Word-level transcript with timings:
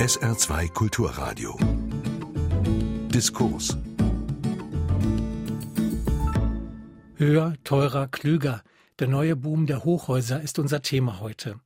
SR2 0.00 0.72
Kulturradio. 0.72 1.58
Diskurs. 3.12 3.76
Höher, 7.16 7.52
teurer, 7.64 8.08
klüger. 8.08 8.62
Der 8.98 9.08
neue 9.08 9.36
Boom 9.36 9.66
der 9.66 9.84
Hochhäuser 9.84 10.40
ist 10.40 10.58
unser 10.58 10.80
Thema 10.80 11.20
heute. 11.20 11.60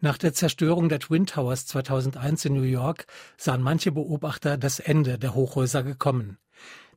Nach 0.00 0.16
der 0.16 0.32
Zerstörung 0.32 0.88
der 0.88 1.00
Twin 1.00 1.26
Towers 1.26 1.66
2001 1.66 2.46
in 2.46 2.54
New 2.54 2.62
York 2.62 3.04
sahen 3.36 3.60
manche 3.60 3.92
Beobachter 3.92 4.56
das 4.56 4.80
Ende 4.80 5.18
der 5.18 5.34
Hochhäuser 5.34 5.82
gekommen. 5.82 6.38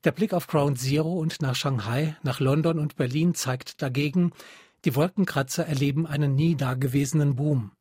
Der 0.05 0.13
Blick 0.13 0.33
auf 0.33 0.47
Ground 0.47 0.79
Zero 0.79 1.11
und 1.11 1.41
nach 1.41 1.55
Shanghai, 1.55 2.15
nach 2.23 2.39
London 2.39 2.79
und 2.79 2.95
Berlin 2.95 3.35
zeigt 3.35 3.81
dagegen, 3.81 4.31
die 4.85 4.95
Wolkenkratzer 4.95 5.65
erleben 5.65 6.07
einen 6.07 6.35
nie 6.35 6.55
dagewesenen 6.55 7.35
Boom. 7.35 7.73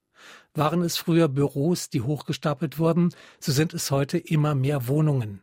Waren 0.54 0.82
es 0.82 0.96
früher 0.96 1.28
Büros, 1.28 1.90
die 1.90 2.02
hochgestapelt 2.02 2.78
wurden, 2.78 3.10
so 3.40 3.52
sind 3.52 3.74
es 3.74 3.90
heute 3.90 4.18
immer 4.18 4.54
mehr 4.54 4.88
Wohnungen. 4.88 5.42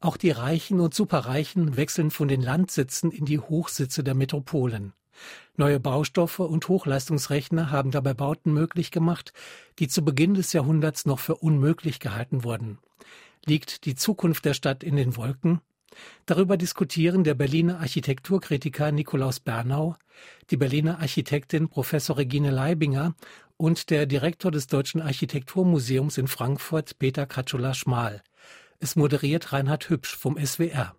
Auch 0.00 0.16
die 0.16 0.30
Reichen 0.30 0.80
und 0.80 0.94
Superreichen 0.94 1.76
wechseln 1.76 2.10
von 2.10 2.28
den 2.28 2.40
Landsitzen 2.40 3.10
in 3.10 3.24
die 3.24 3.38
Hochsitze 3.38 4.02
der 4.02 4.14
Metropolen. 4.14 4.94
Neue 5.56 5.80
Baustoffe 5.80 6.40
und 6.40 6.66
Hochleistungsrechner 6.68 7.70
haben 7.70 7.90
dabei 7.90 8.14
Bauten 8.14 8.54
möglich 8.54 8.90
gemacht, 8.90 9.32
die 9.78 9.88
zu 9.88 10.02
Beginn 10.02 10.34
des 10.34 10.52
Jahrhunderts 10.52 11.04
noch 11.04 11.18
für 11.18 11.36
unmöglich 11.36 12.00
gehalten 12.00 12.44
wurden. 12.44 12.78
Liegt 13.44 13.84
die 13.84 13.94
Zukunft 13.94 14.44
der 14.44 14.54
Stadt 14.54 14.82
in 14.82 14.96
den 14.96 15.16
Wolken? 15.16 15.60
Darüber 16.26 16.56
diskutieren 16.56 17.24
der 17.24 17.34
Berliner 17.34 17.80
Architekturkritiker 17.80 18.92
Nikolaus 18.92 19.40
Bernau, 19.40 19.96
die 20.50 20.56
Berliner 20.56 21.00
Architektin 21.00 21.68
Professor 21.68 22.16
Regine 22.16 22.50
Leibinger 22.50 23.14
und 23.56 23.90
der 23.90 24.06
Direktor 24.06 24.50
des 24.50 24.66
Deutschen 24.66 25.02
Architekturmuseums 25.02 26.18
in 26.18 26.28
Frankfurt 26.28 26.98
Peter 26.98 27.26
Katschula-Schmal. 27.26 28.22
Es 28.78 28.96
moderiert 28.96 29.52
Reinhard 29.52 29.90
Hübsch 29.90 30.16
vom 30.16 30.38
SWR. 30.38 30.94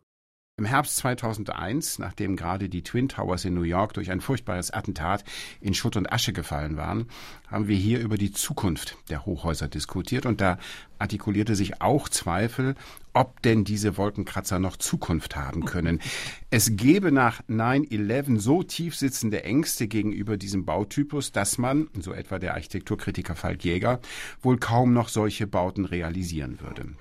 Im 0.62 0.68
Herbst 0.68 0.98
2001, 0.98 1.98
nachdem 1.98 2.36
gerade 2.36 2.70
die 2.70 2.84
Twin 2.84 3.10
Towers 3.10 3.46
in 3.46 3.56
New 3.56 3.64
York 3.64 3.96
durch 3.96 4.12
ein 4.12 4.22
furchtbares 4.22 4.70
Attentat 4.70 5.24
in 5.60 5.74
Schutt 5.74 5.96
und 5.96 6.14
Asche 6.14 6.34
gefallen 6.34 6.78
waren, 6.78 7.08
haben 7.48 7.68
wir 7.68 7.76
hier 7.76 8.00
über 8.00 8.16
die 8.16 8.32
Zukunft 8.32 8.96
der 9.10 9.26
Hochhäuser 9.26 9.68
diskutiert 9.68 10.28
und 10.28 10.40
da 10.40 10.60
artikulierte 11.00 11.56
sich 11.56 11.82
auch 11.82 12.10
Zweifel, 12.10 12.76
ob 13.12 13.42
denn 13.42 13.64
diese 13.64 13.98
Wolkenkratzer 13.98 14.60
noch 14.60 14.78
Zukunft 14.78 15.36
haben 15.36 15.66
können. 15.66 16.00
Es 16.52 16.76
gebe 16.76 17.12
nach 17.12 17.42
9-11 17.46 18.40
so 18.40 18.62
tief 18.62 18.96
sitzende 18.96 19.44
Ängste 19.44 19.88
gegenüber 19.88 20.38
diesem 20.38 20.66
Bautypus, 20.66 21.32
dass 21.32 21.58
man, 21.58 21.88
so 22.00 22.14
etwa 22.14 22.38
der 22.38 22.54
Architekturkritiker 22.54 23.36
Falk 23.36 23.64
Jäger, 23.64 24.00
wohl 24.44 24.60
kaum 24.60 24.94
noch 24.94 25.10
solche 25.10 25.48
Bauten 25.48 25.86
realisieren 25.86 26.60
würde. 26.60 26.94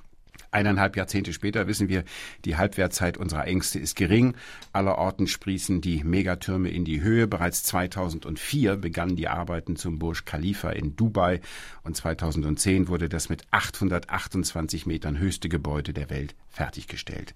Eineinhalb 0.53 0.97
Jahrzehnte 0.97 1.33
später 1.33 1.67
wissen 1.69 1.89
wir, 1.89 2.05
die 2.45 2.57
Halbwertzeit 2.57 3.17
unserer 3.17 3.47
Ängste 3.47 3.79
ist 3.79 3.95
gering. 3.95 4.35
Allerorten 4.73 5.27
sprießen 5.27 5.81
die 5.81 6.03
Megatürme 6.03 6.71
in 6.71 6.85
die 6.85 7.03
Höhe. 7.03 7.27
Bereits 7.29 7.63
2004 7.63 8.77
begannen 8.77 9.17
die 9.17 9.29
Arbeiten 9.29 9.77
zum 9.77 9.99
Burj 9.99 10.25
Khalifa 10.25 10.71
in 10.71 10.97
Dubai 10.97 11.41
und 11.85 11.97
2010 11.97 12.89
wurde 12.89 13.09
das 13.09 13.29
mit 13.29 13.45
828 13.53 14.87
Metern 14.87 15.19
höchste 15.19 15.49
Gebäude 15.49 15.93
der 15.93 16.11
Welt 16.11 16.35
fertiggestellt. 16.51 17.35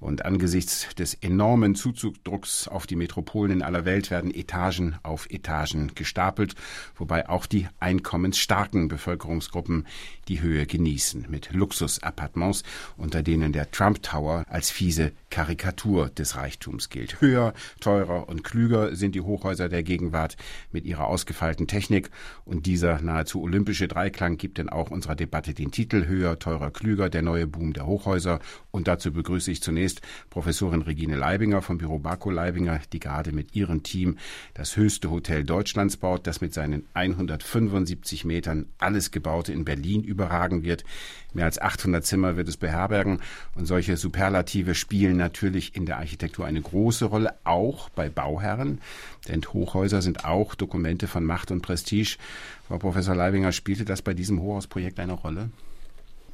Und 0.00 0.24
angesichts 0.24 0.94
des 0.94 1.14
enormen 1.14 1.74
Zuzugdrucks 1.74 2.68
auf 2.68 2.86
die 2.86 2.96
Metropolen 2.96 3.52
in 3.52 3.62
aller 3.62 3.84
Welt 3.84 4.10
werden 4.10 4.32
Etagen 4.32 4.96
auf 5.02 5.28
Etagen 5.30 5.94
gestapelt, 5.94 6.54
wobei 6.96 7.28
auch 7.28 7.46
die 7.46 7.68
einkommensstarken 7.80 8.88
Bevölkerungsgruppen 8.88 9.86
die 10.28 10.40
Höhe 10.40 10.66
genießen 10.66 11.26
mit 11.28 11.52
Luxusappartements 11.52 12.62
unter 12.96 13.22
denen 13.22 13.52
der 13.52 13.70
Trump 13.70 14.02
Tower 14.02 14.44
als 14.48 14.70
fiese 14.70 15.12
Karikatur 15.30 16.08
des 16.08 16.36
Reichtums 16.36 16.88
gilt. 16.88 17.20
Höher, 17.20 17.54
teurer 17.80 18.28
und 18.28 18.44
klüger 18.44 18.94
sind 18.94 19.14
die 19.14 19.20
Hochhäuser 19.20 19.68
der 19.68 19.82
Gegenwart 19.82 20.36
mit 20.70 20.84
ihrer 20.84 21.06
ausgefeilten 21.06 21.66
Technik 21.66 22.10
und 22.44 22.66
dieser 22.66 23.00
nahezu 23.00 23.42
olympische 23.42 23.88
Dreiklang 23.88 24.36
gibt 24.36 24.58
denn 24.58 24.68
auch 24.68 24.90
unserer 24.90 25.16
Debatte 25.16 25.54
den 25.54 25.70
Titel 25.70 26.06
Höher, 26.06 26.38
teurer, 26.38 26.70
klüger, 26.70 27.10
der 27.10 27.22
neue 27.22 27.46
Boom 27.46 27.72
der 27.72 27.86
Hochhäuser 27.86 28.38
und 28.72 28.88
dazu 28.88 29.12
begrüße 29.12 29.50
ich 29.50 29.62
zunächst 29.62 30.00
Professorin 30.30 30.82
Regine 30.82 31.16
Leibinger 31.16 31.60
vom 31.60 31.78
Büro 31.78 31.98
Barco 31.98 32.30
Leibinger, 32.30 32.80
die 32.92 33.00
gerade 33.00 33.30
mit 33.32 33.54
ihrem 33.54 33.82
Team 33.82 34.16
das 34.54 34.76
höchste 34.76 35.10
Hotel 35.10 35.44
Deutschlands 35.44 35.98
baut, 35.98 36.26
das 36.26 36.40
mit 36.40 36.54
seinen 36.54 36.86
175 36.94 38.24
Metern 38.24 38.66
alles 38.78 39.10
Gebaute 39.10 39.52
in 39.52 39.64
Berlin 39.64 40.02
überragen 40.02 40.62
wird. 40.62 40.84
Mehr 41.34 41.44
als 41.44 41.60
800 41.60 42.04
Zimmer 42.04 42.36
wird 42.36 42.48
es 42.48 42.56
beherbergen. 42.56 43.20
Und 43.54 43.66
solche 43.66 43.96
Superlative 43.96 44.74
spielen 44.74 45.16
natürlich 45.16 45.76
in 45.76 45.86
der 45.86 45.98
Architektur 45.98 46.46
eine 46.46 46.60
große 46.60 47.04
Rolle, 47.04 47.34
auch 47.44 47.90
bei 47.90 48.08
Bauherren. 48.08 48.80
Denn 49.28 49.42
Hochhäuser 49.42 50.02
sind 50.02 50.24
auch 50.24 50.54
Dokumente 50.54 51.08
von 51.08 51.24
Macht 51.24 51.50
und 51.50 51.62
Prestige. 51.62 52.16
Frau 52.68 52.78
Professor 52.78 53.14
Leibinger, 53.14 53.52
spielte 53.52 53.84
das 53.84 54.02
bei 54.02 54.14
diesem 54.14 54.40
Hochhausprojekt 54.40 54.98
eine 54.98 55.12
Rolle? 55.12 55.50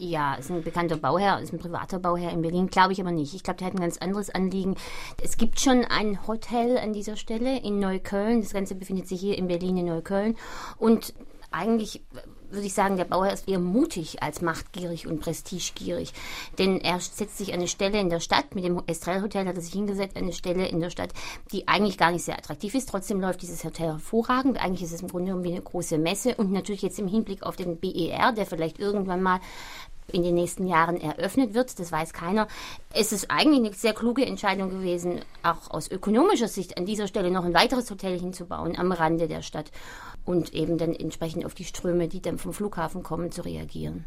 Ja, 0.01 0.37
ist 0.37 0.51
ein 0.51 0.63
bekannter 0.63 0.97
Bauherr, 0.97 1.41
ist 1.41 1.53
ein 1.53 1.59
privater 1.59 1.99
Bauherr 1.99 2.31
in 2.31 2.41
Berlin, 2.41 2.69
glaube 2.69 2.93
ich 2.93 3.01
aber 3.01 3.11
nicht. 3.11 3.35
Ich 3.35 3.43
glaube, 3.43 3.59
der 3.59 3.67
hat 3.67 3.75
ein 3.75 3.81
ganz 3.81 3.99
anderes 3.99 4.31
Anliegen. 4.31 4.77
Es 5.23 5.37
gibt 5.37 5.59
schon 5.59 5.85
ein 5.85 6.25
Hotel 6.29 6.79
an 6.79 6.93
dieser 6.93 7.17
Stelle 7.17 7.59
in 7.59 7.81
Neukölln. 7.81 8.41
Das 8.41 8.53
Ganze 8.53 8.77
befindet 8.77 9.09
sich 9.09 9.19
hier 9.21 9.37
in 9.37 9.49
Berlin 9.49 9.77
in 9.77 9.87
Neukölln. 9.87 10.37
Und 10.79 11.15
eigentlich 11.51 12.03
würde 12.51 12.67
ich 12.67 12.75
sagen, 12.75 12.97
der 12.97 13.05
Bauherr 13.05 13.33
ist 13.33 13.49
eher 13.49 13.59
mutig 13.59 14.23
als 14.23 14.41
machtgierig 14.41 15.07
und 15.07 15.21
prestigegierig. 15.21 16.13
Denn 16.59 16.81
er 16.81 17.01
setzt 17.01 17.39
sich 17.39 17.53
eine 17.53 17.69
Stelle 17.69 18.01
in 18.01 18.11
der 18.11 18.21
Stadt, 18.21 18.55
mit 18.55 18.65
dem 18.65 18.83
Estrell 18.87 19.23
Hotel 19.23 19.47
hat 19.47 19.57
er 19.57 19.63
sich 19.63 19.73
hingesetzt, 19.73 20.17
eine 20.17 20.33
Stelle 20.33 20.67
in 20.67 20.81
der 20.81 20.91
Stadt, 20.91 21.13
die 21.53 21.69
eigentlich 21.69 21.99
gar 21.99 22.11
nicht 22.11 22.25
sehr 22.25 22.39
attraktiv 22.39 22.75
ist. 22.75 22.89
Trotzdem 22.89 23.21
läuft 23.21 23.43
dieses 23.43 23.65
Hotel 23.65 23.89
hervorragend. 23.89 24.59
Eigentlich 24.63 24.83
ist 24.83 24.93
es 24.93 25.03
im 25.03 25.09
Grunde 25.09 25.27
genommen 25.27 25.45
wie 25.45 25.53
eine 25.53 25.63
große 25.63 25.99
Messe 25.99 26.35
und 26.35 26.53
natürlich 26.53 26.83
jetzt 26.83 26.99
im 26.99 27.09
Hinblick 27.09 27.43
auf 27.43 27.57
den 27.57 27.79
BER, 27.79 28.33
der 28.33 28.47
vielleicht 28.47 28.79
irgendwann 28.79 29.23
mal 29.23 29.41
in 30.13 30.23
den 30.23 30.35
nächsten 30.35 30.67
Jahren 30.67 31.01
eröffnet 31.01 31.55
wird, 31.55 31.79
das 31.79 31.93
weiß 31.93 32.13
keiner. 32.13 32.49
Es 32.93 33.13
ist 33.13 33.31
eigentlich 33.31 33.61
eine 33.61 33.75
sehr 33.75 33.93
kluge 33.93 34.25
Entscheidung 34.25 34.71
gewesen, 34.71 35.21
auch 35.43 35.71
aus 35.71 35.91
ökonomischer 35.91 36.49
Sicht 36.49 36.79
an 36.79 36.87
dieser 36.87 37.07
Stelle 37.07 37.31
noch 37.31 37.45
ein 37.45 37.55
weiteres 37.55 37.91
Hotel 37.91 38.19
hinzubauen 38.19 38.79
am 38.79 38.93
Rande 38.93 39.29
der 39.29 39.43
Stadt 39.43 39.71
und 40.29 40.53
eben 40.53 40.77
dann 40.77 40.95
entsprechend 40.95 41.47
auf 41.47 41.55
die 41.55 41.65
Ströme, 41.65 42.07
die 42.07 42.21
dann 42.21 42.37
vom 42.37 42.53
Flughafen 42.53 43.03
kommen, 43.03 43.33
zu 43.33 43.47
reagieren. 43.47 44.05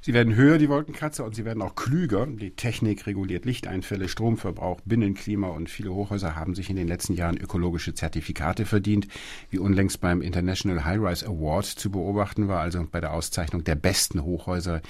Sie 0.00 0.14
werden 0.14 0.36
höher, 0.36 0.56
die 0.58 0.68
Wolkenkratzer, 0.68 1.24
und 1.24 1.34
sie 1.34 1.44
werden 1.44 1.62
auch 1.62 1.74
klüger. 1.74 2.26
Die 2.26 2.52
Technik 2.52 3.08
reguliert 3.08 3.44
Lichteinfälle, 3.44 4.08
Stromverbrauch, 4.08 4.80
Binnenklima 4.84 5.48
und 5.48 5.68
viele 5.68 5.92
Hochhäuser 5.92 6.36
haben 6.36 6.54
sich 6.54 6.70
in 6.70 6.76
den 6.76 6.86
letzten 6.86 7.14
Jahren 7.14 7.36
ökologische 7.36 7.92
Zertifikate 7.92 8.66
verdient, 8.66 9.08
wie 9.50 9.58
unlängst 9.58 10.00
beim 10.00 10.22
International 10.22 10.84
High-Rise 10.84 11.26
Award 11.26 11.66
zu 11.66 11.90
beobachten 11.90 12.46
war, 12.46 12.60
also 12.60 12.86
bei 12.88 13.00
der 13.00 13.12
Auszeichnung 13.12 13.64
der 13.64 13.74
besten 13.74 14.22
Hochhäuser, 14.22 14.80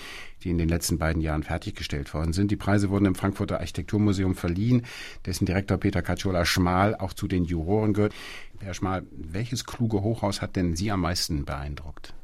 die 0.45 0.50
in 0.50 0.59
den 0.59 0.69
letzten 0.69 0.99
beiden 0.99 1.23
Jahren 1.23 1.43
fertiggestellt 1.43 2.12
worden 2.12 2.33
sind. 2.35 2.50
Die 2.50 2.56
Preise 2.56 2.91
wurden 2.91 3.06
im 3.06 3.15
Frankfurter 3.15 3.59
Architekturmuseum 3.59 4.35
verliehen, 4.35 4.83
dessen 5.25 5.47
Direktor 5.47 5.79
Peter 5.79 6.03
Katschola 6.03 6.45
Schmal 6.45 6.95
auch 6.95 7.15
zu 7.15 7.27
den 7.27 7.45
Juroren 7.45 7.95
gehört. 7.95 8.15
Herr 8.61 8.75
Schmal, 8.75 9.07
welches 9.11 9.65
kluge 9.65 10.03
Hochhaus 10.03 10.43
hat 10.43 10.57
denn 10.57 10.77
Sie 10.77 10.91
am 10.91 11.01
meisten 11.01 11.45
beeindruckt? 11.45 12.15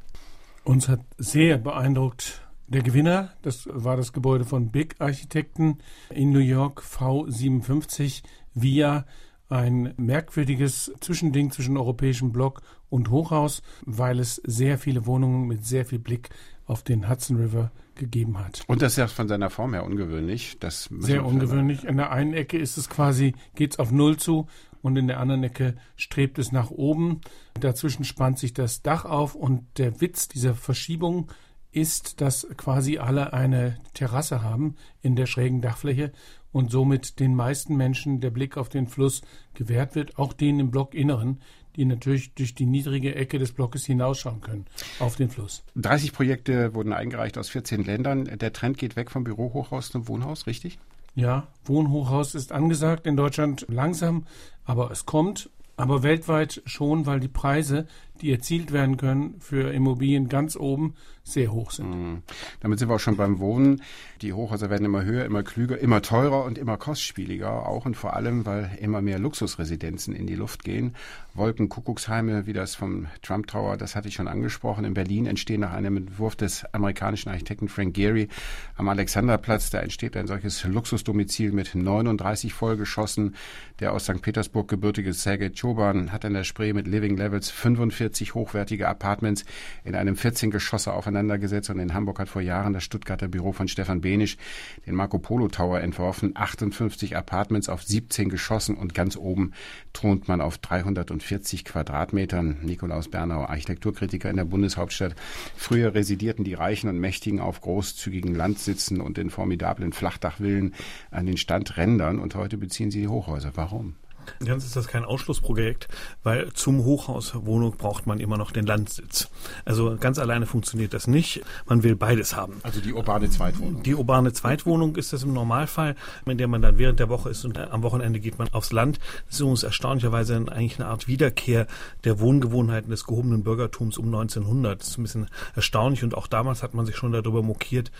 Uns 0.63 0.89
hat 0.89 1.01
sehr 1.17 1.57
beeindruckt 1.57 2.41
der 2.67 2.81
Gewinner. 2.81 3.33
Das 3.41 3.67
war 3.71 3.97
das 3.97 4.13
Gebäude 4.13 4.45
von 4.45 4.71
Big 4.71 4.95
Architekten 4.99 5.77
in 6.09 6.31
New 6.31 6.39
York, 6.39 6.81
V57 6.81 8.23
Via. 8.53 9.05
Ein 9.47 9.93
merkwürdiges 9.97 10.91
Zwischending 11.01 11.51
zwischen 11.51 11.77
europäischem 11.77 12.31
Block 12.31 12.63
und 12.89 13.11
Hochhaus, 13.11 13.61
weil 13.85 14.19
es 14.19 14.41
sehr 14.43 14.79
viele 14.79 15.05
Wohnungen 15.05 15.47
mit 15.47 15.63
sehr 15.63 15.85
viel 15.85 15.99
Blick 15.99 16.29
auf 16.65 16.81
den 16.81 17.07
Hudson 17.07 17.37
River 17.37 17.71
gegeben 17.93 18.39
hat. 18.39 18.63
Und 18.65 18.81
das 18.81 18.93
ist 18.93 18.97
ja 18.97 19.07
von 19.07 19.27
seiner 19.27 19.51
Form 19.51 19.73
her 19.73 19.85
ungewöhnlich. 19.85 20.57
Das 20.59 20.89
Sehr 20.99 21.23
ungewöhnlich. 21.23 21.83
In 21.83 21.97
der 21.97 22.11
einen 22.11 22.33
Ecke 22.33 22.57
ist 22.57 22.77
es 22.77 22.89
quasi, 22.89 23.35
geht's 23.53 23.77
auf 23.77 23.91
Null 23.91 24.17
zu 24.17 24.47
und 24.85 24.97
in 24.97 25.07
der 25.07 25.19
anderen 25.19 25.43
Ecke 25.43 25.73
strebt 25.95 26.37
es 26.37 26.51
nach 26.51 26.69
oben. 26.69 27.21
Dazwischen 27.59 28.05
spannt 28.05 28.37
sich 28.37 28.53
das 28.53 28.83
Dach 28.83 29.03
auf 29.03 29.33
und 29.33 29.63
der 29.79 29.99
Witz 29.99 30.27
dieser 30.27 30.53
Verschiebung 30.53 31.31
ist, 31.71 32.21
dass 32.21 32.47
quasi 32.55 32.99
alle 32.99 33.33
eine 33.33 33.79
Terrasse 33.95 34.43
haben 34.43 34.75
in 35.01 35.15
der 35.15 35.25
schrägen 35.25 35.59
Dachfläche 35.59 36.11
und 36.51 36.69
somit 36.69 37.19
den 37.19 37.33
meisten 37.33 37.75
Menschen 37.75 38.21
der 38.21 38.29
Blick 38.29 38.57
auf 38.57 38.69
den 38.69 38.85
Fluss 38.85 39.23
gewährt 39.55 39.95
wird, 39.95 40.19
auch 40.19 40.33
denen 40.33 40.59
im 40.59 40.69
Blockinneren, 40.69 41.41
die 41.75 41.85
natürlich 41.85 42.35
durch 42.35 42.53
die 42.53 42.67
niedrige 42.67 43.15
Ecke 43.15 43.39
des 43.39 43.53
Blockes 43.53 43.87
hinausschauen 43.87 44.41
können 44.41 44.65
auf 44.99 45.15
den 45.15 45.31
Fluss. 45.31 45.63
30 45.77 46.13
Projekte 46.13 46.75
wurden 46.75 46.93
eingereicht 46.93 47.39
aus 47.39 47.49
14 47.49 47.83
Ländern. 47.83 48.25
Der 48.25 48.53
Trend 48.53 48.77
geht 48.77 48.95
weg 48.95 49.09
vom 49.09 49.23
Bürohochhaus 49.23 49.89
zum 49.89 50.07
Wohnhaus, 50.07 50.45
richtig? 50.45 50.77
Ja, 51.15 51.47
Wohnhochhaus 51.63 52.35
ist 52.35 52.51
angesagt 52.51 53.07
in 53.07 53.15
Deutschland 53.15 53.65
langsam, 53.69 54.25
aber 54.65 54.91
es 54.91 55.05
kommt. 55.05 55.49
Aber 55.77 56.03
weltweit 56.03 56.61
schon, 56.65 57.05
weil 57.05 57.19
die 57.19 57.27
Preise, 57.27 57.85
die 58.21 58.31
erzielt 58.31 58.71
werden 58.71 58.97
können 58.97 59.35
für 59.39 59.73
Immobilien 59.73 60.29
ganz 60.29 60.55
oben, 60.55 60.95
sehr 61.23 61.51
hoch 61.51 61.71
sind. 61.71 61.89
Mhm. 61.89 62.21
Damit 62.59 62.77
sind 62.79 62.87
wir 62.87 62.95
auch 62.95 62.99
schon 62.99 63.17
beim 63.17 63.39
Wohnen. 63.39 63.81
Die 64.21 64.31
Hochhäuser 64.31 64.69
werden 64.69 64.85
immer 64.85 65.03
höher, 65.03 65.25
immer 65.25 65.41
klüger, 65.41 65.77
immer 65.79 66.03
teurer 66.03 66.45
und 66.45 66.57
immer 66.59 66.77
kostspieliger. 66.77 67.67
Auch 67.67 67.85
und 67.85 67.95
vor 67.97 68.15
allem, 68.15 68.45
weil 68.45 68.77
immer 68.79 69.01
mehr 69.01 69.17
Luxusresidenzen 69.17 70.15
in 70.15 70.27
die 70.27 70.35
Luft 70.35 70.63
gehen. 70.63 70.95
Wolkenkuckucksheime, 71.33 72.45
wie 72.45 72.53
das 72.53 72.75
vom 72.75 73.07
Trump 73.23 73.47
Tower, 73.47 73.75
das 73.75 73.95
hatte 73.95 74.07
ich 74.07 74.13
schon 74.13 74.27
angesprochen. 74.27 74.85
In 74.85 74.93
Berlin 74.93 75.25
entstehen 75.25 75.61
nach 75.61 75.73
einem 75.73 75.97
Entwurf 75.97 76.35
des 76.35 76.63
amerikanischen 76.73 77.29
Architekten 77.29 77.67
Frank 77.67 77.95
Gehry 77.95 78.29
am 78.77 78.87
Alexanderplatz, 78.87 79.69
da 79.71 79.79
entsteht 79.79 80.15
ein 80.15 80.27
solches 80.27 80.63
Luxusdomizil 80.63 81.51
mit 81.51 81.73
39 81.73 82.53
Vollgeschossen. 82.53 83.35
Der 83.79 83.91
aus 83.91 84.05
St. 84.05 84.21
Petersburg 84.21 84.67
gebürtige 84.67 85.11
Sergei 85.11 85.49
Choban 85.49 86.11
hat 86.11 86.23
an 86.23 86.33
der 86.33 86.43
Spree 86.43 86.71
mit 86.71 86.87
Living 86.87 87.17
Levels 87.17 87.49
45 87.49 88.14
hochwertige 88.23 88.87
Apartments 88.87 89.43
in 89.83 89.95
einem 89.95 90.15
14 90.15 90.49
Geschosse 90.49 90.93
aufeinander 90.93 91.25
auseinandergesetzt 91.25 91.69
und 91.69 91.79
in 91.79 91.93
Hamburg 91.93 92.19
hat 92.19 92.29
vor 92.29 92.41
Jahren 92.41 92.73
das 92.73 92.83
Stuttgarter 92.83 93.27
Büro 93.27 93.51
von 93.51 93.67
Stefan 93.67 94.01
Benisch 94.01 94.37
den 94.85 94.95
Marco 94.95 95.19
Polo 95.19 95.47
Tower 95.47 95.79
entworfen. 95.81 96.31
58 96.35 97.15
Apartments 97.15 97.69
auf 97.69 97.83
17 97.83 98.29
Geschossen 98.29 98.75
und 98.75 98.93
ganz 98.93 99.17
oben 99.17 99.51
thront 99.93 100.27
man 100.27 100.41
auf 100.41 100.57
340 100.57 101.65
Quadratmetern. 101.65 102.57
Nikolaus 102.61 103.09
Bernau, 103.09 103.45
Architekturkritiker 103.45 104.29
in 104.29 104.37
der 104.37 104.45
Bundeshauptstadt. 104.45 105.15
Früher 105.55 105.93
residierten 105.93 106.43
die 106.43 106.53
Reichen 106.53 106.89
und 106.89 106.99
Mächtigen 106.99 107.39
auf 107.39 107.61
großzügigen 107.61 108.35
Landsitzen 108.35 109.01
und 109.01 109.17
in 109.17 109.29
formidablen 109.29 109.93
Flachdachvillen 109.93 110.73
an 111.11 111.25
den 111.25 111.37
Standrändern 111.37 112.19
und 112.19 112.35
heute 112.35 112.57
beziehen 112.57 112.91
sie 112.91 113.01
die 113.01 113.07
Hochhäuser. 113.07 113.51
Warum? 113.55 113.95
Ganz 114.43 114.65
ist 114.65 114.75
das 114.75 114.87
kein 114.87 115.05
Ausschlussprojekt, 115.05 115.87
weil 116.23 116.51
zum 116.53 116.83
Hochhauswohnung 116.83 117.77
braucht 117.77 118.07
man 118.07 118.19
immer 118.19 118.37
noch 118.37 118.51
den 118.51 118.65
Landsitz. 118.65 119.29
Also 119.65 119.97
ganz 119.99 120.19
alleine 120.19 120.45
funktioniert 120.45 120.93
das 120.93 121.07
nicht. 121.07 121.41
Man 121.67 121.83
will 121.83 121.95
beides 121.95 122.35
haben. 122.35 122.59
Also 122.63 122.81
die 122.81 122.93
urbane 122.93 123.29
Zweitwohnung. 123.29 123.83
Die 123.83 123.95
urbane 123.95 124.33
Zweitwohnung 124.33 124.95
ist 124.95 125.13
das 125.13 125.23
im 125.23 125.33
Normalfall, 125.33 125.95
in 126.25 126.37
der 126.37 126.47
man 126.47 126.61
dann 126.61 126.77
während 126.77 126.99
der 126.99 127.09
Woche 127.09 127.29
ist 127.29 127.45
und 127.45 127.57
am 127.57 127.83
Wochenende 127.83 128.19
geht 128.19 128.37
man 128.37 128.49
aufs 128.49 128.71
Land. 128.71 128.99
Das 129.27 129.35
ist 129.35 129.41
uns 129.41 129.63
erstaunlicherweise 129.63 130.35
eigentlich 130.35 130.79
eine 130.79 130.89
Art 130.89 131.07
Wiederkehr 131.07 131.67
der 132.03 132.19
Wohngewohnheiten 132.19 132.89
des 132.89 133.05
gehobenen 133.05 133.43
Bürgertums 133.43 133.97
um 133.97 134.05
1900. 134.05 134.79
Das 134.79 134.89
ist 134.89 134.97
ein 134.97 135.03
bisschen 135.03 135.27
erstaunlich 135.55 136.03
und 136.03 136.15
auch 136.15 136.27
damals 136.27 136.63
hat 136.63 136.73
man 136.73 136.85
sich 136.85 136.95
schon 136.95 137.11
darüber 137.11 137.41
mokiert, 137.41 137.91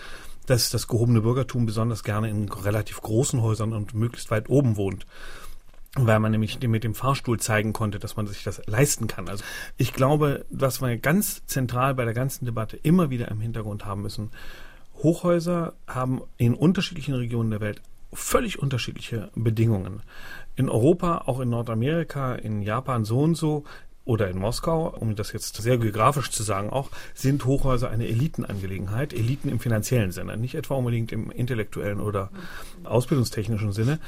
dass 0.45 0.69
das 0.69 0.88
gehobene 0.88 1.21
Bürgertum 1.21 1.66
besonders 1.66 2.04
gerne 2.04 2.30
in 2.30 2.50
relativ 2.50 3.01
großen 3.01 3.42
Häusern 3.42 3.74
und 3.74 3.94
möglichst 3.94 4.31
weit 4.31 4.50
oben 4.50 4.78
wohnt 4.78 5.06
weil 5.95 6.19
man 6.19 6.31
nämlich 6.31 6.59
mit 6.68 6.83
dem 6.83 6.94
Fahrstuhl 6.94 7.39
zeigen 7.39 7.74
konnte, 7.74 8.00
dass 8.00 8.18
man 8.18 8.27
sich 8.27 8.44
das 8.44 8.62
leisten 8.65 9.07
kann. 9.07 9.30
Also 9.30 9.44
ich 9.77 9.94
glaube, 9.94 10.45
was 10.50 10.81
wir 10.81 10.97
ganz 10.97 11.45
zentral 11.45 11.95
bei 11.95 12.06
der 12.06 12.13
ganzen 12.13 12.45
Debatte 12.45 12.77
immer 12.77 13.09
wieder 13.09 13.30
im 13.30 13.39
Hintergrund 13.39 13.86
haben 13.86 14.01
müssen, 14.01 14.31
Hochhäuser 15.01 15.74
haben 15.88 16.21
in 16.38 16.53
unterschiedlichen 16.53 17.15
Regionen 17.15 17.51
der 17.51 17.62
Welt 17.62 17.81
völlig 18.13 18.59
unterschiedliche 18.59 19.30
Bedingungen. 19.36 20.01
In 20.56 20.69
Europa, 20.69 21.24
auch 21.25 21.39
in 21.39 21.50
Nordamerika, 21.50 22.36
in 22.36 22.62
Japan 22.62 23.03
so 23.03 23.19
und 23.19 23.36
so 23.36 23.65
oder 24.06 24.30
in 24.30 24.38
Moskau, 24.38 24.88
um 24.88 25.15
das 25.15 25.33
jetzt 25.33 25.56
sehr 25.56 25.77
geografisch 25.77 26.30
zu 26.30 26.44
sagen 26.44 26.69
auch, 26.69 26.89
sind 27.13 27.44
Hochhäuser 27.45 27.89
eine 27.89 28.07
Elitenangelegenheit, 28.07 29.13
Eliten 29.13 29.50
im 29.50 29.59
finanziellen 29.59 30.12
Sinne, 30.12 30.38
nicht 30.38 30.56
etwa 30.56 30.75
unbedingt 30.75 31.12
im 31.12 31.31
intellektuellen 31.31 32.00
oder 32.00 32.30
ausbildungstechnischen 32.83 33.74
Sinne. 33.74 34.00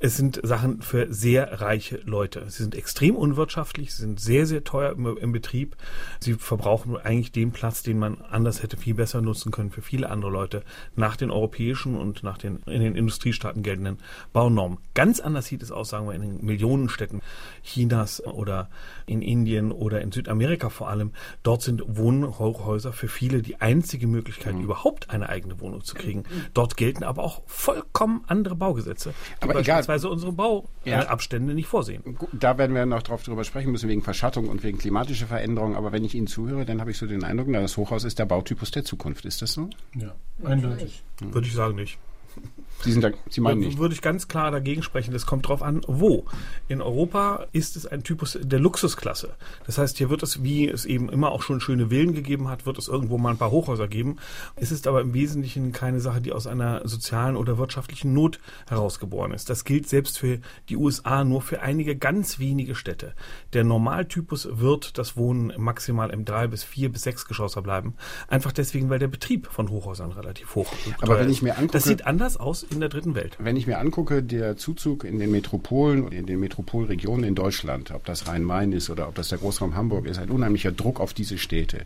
Es 0.00 0.16
sind 0.16 0.38
Sachen 0.44 0.80
für 0.80 1.12
sehr 1.12 1.60
reiche 1.60 2.00
Leute. 2.04 2.44
Sie 2.48 2.62
sind 2.62 2.76
extrem 2.76 3.16
unwirtschaftlich, 3.16 3.92
sie 3.92 4.02
sind 4.02 4.20
sehr, 4.20 4.46
sehr 4.46 4.62
teuer 4.62 4.92
im, 4.92 5.16
im, 5.16 5.32
Betrieb. 5.32 5.76
Sie 6.20 6.34
verbrauchen 6.34 6.96
eigentlich 6.96 7.32
den 7.32 7.50
Platz, 7.50 7.82
den 7.82 7.98
man 7.98 8.20
anders 8.30 8.62
hätte 8.62 8.76
viel 8.76 8.94
besser 8.94 9.20
nutzen 9.22 9.50
können 9.50 9.72
für 9.72 9.82
viele 9.82 10.08
andere 10.10 10.30
Leute 10.30 10.62
nach 10.94 11.16
den 11.16 11.32
europäischen 11.32 11.96
und 11.96 12.22
nach 12.22 12.38
den 12.38 12.58
in 12.66 12.80
den 12.80 12.94
Industriestaaten 12.94 13.64
geltenden 13.64 13.98
Baunormen. 14.32 14.78
Ganz 14.94 15.18
anders 15.18 15.46
sieht 15.46 15.64
es 15.64 15.72
aus, 15.72 15.88
sagen 15.88 16.06
wir, 16.06 16.14
in 16.14 16.22
den 16.22 16.44
Millionenstädten 16.44 17.20
Chinas 17.64 18.24
oder 18.24 18.70
in 19.06 19.20
Indien 19.20 19.72
oder 19.72 20.00
in 20.00 20.12
Südamerika 20.12 20.70
vor 20.70 20.90
allem. 20.90 21.10
Dort 21.42 21.62
sind 21.62 21.82
Wohnhäuser 21.88 22.92
für 22.92 23.08
viele 23.08 23.42
die 23.42 23.60
einzige 23.60 24.06
Möglichkeit, 24.06 24.54
mhm. 24.54 24.62
überhaupt 24.62 25.10
eine 25.10 25.28
eigene 25.28 25.58
Wohnung 25.58 25.82
zu 25.82 25.96
kriegen. 25.96 26.22
Dort 26.54 26.76
gelten 26.76 27.02
aber 27.02 27.24
auch 27.24 27.42
vollkommen 27.46 28.22
andere 28.28 28.54
Baugesetze. 28.54 29.12
Aber 29.40 29.58
egal, 29.58 29.87
beispielsweise 29.88 30.08
unsere 30.10 30.32
Bauabstände 30.32 31.52
ja. 31.52 31.54
nicht 31.54 31.66
vorsehen. 31.66 32.16
Da 32.32 32.58
werden 32.58 32.74
wir 32.74 32.86
noch 32.86 33.02
drauf 33.02 33.22
drüber 33.22 33.44
sprechen 33.44 33.72
müssen, 33.72 33.88
wegen 33.88 34.02
Verschattung 34.02 34.48
und 34.48 34.62
wegen 34.62 34.78
klimatischer 34.78 35.26
Veränderungen. 35.26 35.76
Aber 35.76 35.92
wenn 35.92 36.04
ich 36.04 36.14
Ihnen 36.14 36.26
zuhöre, 36.26 36.64
dann 36.64 36.80
habe 36.80 36.90
ich 36.90 36.98
so 36.98 37.06
den 37.06 37.24
Eindruck, 37.24 37.52
das 37.52 37.76
Hochhaus 37.76 38.04
ist 38.04 38.18
der 38.18 38.26
Bautypus 38.26 38.70
der 38.70 38.84
Zukunft. 38.84 39.24
Ist 39.24 39.42
das 39.42 39.52
so? 39.52 39.70
Ja, 39.94 40.14
eindeutig. 40.44 41.02
Würde 41.20 41.46
ich 41.46 41.54
sagen 41.54 41.76
nicht. 41.76 41.98
Sie, 42.82 42.92
sind 42.92 43.02
da, 43.02 43.10
Sie 43.28 43.40
meinen 43.40 43.60
nicht? 43.60 43.78
Würde 43.78 43.94
ich 43.94 44.02
ganz 44.02 44.28
klar 44.28 44.50
dagegen 44.50 44.82
sprechen. 44.82 45.12
Das 45.12 45.26
kommt 45.26 45.48
drauf 45.48 45.62
an, 45.62 45.80
wo. 45.86 46.24
In 46.68 46.80
Europa 46.80 47.46
ist 47.52 47.76
es 47.76 47.86
ein 47.86 48.04
Typus 48.04 48.38
der 48.40 48.60
Luxusklasse. 48.60 49.34
Das 49.66 49.78
heißt, 49.78 49.98
hier 49.98 50.10
wird 50.10 50.22
es, 50.22 50.42
wie 50.42 50.68
es 50.68 50.84
eben 50.84 51.08
immer 51.08 51.32
auch 51.32 51.42
schon 51.42 51.60
schöne 51.60 51.88
Villen 51.88 52.14
gegeben 52.14 52.48
hat, 52.48 52.66
wird 52.66 52.78
es 52.78 52.88
irgendwo 52.88 53.18
mal 53.18 53.30
ein 53.30 53.38
paar 53.38 53.50
Hochhäuser 53.50 53.88
geben. 53.88 54.18
Es 54.56 54.70
ist 54.70 54.86
aber 54.86 55.00
im 55.00 55.12
Wesentlichen 55.12 55.72
keine 55.72 56.00
Sache, 56.00 56.20
die 56.20 56.32
aus 56.32 56.46
einer 56.46 56.86
sozialen 56.86 57.36
oder 57.36 57.58
wirtschaftlichen 57.58 58.12
Not 58.12 58.38
herausgeboren 58.68 59.32
ist. 59.32 59.50
Das 59.50 59.64
gilt 59.64 59.88
selbst 59.88 60.18
für 60.18 60.38
die 60.68 60.76
USA 60.76 61.24
nur 61.24 61.42
für 61.42 61.62
einige 61.62 61.96
ganz 61.96 62.38
wenige 62.38 62.74
Städte. 62.74 63.14
Der 63.54 63.64
Normaltypus 63.64 64.48
wird 64.52 64.98
das 64.98 65.16
Wohnen 65.16 65.52
maximal 65.56 66.10
im 66.10 66.24
drei 66.24 66.46
bis 66.46 66.62
vier 66.62 66.90
bis 66.92 67.02
sechs 67.02 67.26
Geschosser 67.26 67.62
bleiben. 67.62 67.94
Einfach 68.28 68.52
deswegen, 68.52 68.88
weil 68.88 68.98
der 68.98 69.08
Betrieb 69.08 69.48
von 69.50 69.68
Hochhäusern 69.70 70.12
relativ 70.12 70.54
hoch 70.54 70.72
ist. 70.72 71.02
Aber 71.02 71.18
wenn 71.18 71.30
ich 71.30 71.42
mir 71.42 71.52
angucke, 71.56 71.72
das 71.72 71.84
sieht 71.84 72.06
anders 72.06 72.36
aus 72.36 72.67
in 72.70 72.80
der 72.80 72.88
dritten 72.88 73.14
Welt. 73.14 73.36
Wenn 73.38 73.56
ich 73.56 73.66
mir 73.66 73.78
angucke, 73.78 74.22
der 74.22 74.56
Zuzug 74.56 75.04
in 75.04 75.18
den 75.18 75.30
Metropolen, 75.30 76.12
in 76.12 76.26
den 76.26 76.40
Metropolregionen 76.40 77.24
in 77.24 77.34
Deutschland, 77.34 77.90
ob 77.92 78.04
das 78.04 78.26
Rhein-Main 78.26 78.72
ist 78.72 78.90
oder 78.90 79.08
ob 79.08 79.14
das 79.14 79.28
der 79.28 79.38
Großraum 79.38 79.74
Hamburg 79.74 80.06
ist, 80.06 80.18
ein 80.18 80.30
unheimlicher 80.30 80.72
Druck 80.72 81.00
auf 81.00 81.14
diese 81.14 81.38
Städte 81.38 81.84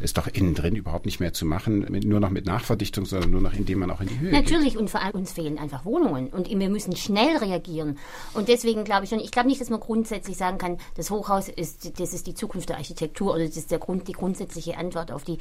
ist 0.00 0.18
doch 0.18 0.26
innen 0.26 0.54
drin 0.54 0.76
überhaupt 0.76 1.06
nicht 1.06 1.20
mehr 1.20 1.32
zu 1.32 1.46
machen, 1.46 1.86
nur 2.04 2.20
noch 2.20 2.30
mit 2.30 2.46
Nachverdichtung, 2.46 3.04
sondern 3.04 3.30
nur 3.30 3.40
noch 3.40 3.52
indem 3.52 3.80
man 3.80 3.90
auch 3.90 4.00
in 4.00 4.08
die 4.08 4.18
Höhe 4.18 4.32
Natürlich, 4.32 4.72
geht. 4.72 4.80
und 4.80 4.90
vor 4.90 5.02
allem 5.02 5.14
uns 5.14 5.32
fehlen 5.32 5.58
einfach 5.58 5.84
Wohnungen 5.84 6.28
und 6.28 6.48
wir 6.48 6.70
müssen 6.70 6.96
schnell 6.96 7.36
reagieren. 7.36 7.98
Und 8.34 8.48
deswegen 8.48 8.84
glaube 8.84 9.04
ich 9.04 9.10
schon, 9.10 9.20
ich 9.20 9.30
glaube 9.30 9.48
nicht, 9.48 9.60
dass 9.60 9.70
man 9.70 9.80
grundsätzlich 9.80 10.36
sagen 10.36 10.58
kann, 10.58 10.78
das 10.96 11.10
Hochhaus 11.10 11.48
ist, 11.48 11.98
das 12.00 12.12
ist 12.12 12.26
die 12.26 12.34
Zukunft 12.34 12.68
der 12.68 12.76
Architektur 12.76 13.34
oder 13.34 13.46
das 13.46 13.56
ist 13.56 13.70
der 13.70 13.78
Grund, 13.78 14.08
die 14.08 14.12
grundsätzliche 14.12 14.76
Antwort 14.76 15.12
auf 15.12 15.24
die, 15.24 15.38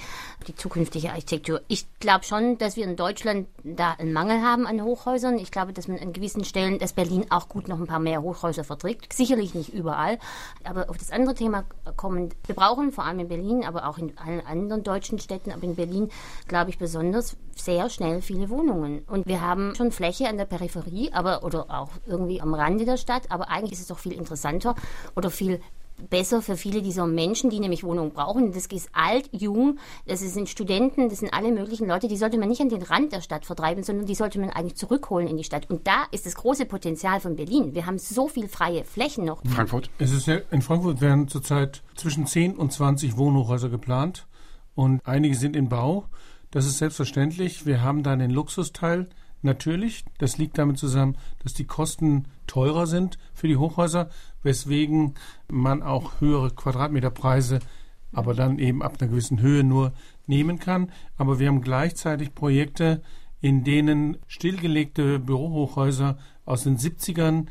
die 0.47 0.55
zukünftige 0.55 1.09
Architektur. 1.11 1.61
Ich 1.67 1.85
glaube 1.99 2.25
schon, 2.25 2.57
dass 2.57 2.75
wir 2.75 2.85
in 2.85 2.95
Deutschland 2.95 3.47
da 3.63 3.93
einen 3.93 4.13
Mangel 4.13 4.41
haben 4.41 4.67
an 4.67 4.81
Hochhäusern. 4.83 5.37
Ich 5.39 5.51
glaube, 5.51 5.73
dass 5.73 5.87
man 5.87 5.99
an 5.99 6.13
gewissen 6.13 6.43
Stellen, 6.43 6.79
dass 6.79 6.93
Berlin 6.93 7.25
auch 7.29 7.49
gut 7.49 7.67
noch 7.67 7.79
ein 7.79 7.87
paar 7.87 7.99
mehr 7.99 8.21
Hochhäuser 8.21 8.63
verträgt. 8.63 9.13
Sicherlich 9.13 9.53
nicht 9.53 9.73
überall. 9.73 10.19
Aber 10.63 10.89
auf 10.89 10.97
das 10.97 11.11
andere 11.11 11.35
Thema 11.35 11.63
kommen, 11.95 12.29
wir 12.45 12.55
brauchen 12.55 12.91
vor 12.91 13.05
allem 13.05 13.19
in 13.19 13.27
Berlin, 13.27 13.63
aber 13.65 13.87
auch 13.87 13.97
in 13.97 14.17
allen 14.17 14.41
anderen 14.49 14.83
deutschen 14.83 15.19
Städten, 15.19 15.51
aber 15.51 15.63
in 15.63 15.75
Berlin, 15.75 16.09
glaube 16.47 16.69
ich, 16.69 16.77
besonders 16.77 17.37
sehr 17.55 17.89
schnell 17.89 18.21
viele 18.21 18.49
Wohnungen. 18.49 19.03
Und 19.07 19.27
wir 19.27 19.41
haben 19.41 19.75
schon 19.75 19.91
Fläche 19.91 20.27
an 20.27 20.37
der 20.37 20.45
Peripherie, 20.45 21.11
aber 21.13 21.43
oder 21.43 21.69
auch 21.69 21.89
irgendwie 22.05 22.41
am 22.41 22.53
Rande 22.53 22.85
der 22.85 22.97
Stadt, 22.97 23.23
aber 23.29 23.49
eigentlich 23.49 23.73
ist 23.73 23.81
es 23.81 23.87
doch 23.87 23.99
viel 23.99 24.13
interessanter 24.13 24.75
oder 25.15 25.29
viel 25.29 25.61
besser 26.09 26.41
für 26.41 26.55
viele 26.55 26.81
dieser 26.81 27.05
Menschen, 27.07 27.49
die 27.49 27.59
nämlich 27.59 27.83
Wohnungen 27.83 28.11
brauchen. 28.11 28.51
Das 28.53 28.65
ist 28.67 28.89
alt, 28.93 29.29
jung, 29.31 29.79
das 30.05 30.19
sind 30.19 30.49
Studenten, 30.49 31.09
das 31.09 31.19
sind 31.19 31.33
alle 31.33 31.51
möglichen 31.51 31.87
Leute, 31.87 32.07
die 32.07 32.17
sollte 32.17 32.37
man 32.37 32.49
nicht 32.49 32.61
an 32.61 32.69
den 32.69 32.81
Rand 32.81 33.11
der 33.11 33.21
Stadt 33.21 33.45
vertreiben, 33.45 33.83
sondern 33.83 34.05
die 34.05 34.15
sollte 34.15 34.39
man 34.39 34.49
eigentlich 34.49 34.75
zurückholen 34.75 35.27
in 35.27 35.37
die 35.37 35.43
Stadt. 35.43 35.69
Und 35.69 35.87
da 35.87 36.05
ist 36.11 36.25
das 36.25 36.35
große 36.35 36.65
Potenzial 36.65 37.19
von 37.19 37.35
Berlin. 37.35 37.73
Wir 37.73 37.85
haben 37.85 37.97
so 37.97 38.27
viel 38.27 38.47
freie 38.47 38.83
Flächen 38.83 39.25
noch. 39.25 39.41
Frankfurt? 39.45 39.89
Es 39.99 40.11
ist 40.11 40.27
ja, 40.27 40.39
in 40.51 40.61
Frankfurt 40.61 41.01
werden 41.01 41.27
zurzeit 41.27 41.81
zwischen 41.95 42.25
10 42.25 42.55
und 42.55 42.71
20 42.71 43.17
Wohnhochhäuser 43.17 43.69
geplant 43.69 44.25
und 44.79 45.05
einige 45.05 45.35
sind 45.35 45.57
in 45.57 45.67
Bau. 45.67 46.05
Das 46.51 46.65
ist 46.65 46.77
selbstverständlich. 46.77 47.65
Wir 47.65 47.81
haben 47.81 48.01
dann 48.01 48.19
den 48.19 48.31
Luxusteil 48.31 49.09
natürlich. 49.41 50.05
Das 50.19 50.37
liegt 50.37 50.57
damit 50.57 50.77
zusammen, 50.77 51.17
dass 51.43 51.53
die 51.53 51.65
Kosten 51.65 52.29
teurer 52.47 52.87
sind 52.87 53.17
für 53.33 53.49
die 53.49 53.57
Hochhäuser, 53.57 54.09
weswegen 54.41 55.15
man 55.51 55.83
auch 55.83 56.21
höhere 56.21 56.51
Quadratmeterpreise, 56.51 57.59
aber 58.13 58.33
dann 58.33 58.57
eben 58.57 58.81
ab 58.81 58.95
einer 59.01 59.09
gewissen 59.09 59.41
Höhe 59.41 59.65
nur 59.65 59.91
nehmen 60.27 60.59
kann. 60.59 60.93
Aber 61.17 61.39
wir 61.39 61.49
haben 61.49 61.59
gleichzeitig 61.59 62.33
Projekte, 62.33 63.01
in 63.41 63.65
denen 63.65 64.15
stillgelegte 64.27 65.19
Bürohochhäuser 65.19 66.17
aus 66.45 66.63
den 66.63 66.77
70ern 66.77 67.47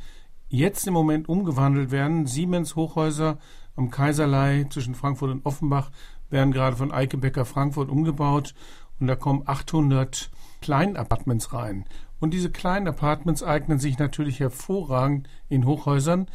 jetzt 0.48 0.86
im 0.86 0.94
Moment 0.94 1.28
umgewandelt 1.28 1.90
werden. 1.90 2.26
Siemens 2.26 2.74
Hochhäuser 2.74 3.36
am 3.76 3.90
Kaiserlei 3.90 4.64
zwischen 4.70 4.94
Frankfurt 4.94 5.30
und 5.30 5.44
Offenbach 5.44 5.90
werden 6.30 6.52
gerade 6.52 6.76
von 6.76 6.92
Eike 6.92 7.18
Becker 7.18 7.44
Frankfurt 7.44 7.88
umgebaut 7.88 8.54
und 9.00 9.06
da 9.06 9.16
kommen 9.16 9.42
800 9.46 10.30
Kleinapartments 10.60 11.52
rein. 11.52 11.84
Und 12.20 12.34
diese 12.34 12.50
kleinen 12.50 12.88
Apartments 12.88 13.42
eignen 13.42 13.78
sich 13.78 13.98
natürlich 13.98 14.40
hervorragend 14.40 15.28
in 15.48 15.66
Hochhäusern, 15.66 16.26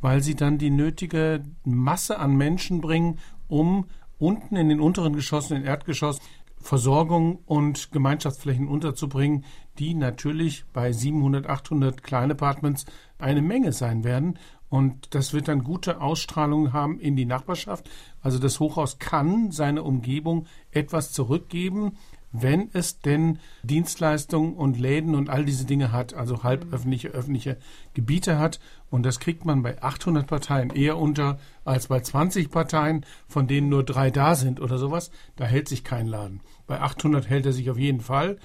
weil 0.00 0.22
sie 0.22 0.34
dann 0.34 0.58
die 0.58 0.70
nötige 0.70 1.42
Masse 1.64 2.18
an 2.18 2.36
Menschen 2.36 2.80
bringen, 2.80 3.18
um 3.48 3.86
unten 4.18 4.56
in 4.56 4.68
den 4.68 4.80
unteren 4.80 5.14
Geschossen, 5.14 5.56
in 5.56 5.62
den 5.62 5.68
Erdgeschoss, 5.68 6.20
Versorgung 6.62 7.40
und 7.44 7.90
Gemeinschaftsflächen 7.90 8.68
unterzubringen, 8.68 9.44
die 9.78 9.94
natürlich 9.94 10.64
bei 10.72 10.92
700, 10.92 11.48
800 11.48 12.02
Kleinapartments 12.04 12.86
eine 13.18 13.42
Menge 13.42 13.72
sein 13.72 14.04
werden. 14.04 14.38
Und 14.72 15.14
das 15.14 15.34
wird 15.34 15.48
dann 15.48 15.64
gute 15.64 16.00
Ausstrahlung 16.00 16.72
haben 16.72 16.98
in 16.98 17.14
die 17.14 17.26
Nachbarschaft. 17.26 17.90
Also 18.22 18.38
das 18.38 18.58
Hochhaus 18.58 18.98
kann 18.98 19.50
seine 19.50 19.82
Umgebung 19.82 20.46
etwas 20.70 21.12
zurückgeben, 21.12 21.98
wenn 22.32 22.70
es 22.72 22.98
denn 22.98 23.38
Dienstleistungen 23.62 24.54
und 24.54 24.80
Läden 24.80 25.14
und 25.14 25.28
all 25.28 25.44
diese 25.44 25.66
Dinge 25.66 25.92
hat, 25.92 26.14
also 26.14 26.42
halböffentliche, 26.42 27.08
öffentliche 27.08 27.58
Gebiete 27.92 28.38
hat. 28.38 28.60
Und 28.88 29.04
das 29.04 29.20
kriegt 29.20 29.44
man 29.44 29.62
bei 29.62 29.82
800 29.82 30.26
Parteien 30.26 30.70
eher 30.70 30.96
unter 30.96 31.38
als 31.66 31.88
bei 31.88 32.00
20 32.00 32.50
Parteien, 32.50 33.04
von 33.28 33.46
denen 33.46 33.68
nur 33.68 33.84
drei 33.84 34.10
da 34.10 34.34
sind 34.36 34.58
oder 34.58 34.78
sowas. 34.78 35.10
Da 35.36 35.44
hält 35.44 35.68
sich 35.68 35.84
kein 35.84 36.06
Laden. 36.06 36.40
Bei 36.66 36.80
800 36.80 37.28
hält 37.28 37.44
er 37.44 37.52
sich 37.52 37.68
auf 37.70 37.76
jeden 37.78 38.00
Fall. 38.00 38.38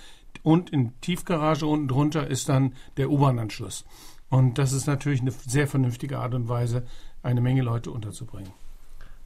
Und 0.44 0.72
in 0.72 0.92
Tiefgarage 1.00 1.66
unten 1.66 1.88
drunter 1.88 2.28
ist 2.28 2.50
dann 2.50 2.74
der 2.98 3.10
U-Bahn-Anschluss. 3.10 3.86
Und 4.30 4.58
das 4.58 4.74
ist 4.74 4.88
natürlich 4.88 5.22
eine 5.22 5.32
sehr 5.32 5.68
vernünftige 5.68 6.20
Art 6.20 6.34
und 6.34 6.50
Weise, 6.50 6.86
eine 7.24 7.42
Menge 7.42 7.62
Leute 7.62 7.92
unterzubringen. 7.92 8.52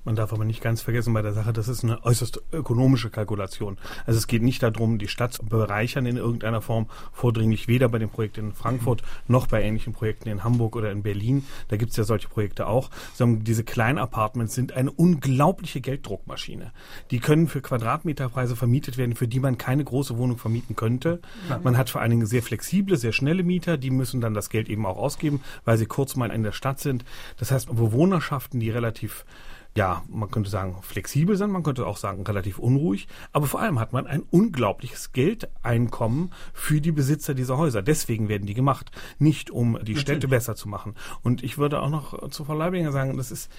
Man 0.03 0.15
darf 0.15 0.33
aber 0.33 0.45
nicht 0.45 0.61
ganz 0.61 0.81
vergessen 0.81 1.13
bei 1.13 1.21
der 1.21 1.33
Sache, 1.33 1.53
das 1.53 1.67
ist 1.67 1.83
eine 1.83 2.03
äußerst 2.03 2.41
ökonomische 2.51 3.09
Kalkulation. 3.09 3.77
Also 4.05 4.17
es 4.17 4.27
geht 4.27 4.41
nicht 4.41 4.63
darum, 4.63 4.97
die 4.97 5.07
Stadt 5.07 5.33
zu 5.33 5.45
bereichern 5.45 6.05
in 6.05 6.17
irgendeiner 6.17 6.61
Form, 6.61 6.87
vordringlich 7.11 7.67
weder 7.67 7.87
bei 7.87 7.99
dem 7.99 8.09
Projekt 8.09 8.37
in 8.37 8.53
Frankfurt 8.53 9.03
noch 9.27 9.47
bei 9.47 9.61
ähnlichen 9.61 9.93
Projekten 9.93 10.29
in 10.29 10.43
Hamburg 10.43 10.75
oder 10.75 10.91
in 10.91 11.03
Berlin. 11.03 11.45
Da 11.67 11.77
gibt 11.77 11.91
es 11.91 11.97
ja 11.97 12.03
solche 12.03 12.29
Projekte 12.29 12.67
auch. 12.67 12.89
Sondern 13.13 13.43
diese 13.43 13.63
kleinen 13.63 13.99
Apartments 13.99 14.55
sind 14.55 14.73
eine 14.73 14.91
unglaubliche 14.91 15.81
Gelddruckmaschine. 15.81 16.71
Die 17.11 17.19
können 17.19 17.47
für 17.47 17.61
Quadratmeterpreise 17.61 18.55
vermietet 18.55 18.97
werden, 18.97 19.15
für 19.15 19.27
die 19.27 19.39
man 19.39 19.57
keine 19.57 19.83
große 19.83 20.17
Wohnung 20.17 20.37
vermieten 20.37 20.75
könnte. 20.75 21.21
Man 21.63 21.77
hat 21.77 21.89
vor 21.89 22.01
allen 22.01 22.11
Dingen 22.11 22.25
sehr 22.25 22.41
flexible, 22.41 22.97
sehr 22.97 23.11
schnelle 23.11 23.43
Mieter, 23.43 23.77
die 23.77 23.91
müssen 23.91 24.21
dann 24.21 24.33
das 24.33 24.49
Geld 24.49 24.69
eben 24.69 24.85
auch 24.85 24.97
ausgeben, 24.97 25.41
weil 25.65 25.77
sie 25.77 25.85
kurz 25.85 26.15
mal 26.15 26.31
in 26.31 26.43
der 26.43 26.51
Stadt 26.51 26.79
sind. 26.79 27.05
Das 27.37 27.51
heißt, 27.51 27.67
Bewohnerschaften, 27.67 28.59
die 28.59 28.69
relativ 28.69 29.25
ja, 29.75 30.03
man 30.09 30.29
könnte 30.29 30.49
sagen, 30.49 30.77
flexibel 30.81 31.37
sind, 31.37 31.51
man 31.51 31.63
könnte 31.63 31.87
auch 31.87 31.95
sagen, 31.97 32.23
relativ 32.23 32.59
unruhig, 32.59 33.07
aber 33.31 33.47
vor 33.47 33.61
allem 33.61 33.79
hat 33.79 33.93
man 33.93 34.05
ein 34.05 34.21
unglaubliches 34.29 35.13
Geldeinkommen 35.13 36.33
für 36.53 36.81
die 36.81 36.91
Besitzer 36.91 37.33
dieser 37.33 37.57
Häuser. 37.57 37.81
Deswegen 37.81 38.27
werden 38.27 38.45
die 38.47 38.53
gemacht, 38.53 38.91
nicht 39.17 39.49
um 39.49 39.73
die 39.73 39.77
Natürlich. 39.77 40.01
Städte 40.01 40.27
besser 40.27 40.55
zu 40.55 40.67
machen. 40.67 40.95
Und 41.21 41.41
ich 41.43 41.57
würde 41.57 41.81
auch 41.81 41.89
noch 41.89 42.29
zu 42.31 42.43
Frau 42.43 42.53
Leibinger 42.53 42.91
sagen, 42.91 43.15
das 43.15 43.31
ist, 43.31 43.49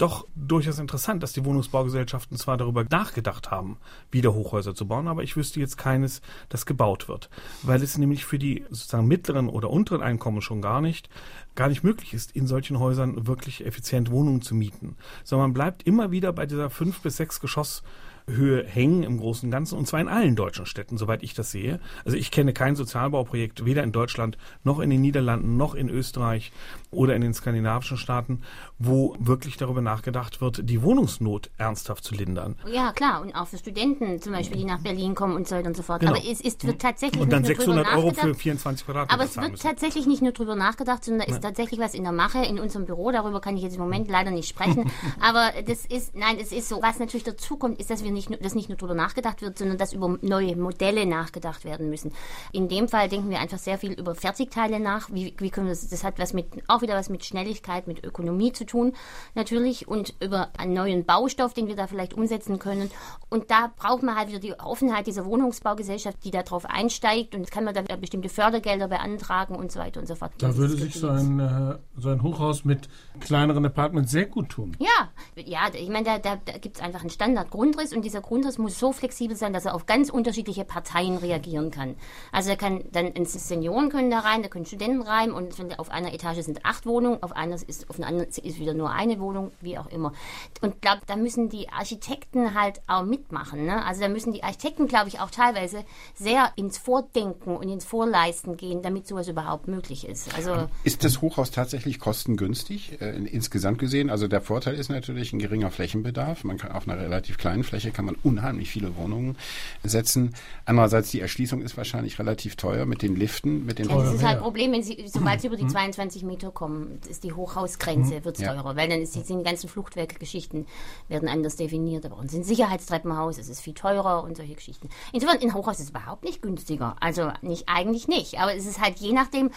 doch 0.00 0.26
durchaus 0.34 0.78
interessant, 0.78 1.22
dass 1.22 1.32
die 1.32 1.44
Wohnungsbaugesellschaften 1.44 2.36
zwar 2.36 2.56
darüber 2.56 2.84
nachgedacht 2.84 3.50
haben, 3.50 3.76
wieder 4.10 4.32
Hochhäuser 4.32 4.74
zu 4.74 4.86
bauen, 4.86 5.08
aber 5.08 5.22
ich 5.22 5.36
wüsste 5.36 5.60
jetzt 5.60 5.76
keines, 5.76 6.22
das 6.48 6.66
gebaut 6.66 7.08
wird. 7.08 7.28
Weil 7.62 7.82
es 7.82 7.98
nämlich 7.98 8.24
für 8.24 8.38
die 8.38 8.64
sozusagen 8.70 9.06
mittleren 9.06 9.48
oder 9.48 9.70
unteren 9.70 10.02
Einkommen 10.02 10.40
schon 10.40 10.62
gar 10.62 10.80
nicht, 10.80 11.08
gar 11.54 11.68
nicht 11.68 11.84
möglich 11.84 12.14
ist, 12.14 12.34
in 12.34 12.46
solchen 12.46 12.78
Häusern 12.78 13.26
wirklich 13.26 13.64
effizient 13.64 14.10
Wohnungen 14.10 14.42
zu 14.42 14.54
mieten. 14.54 14.96
Sondern 15.24 15.50
man 15.50 15.54
bleibt 15.54 15.82
immer 15.82 16.10
wieder 16.10 16.32
bei 16.32 16.46
dieser 16.46 16.70
fünf 16.70 17.00
bis 17.00 17.16
sechs 17.16 17.40
Geschoss 17.40 17.82
Höhe 18.26 18.64
hängen 18.64 19.02
im 19.02 19.18
Großen 19.18 19.46
und 19.46 19.50
Ganzen 19.50 19.78
und 19.78 19.86
zwar 19.86 20.00
in 20.00 20.08
allen 20.08 20.36
deutschen 20.36 20.66
Städten, 20.66 20.98
soweit 20.98 21.22
ich 21.22 21.34
das 21.34 21.50
sehe. 21.50 21.80
Also 22.04 22.16
ich 22.16 22.30
kenne 22.30 22.52
kein 22.52 22.76
Sozialbauprojekt, 22.76 23.64
weder 23.64 23.82
in 23.82 23.92
Deutschland 23.92 24.38
noch 24.64 24.80
in 24.80 24.90
den 24.90 25.00
Niederlanden 25.00 25.56
noch 25.56 25.74
in 25.74 25.88
Österreich 25.88 26.52
oder 26.90 27.14
in 27.14 27.22
den 27.22 27.34
skandinavischen 27.34 27.96
Staaten, 27.96 28.42
wo 28.78 29.14
wirklich 29.18 29.56
darüber 29.56 29.80
nachgedacht 29.80 30.40
wird, 30.40 30.68
die 30.68 30.82
Wohnungsnot 30.82 31.50
ernsthaft 31.56 32.04
zu 32.04 32.14
lindern. 32.14 32.56
Ja, 32.66 32.92
klar, 32.92 33.22
und 33.22 33.34
auch 33.34 33.46
für 33.46 33.58
Studenten 33.58 34.20
zum 34.20 34.32
Beispiel, 34.32 34.58
die 34.58 34.64
nach 34.64 34.80
Berlin 34.80 35.14
kommen 35.14 35.36
und 35.36 35.46
so 35.46 35.56
weiter 35.56 35.68
und 35.68 35.76
so 35.76 35.82
fort. 35.82 36.00
Genau. 36.00 36.12
Aber 36.12 36.24
es 36.24 36.40
ist, 36.40 36.66
wird 36.66 36.80
tatsächlich 36.80 37.20
Und 37.20 37.32
dann 37.32 37.44
600 37.44 37.86
Euro 37.94 38.12
für 38.12 38.34
24 38.34 38.84
Quadratmeter 38.84 39.14
Aber 39.14 39.24
es 39.24 39.36
wird 39.36 39.52
müssen. 39.52 39.62
tatsächlich 39.62 40.06
nicht 40.06 40.22
nur 40.22 40.32
darüber 40.32 40.56
nachgedacht, 40.56 41.04
sondern 41.04 41.26
da 41.26 41.34
ist 41.34 41.42
tatsächlich 41.42 41.78
was 41.78 41.94
in 41.94 42.02
der 42.02 42.12
Mache 42.12 42.44
in 42.44 42.58
unserem 42.58 42.86
Büro. 42.86 43.12
Darüber 43.12 43.40
kann 43.40 43.56
ich 43.56 43.62
jetzt 43.62 43.74
im 43.76 43.82
Moment 43.82 44.08
leider 44.08 44.30
nicht 44.30 44.48
sprechen. 44.48 44.90
Aber 45.20 45.50
das 45.66 45.86
ist, 45.86 46.16
nein, 46.16 46.38
es 46.40 46.52
ist 46.52 46.68
so. 46.68 46.82
Was 46.82 46.98
natürlich 46.98 47.24
dazu 47.24 47.56
kommt, 47.56 47.78
ist, 47.78 47.90
dass 47.90 48.02
wir 48.02 48.10
nicht 48.10 48.30
nur, 48.30 48.38
dass 48.38 48.54
nicht 48.54 48.68
nur 48.68 48.78
darüber 48.78 48.94
nachgedacht 48.94 49.42
wird, 49.42 49.58
sondern 49.58 49.78
dass 49.78 49.92
über 49.92 50.18
neue 50.22 50.56
Modelle 50.56 51.06
nachgedacht 51.06 51.64
werden 51.64 51.90
müssen. 51.90 52.12
In 52.52 52.68
dem 52.68 52.88
Fall 52.88 53.08
denken 53.08 53.30
wir 53.30 53.38
einfach 53.38 53.58
sehr 53.58 53.78
viel 53.78 53.92
über 53.92 54.14
Fertigteile 54.14 54.80
nach. 54.80 55.10
Wie, 55.12 55.34
wie 55.38 55.50
können 55.50 55.66
wir 55.66 55.72
das, 55.72 55.88
das 55.88 56.04
hat 56.04 56.18
was 56.18 56.32
mit, 56.32 56.46
auch 56.66 56.79
wieder 56.82 56.94
was 56.94 57.08
mit 57.08 57.24
Schnelligkeit, 57.24 57.86
mit 57.86 58.04
Ökonomie 58.04 58.52
zu 58.52 58.64
tun, 58.64 58.94
natürlich, 59.34 59.88
und 59.88 60.14
über 60.20 60.50
einen 60.58 60.72
neuen 60.72 61.04
Baustoff, 61.04 61.54
den 61.54 61.66
wir 61.66 61.76
da 61.76 61.86
vielleicht 61.86 62.14
umsetzen 62.14 62.58
können. 62.58 62.90
Und 63.28 63.50
da 63.50 63.70
braucht 63.76 64.02
man 64.02 64.16
halt 64.16 64.28
wieder 64.28 64.38
die 64.38 64.58
Offenheit 64.58 65.06
dieser 65.06 65.24
Wohnungsbaugesellschaft, 65.24 66.18
die 66.24 66.30
darauf 66.30 66.66
einsteigt. 66.66 67.34
Und 67.34 67.40
jetzt 67.40 67.52
kann 67.52 67.64
man 67.64 67.74
da 67.74 67.82
bestimmte 67.96 68.28
Fördergelder 68.28 68.88
beantragen 68.88 69.54
und 69.54 69.72
so 69.72 69.80
weiter 69.80 70.00
und 70.00 70.06
so 70.06 70.14
fort. 70.14 70.32
Da 70.38 70.56
würde 70.56 70.74
sich 70.76 70.94
so 70.94 71.08
ein, 71.08 71.40
äh, 71.40 71.78
so 71.96 72.10
ein 72.10 72.22
Hochhaus 72.22 72.64
mit 72.64 72.88
kleineren 73.20 73.64
Apartments 73.64 74.10
sehr 74.10 74.26
gut 74.26 74.48
tun. 74.50 74.76
Ja, 74.78 75.10
ja, 75.36 75.68
ich 75.72 75.88
meine, 75.88 76.04
da, 76.04 76.18
da, 76.18 76.36
da 76.36 76.58
gibt 76.58 76.76
es 76.76 76.82
einfach 76.82 77.00
einen 77.00 77.10
Standardgrundriss 77.10 77.92
und 77.92 78.04
dieser 78.04 78.20
Grundriss 78.20 78.58
muss 78.58 78.78
so 78.78 78.92
flexibel 78.92 79.36
sein, 79.36 79.52
dass 79.52 79.64
er 79.64 79.74
auf 79.74 79.86
ganz 79.86 80.10
unterschiedliche 80.10 80.64
Parteien 80.64 81.16
reagieren 81.16 81.70
kann. 81.70 81.96
Also 82.32 82.50
er 82.50 82.56
kann 82.56 82.84
dann 82.92 83.12
Senioren 83.24 83.90
können 83.90 84.10
da 84.10 84.20
rein, 84.20 84.42
da 84.42 84.48
können 84.48 84.66
Studenten 84.66 85.02
rein 85.02 85.32
und 85.32 85.54
auf 85.78 85.90
einer 85.90 86.12
Etage 86.12 86.42
sind 86.42 86.64
acht 86.70 86.86
Wohnungen, 86.86 87.22
auf 87.22 87.32
einer 87.32 87.56
ist 87.56 87.90
auf 87.90 87.98
einer 87.98 88.06
anderen 88.06 88.28
ist 88.28 88.58
wieder 88.60 88.74
nur 88.74 88.90
eine 88.90 89.18
Wohnung, 89.18 89.50
wie 89.60 89.76
auch 89.76 89.88
immer. 89.88 90.12
Und 90.60 90.80
glaube, 90.80 91.00
da 91.06 91.16
müssen 91.16 91.48
die 91.48 91.68
Architekten 91.68 92.54
halt 92.54 92.80
auch 92.86 93.04
mitmachen. 93.04 93.66
Ne? 93.66 93.84
Also 93.84 94.00
da 94.00 94.08
müssen 94.08 94.32
die 94.32 94.44
Architekten, 94.44 94.86
glaube 94.86 95.08
ich, 95.08 95.18
auch 95.18 95.30
teilweise 95.30 95.84
sehr 96.14 96.52
ins 96.54 96.78
Vordenken 96.78 97.56
und 97.56 97.68
ins 97.68 97.84
Vorleisten 97.84 98.56
gehen, 98.56 98.82
damit 98.82 99.08
sowas 99.08 99.26
überhaupt 99.26 99.66
möglich 99.66 100.06
ist. 100.06 100.34
Also 100.36 100.68
ist 100.84 101.02
das 101.02 101.20
Hochhaus 101.20 101.50
tatsächlich 101.50 101.98
kostengünstig 101.98 103.00
äh, 103.00 103.16
insgesamt 103.16 103.78
gesehen? 103.78 104.08
Also 104.08 104.28
der 104.28 104.40
Vorteil 104.40 104.74
ist 104.74 104.90
natürlich 104.90 105.32
ein 105.32 105.40
geringer 105.40 105.70
Flächenbedarf. 105.70 106.44
Man 106.44 106.56
kann 106.56 106.70
auf 106.70 106.86
einer 106.86 107.00
relativ 107.00 107.36
kleinen 107.36 107.64
Fläche 107.64 107.90
kann 107.90 108.04
man 108.04 108.16
unheimlich 108.22 108.70
viele 108.70 108.96
Wohnungen 108.96 109.36
setzen. 109.82 110.34
Andererseits 110.64 111.10
die 111.10 111.20
Erschließung 111.20 111.62
ist 111.62 111.76
wahrscheinlich 111.76 112.18
relativ 112.18 112.54
teuer 112.54 112.86
mit 112.86 113.02
den 113.02 113.16
Liften, 113.16 113.66
mit 113.66 113.78
den. 113.78 113.88
Ja, 113.88 113.96
das 113.96 114.14
ist 114.14 114.24
halt 114.24 114.36
ein 114.36 114.42
Problem, 114.42 114.72
wenn 114.72 114.82
Sie, 114.82 115.04
sobald 115.06 115.40
Sie 115.40 115.48
über 115.48 115.56
die 115.56 115.66
22 115.66 116.22
Meter 116.22 116.52
kommen, 116.60 117.00
ist 117.08 117.24
die 117.24 117.32
Hochhausgrenze 117.32 118.16
mhm. 118.16 118.24
wird 118.24 118.38
ja. 118.38 118.52
teurer, 118.52 118.76
weil 118.76 118.88
dann 118.88 119.00
ist 119.00 119.14
die, 119.14 119.22
die 119.22 119.42
ganzen 119.42 119.68
Fluchtwerkgeschichten 119.68 120.66
werden 121.08 121.26
anders 121.26 121.56
definiert. 121.56 122.04
Aber 122.04 122.18
uns 122.18 122.32
sind 122.32 122.44
Sicherheitstreppenhaus, 122.44 123.38
es 123.38 123.48
ist 123.48 123.62
viel 123.62 123.72
teurer 123.72 124.22
und 124.22 124.36
solche 124.36 124.54
Geschichten. 124.54 124.90
Insofern, 125.14 125.40
ein 125.40 125.54
Hochhaus 125.54 125.80
ist 125.80 125.90
überhaupt 125.90 126.22
nicht 126.22 126.42
günstiger. 126.42 126.96
Also 127.00 127.32
nicht 127.40 127.64
eigentlich 127.66 128.08
nicht. 128.08 128.38
Aber 128.38 128.54
es 128.54 128.66
ist 128.66 128.78
halt 128.78 128.98
je 128.98 129.12
nachdem, 129.12 129.50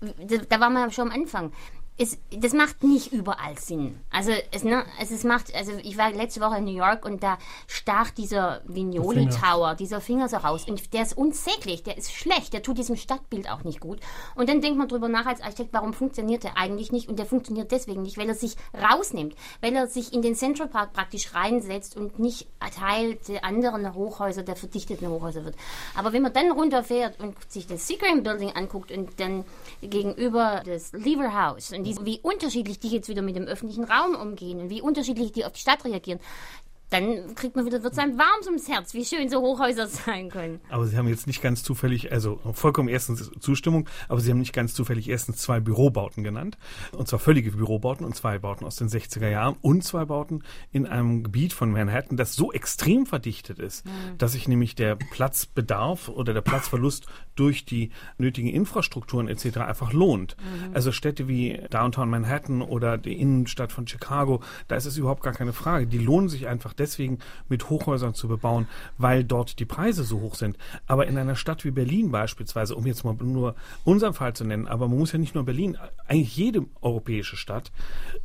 da 0.00 0.60
waren 0.60 0.72
wir 0.72 0.90
schon 0.90 1.12
am 1.12 1.14
Anfang 1.14 1.52
es, 1.98 2.18
das 2.30 2.52
macht 2.52 2.82
nicht 2.82 3.12
überall 3.12 3.58
Sinn. 3.58 3.98
Also 4.10 4.32
es, 4.52 4.64
ne, 4.64 4.84
es, 5.00 5.10
es 5.10 5.24
macht, 5.24 5.54
also 5.54 5.72
ich 5.82 5.96
war 5.96 6.12
letzte 6.12 6.40
Woche 6.40 6.58
in 6.58 6.64
New 6.64 6.76
York 6.76 7.04
und 7.04 7.22
da 7.22 7.38
stach 7.66 8.10
dieser 8.10 8.60
Vignoli 8.66 9.28
Tower, 9.28 9.74
dieser 9.74 10.00
Finger 10.00 10.28
so 10.28 10.36
raus 10.36 10.66
und 10.68 10.92
der 10.92 11.02
ist 11.02 11.16
unsäglich, 11.16 11.82
der 11.82 11.96
ist 11.96 12.12
schlecht, 12.12 12.52
der 12.52 12.62
tut 12.62 12.78
diesem 12.78 12.96
Stadtbild 12.96 13.50
auch 13.50 13.64
nicht 13.64 13.80
gut. 13.80 14.00
Und 14.34 14.48
dann 14.48 14.60
denkt 14.60 14.78
man 14.78 14.88
drüber 14.88 15.08
nach 15.08 15.26
als 15.26 15.40
Architekt, 15.40 15.72
warum 15.72 15.94
funktioniert 15.94 16.44
der 16.44 16.58
eigentlich 16.58 16.92
nicht? 16.92 17.08
Und 17.08 17.18
der 17.18 17.26
funktioniert 17.26 17.72
deswegen 17.72 18.02
nicht, 18.02 18.18
weil 18.18 18.28
er 18.28 18.34
sich 18.34 18.56
rausnimmt, 18.74 19.34
weil 19.62 19.74
er 19.74 19.86
sich 19.86 20.12
in 20.12 20.20
den 20.20 20.34
Central 20.34 20.68
Park 20.68 20.92
praktisch 20.92 21.34
reinsetzt 21.34 21.96
und 21.96 22.18
nicht 22.18 22.46
Teil 22.78 23.18
der 23.28 23.44
anderen 23.44 23.94
Hochhäuser, 23.94 24.42
der 24.42 24.56
verdichteten 24.56 25.08
Hochhäuser 25.08 25.44
wird. 25.44 25.56
Aber 25.94 26.12
wenn 26.12 26.22
man 26.22 26.32
dann 26.32 26.50
runterfährt 26.50 27.20
und 27.20 27.36
sich 27.50 27.66
das 27.66 27.86
Seagram 27.86 28.22
Building 28.22 28.50
anguckt 28.50 28.90
und 28.90 29.18
dann 29.18 29.44
gegenüber 29.80 30.62
das 30.64 30.92
Lever 30.92 31.32
House 31.32 31.72
und 31.72 31.85
die, 31.86 32.04
wie 32.04 32.20
unterschiedlich 32.20 32.78
die 32.78 32.88
jetzt 32.88 33.08
wieder 33.08 33.22
mit 33.22 33.36
dem 33.36 33.44
öffentlichen 33.44 33.84
Raum 33.84 34.14
umgehen 34.14 34.60
und 34.60 34.70
wie 34.70 34.80
unterschiedlich 34.80 35.32
die 35.32 35.44
auf 35.44 35.52
die 35.52 35.60
Stadt 35.60 35.84
reagieren 35.84 36.20
dann 36.90 37.34
kriegt 37.34 37.56
man 37.56 37.66
wieder, 37.66 37.82
wird 37.82 37.92
es 37.92 37.98
einem 37.98 38.16
warm 38.16 38.40
ums 38.46 38.68
Herz, 38.68 38.94
wie 38.94 39.04
schön 39.04 39.28
so 39.28 39.40
Hochhäuser 39.40 39.86
sein 40.06 40.30
können. 40.30 40.60
Aber 40.70 40.86
Sie 40.86 40.96
haben 40.96 41.08
jetzt 41.08 41.26
nicht 41.26 41.42
ganz 41.42 41.62
zufällig, 41.62 42.12
also 42.12 42.40
vollkommen 42.52 42.88
erstens 42.88 43.30
Zustimmung, 43.40 43.88
aber 44.08 44.20
Sie 44.20 44.30
haben 44.30 44.38
nicht 44.38 44.52
ganz 44.52 44.74
zufällig 44.74 45.08
erstens 45.08 45.38
zwei 45.38 45.60
Bürobauten 45.60 46.22
genannt. 46.22 46.58
Und 46.92 47.08
zwar 47.08 47.18
völlige 47.18 47.50
Bürobauten 47.50 48.06
und 48.06 48.14
zwei 48.14 48.38
Bauten 48.38 48.64
aus 48.64 48.76
den 48.76 48.88
60er 48.88 49.28
Jahren 49.28 49.56
und 49.62 49.82
zwei 49.82 50.04
Bauten 50.04 50.42
in 50.70 50.86
einem 50.86 51.24
Gebiet 51.24 51.52
von 51.52 51.72
Manhattan, 51.72 52.16
das 52.16 52.34
so 52.34 52.52
extrem 52.52 53.06
verdichtet 53.06 53.58
ist, 53.58 53.84
mhm. 53.84 54.18
dass 54.18 54.32
sich 54.32 54.46
nämlich 54.46 54.74
der 54.74 54.96
Platzbedarf 54.96 56.08
oder 56.08 56.34
der 56.34 56.42
Platzverlust 56.42 57.06
durch 57.34 57.64
die 57.64 57.90
nötigen 58.18 58.48
Infrastrukturen 58.48 59.28
etc. 59.28 59.58
einfach 59.58 59.92
lohnt. 59.92 60.36
Mhm. 60.38 60.74
Also 60.74 60.92
Städte 60.92 61.28
wie 61.28 61.60
Downtown 61.70 62.10
Manhattan 62.10 62.62
oder 62.62 62.96
die 62.96 63.20
Innenstadt 63.20 63.72
von 63.72 63.86
Chicago, 63.86 64.42
da 64.68 64.76
ist 64.76 64.86
es 64.86 64.96
überhaupt 64.96 65.22
gar 65.22 65.32
keine 65.32 65.52
Frage. 65.52 65.86
Die 65.86 65.98
lohnen 65.98 66.28
sich 66.28 66.46
einfach 66.46 66.75
deswegen 66.78 67.18
mit 67.48 67.70
Hochhäusern 67.70 68.14
zu 68.14 68.28
bebauen, 68.28 68.68
weil 68.98 69.24
dort 69.24 69.58
die 69.58 69.64
Preise 69.64 70.04
so 70.04 70.20
hoch 70.20 70.34
sind. 70.34 70.56
Aber 70.86 71.06
in 71.06 71.18
einer 71.18 71.36
Stadt 71.36 71.64
wie 71.64 71.70
Berlin 71.70 72.10
beispielsweise, 72.10 72.74
um 72.74 72.86
jetzt 72.86 73.04
mal 73.04 73.14
nur 73.14 73.54
unseren 73.84 74.14
Fall 74.14 74.34
zu 74.34 74.44
nennen, 74.44 74.66
aber 74.66 74.88
man 74.88 74.98
muss 74.98 75.12
ja 75.12 75.18
nicht 75.18 75.34
nur 75.34 75.44
Berlin, 75.44 75.76
eigentlich 76.06 76.36
jede 76.36 76.64
europäische 76.80 77.36
Stadt, 77.36 77.72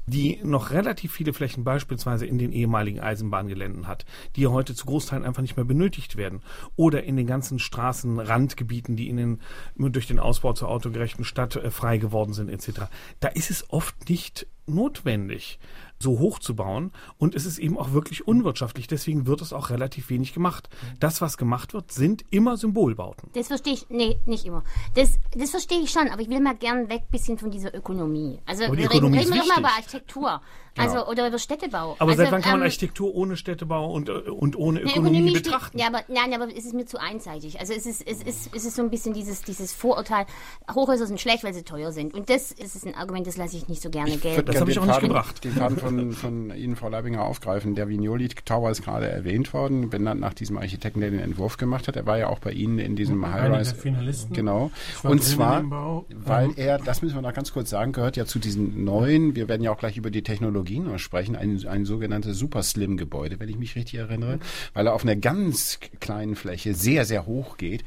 die 0.05 0.39
noch 0.43 0.72
relativ 0.72 1.12
viele 1.12 1.34
Flächen 1.34 1.63
beispielsweise 1.63 2.25
in 2.25 2.38
den 2.38 2.51
ehemaligen 2.51 3.00
Eisenbahngeländen 3.00 3.88
hat, 3.88 4.05
die 4.36 4.48
heute 4.48 4.75
zu 4.75 4.86
Großteilen 4.86 5.25
einfach 5.25 5.41
nicht 5.41 5.58
mehr 5.58 5.65
benötigt 5.65 6.15
werden. 6.15 6.41
Oder 6.75 7.03
in 7.03 7.15
den 7.15 7.27
ganzen 7.27 7.60
Straßenrandgebieten, 7.60 8.96
die 8.96 9.10
in 9.10 9.17
den, 9.17 9.39
durch 9.77 10.08
den 10.08 10.20
Ausbau 10.20 10.53
zur 10.53 10.70
autogerechten 10.70 11.25
Stadt 11.25 11.55
äh, 11.55 11.72
frei 11.72 11.98
geworden 11.98 12.34
sind, 12.34 12.50
etc. 12.50 12.81
Da 13.20 13.29
ist 13.29 13.51
es 13.51 13.70
oft 13.70 14.10
nicht 14.10 14.48
notwendig, 14.67 15.60
so 16.01 16.20
hoch 16.20 16.39
zu 16.39 16.55
bauen. 16.55 16.91
Und 17.17 17.36
es 17.36 17.46
ist 17.46 17.60
eben 17.60 17.77
auch 17.77 17.93
wirklich 17.93 18.27
unwirtschaftlich. 18.27 18.88
Deswegen 18.88 19.25
wird 19.27 19.41
es 19.41 19.53
auch 19.53 19.70
relativ 19.70 20.10
wenig 20.10 20.34
gemacht. 20.34 20.70
Das, 21.00 21.22
was 21.22 21.38
gemacht 21.38 21.74
wird, 21.74 21.91
sind 21.91 22.24
immer 22.31 22.58
Symbolbauten. 22.58 23.29
Das 23.34 23.48
verstehe 23.48 23.74
ich, 23.74 23.86
nee, 23.89 24.20
nicht 24.25 24.46
immer. 24.46 24.63
Das, 24.96 25.17
das 25.36 25.51
verstehe 25.51 25.79
ich 25.81 25.91
schon, 25.91 26.08
aber 26.10 26.22
ich 26.22 26.29
will 26.29 26.39
mal 26.41 26.55
gern 26.55 26.89
weg 26.89 27.03
bisschen 27.12 27.38
von 27.38 27.51
dieser 27.51 27.74
Ökonomie. 27.75 28.39
Also 28.46 28.65
Aber 28.65 28.75
die 28.75 28.84
wir 28.84 28.89
Ökonomie 28.89 29.20
reden, 29.20 29.34
reden 29.34 29.36
wir 29.36 29.41
ist 29.43 29.50
doch 29.50 29.55
mal 29.55 29.60
über. 29.70 29.75
Architektur. 29.77 30.41
Also, 30.77 31.05
oder 31.05 31.27
über 31.27 31.38
Städtebau. 31.38 31.98
Aber 32.00 32.12
also, 32.12 32.24
seit 32.24 32.31
wann 32.31 32.41
kann 32.41 32.51
man 32.53 32.62
ähm, 32.62 32.65
Architektur 32.67 33.13
ohne 33.13 33.36
Städtebau 33.36 33.91
und, 33.91 34.08
äh, 34.08 34.13
und 34.13 34.55
ohne 34.55 34.79
Ökonomie, 34.79 35.29
steht- 35.31 35.43
betrachten? 35.43 35.77
Ja, 35.77 35.88
aber 35.88 36.00
nein, 36.08 36.34
aber 36.34 36.48
es 36.48 36.63
ist 36.65 36.74
mir 36.74 36.86
zu 36.86 36.98
einseitig. 36.98 37.60
Also 37.60 37.74
es 37.74 37.86
ist, 37.86 38.08
es 38.08 38.24
ist, 38.24 38.55
es 38.55 38.63
ist 38.65 38.75
so 38.77 38.81
ein 38.81 38.89
bisschen 38.89 39.13
dieses, 39.13 39.41
dieses 39.41 39.74
Vorurteil, 39.74 40.25
Hochhäuser 40.74 41.08
sind 41.08 41.20
schlecht, 41.20 41.43
weil 41.43 41.53
sie 41.53 41.63
teuer 41.63 41.91
sind. 41.91 42.13
Und 42.13 42.29
das 42.29 42.53
ist 42.53 42.86
ein 42.88 42.96
Argument, 42.96 43.27
das 43.27 43.36
lasse 43.36 43.58
ich 43.58 43.67
nicht 43.67 43.81
so 43.81 43.89
gerne 43.89 44.15
gelten. 44.15 44.46
Das 44.46 44.62
habe 44.62 44.72
ich 44.72 44.79
auch 44.79 44.86
nicht 44.86 45.01
gebracht. 45.01 45.43
Den 45.43 45.51
Faden 45.51 45.77
von, 45.91 46.12
von 46.12 46.55
Ihnen, 46.55 46.75
Frau 46.75 46.89
Leibinger, 46.89 47.24
aufgreifen. 47.24 47.75
Der 47.75 47.89
Vignoli 47.89 48.27
Tower 48.29 48.71
ist 48.71 48.83
gerade 48.83 49.10
erwähnt 49.10 49.53
worden, 49.53 49.89
benannt 49.89 50.21
nach 50.21 50.33
diesem 50.33 50.57
Architekten, 50.57 51.01
der 51.01 51.12
den 51.12 51.19
Entwurf 51.19 51.57
gemacht 51.57 51.88
hat. 51.88 51.95
Er 51.95 52.05
war 52.05 52.17
ja 52.17 52.27
auch 52.27 52.39
bei 52.39 52.51
Ihnen 52.51 52.79
in 52.79 52.95
diesem 52.95 53.25
High-Rise. 53.25 53.75
Finalisten. 53.75 54.33
Genau. 54.33 54.71
Und 55.03 55.24
zwar, 55.24 55.63
weil 56.10 56.50
Ähm, 56.50 56.53
er, 56.57 56.77
das 56.77 57.01
müssen 57.01 57.15
wir 57.15 57.21
noch 57.21 57.33
ganz 57.33 57.53
kurz 57.53 57.69
sagen, 57.69 57.91
gehört 57.91 58.17
ja 58.17 58.25
zu 58.25 58.39
diesen 58.39 58.83
neuen, 58.83 59.36
wir 59.36 59.48
werden 59.48 59.63
ja 59.63 59.71
auch 59.71 59.77
gleich 59.77 59.98
über 59.98 60.12
die 60.12 60.24
Technologien 60.24 60.86
noch 60.86 61.00
sprechen, 61.00 61.36
ein, 61.36 61.65
ein 61.67 61.86
sogenanntes 61.86 62.38
Super 62.38 62.63
Slim 62.63 62.98
Gebäude, 62.98 63.39
wenn 63.39 63.50
ich 63.50 63.57
mich 63.57 63.75
richtig 63.75 64.00
erinnere, 64.00 64.39
weil 64.74 64.88
er 64.88 64.93
auf 64.93 65.03
einer 65.03 65.15
ganz 65.15 65.79
kleinen 66.00 66.36
Fläche 66.36 66.74
sehr, 66.74 67.05
sehr 67.05 67.25
hoch 67.25 67.57
geht. 67.57 67.83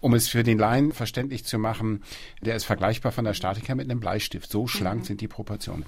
Um 0.00 0.14
es 0.14 0.28
für 0.28 0.42
den 0.42 0.58
Laien 0.58 0.92
verständlich 0.92 1.44
zu 1.44 1.58
machen, 1.58 2.02
der 2.42 2.56
ist 2.56 2.64
vergleichbar 2.64 3.12
von 3.12 3.24
der 3.24 3.34
Statik 3.34 3.68
her 3.68 3.74
mit 3.74 3.90
einem 3.90 4.00
Bleistift. 4.00 4.50
So 4.50 4.66
schlank 4.66 5.06
sind 5.06 5.20
die 5.20 5.28
Proportionen. 5.28 5.84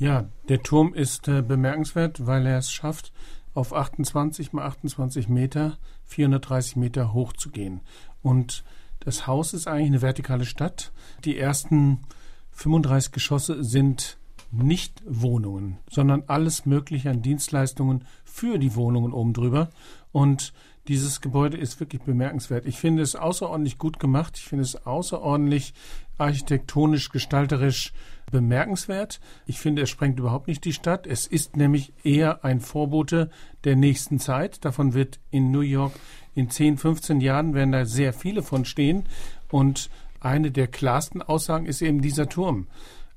Ja, 0.00 0.30
der 0.48 0.62
Turm 0.62 0.94
ist 0.94 1.28
äh, 1.28 1.42
bemerkenswert, 1.42 2.26
weil 2.26 2.46
er 2.46 2.56
es 2.56 2.72
schafft, 2.72 3.12
auf 3.52 3.74
28 3.74 4.54
mal 4.54 4.64
28 4.64 5.28
Meter, 5.28 5.76
430 6.06 6.76
Meter 6.76 7.12
hoch 7.12 7.34
zu 7.34 7.50
gehen. 7.50 7.82
Und 8.22 8.64
das 9.00 9.26
Haus 9.26 9.52
ist 9.52 9.68
eigentlich 9.68 9.88
eine 9.88 10.00
vertikale 10.00 10.46
Stadt. 10.46 10.90
Die 11.26 11.36
ersten 11.36 12.00
35 12.52 13.12
Geschosse 13.12 13.62
sind 13.62 14.16
nicht 14.50 15.02
Wohnungen, 15.04 15.76
sondern 15.90 16.24
alles 16.28 16.64
Mögliche 16.64 17.10
an 17.10 17.20
Dienstleistungen 17.20 18.06
für 18.24 18.58
die 18.58 18.74
Wohnungen 18.76 19.12
oben 19.12 19.34
drüber. 19.34 19.68
Und 20.12 20.54
dieses 20.88 21.20
Gebäude 21.20 21.58
ist 21.58 21.78
wirklich 21.78 22.00
bemerkenswert. 22.02 22.64
Ich 22.64 22.78
finde 22.78 23.02
es 23.02 23.16
außerordentlich 23.16 23.76
gut 23.76 24.00
gemacht. 24.00 24.38
Ich 24.38 24.44
finde 24.44 24.64
es 24.64 24.86
außerordentlich 24.86 25.74
architektonisch, 26.20 27.10
gestalterisch 27.10 27.92
bemerkenswert. 28.30 29.20
Ich 29.46 29.58
finde, 29.58 29.82
es 29.82 29.90
sprengt 29.90 30.18
überhaupt 30.18 30.48
nicht 30.48 30.64
die 30.64 30.72
Stadt. 30.72 31.06
Es 31.06 31.26
ist 31.26 31.56
nämlich 31.56 31.92
eher 32.04 32.44
ein 32.44 32.60
Vorbote 32.60 33.30
der 33.64 33.76
nächsten 33.76 34.18
Zeit. 34.18 34.64
Davon 34.64 34.94
wird 34.94 35.18
in 35.30 35.50
New 35.50 35.60
York 35.60 35.92
in 36.34 36.48
10, 36.48 36.78
15 36.78 37.20
Jahren 37.20 37.54
werden 37.54 37.72
da 37.72 37.84
sehr 37.84 38.12
viele 38.12 38.42
von 38.42 38.64
stehen. 38.64 39.04
Und 39.50 39.90
eine 40.20 40.50
der 40.50 40.68
klarsten 40.68 41.22
Aussagen 41.22 41.66
ist 41.66 41.82
eben 41.82 42.02
dieser 42.02 42.28
Turm. 42.28 42.68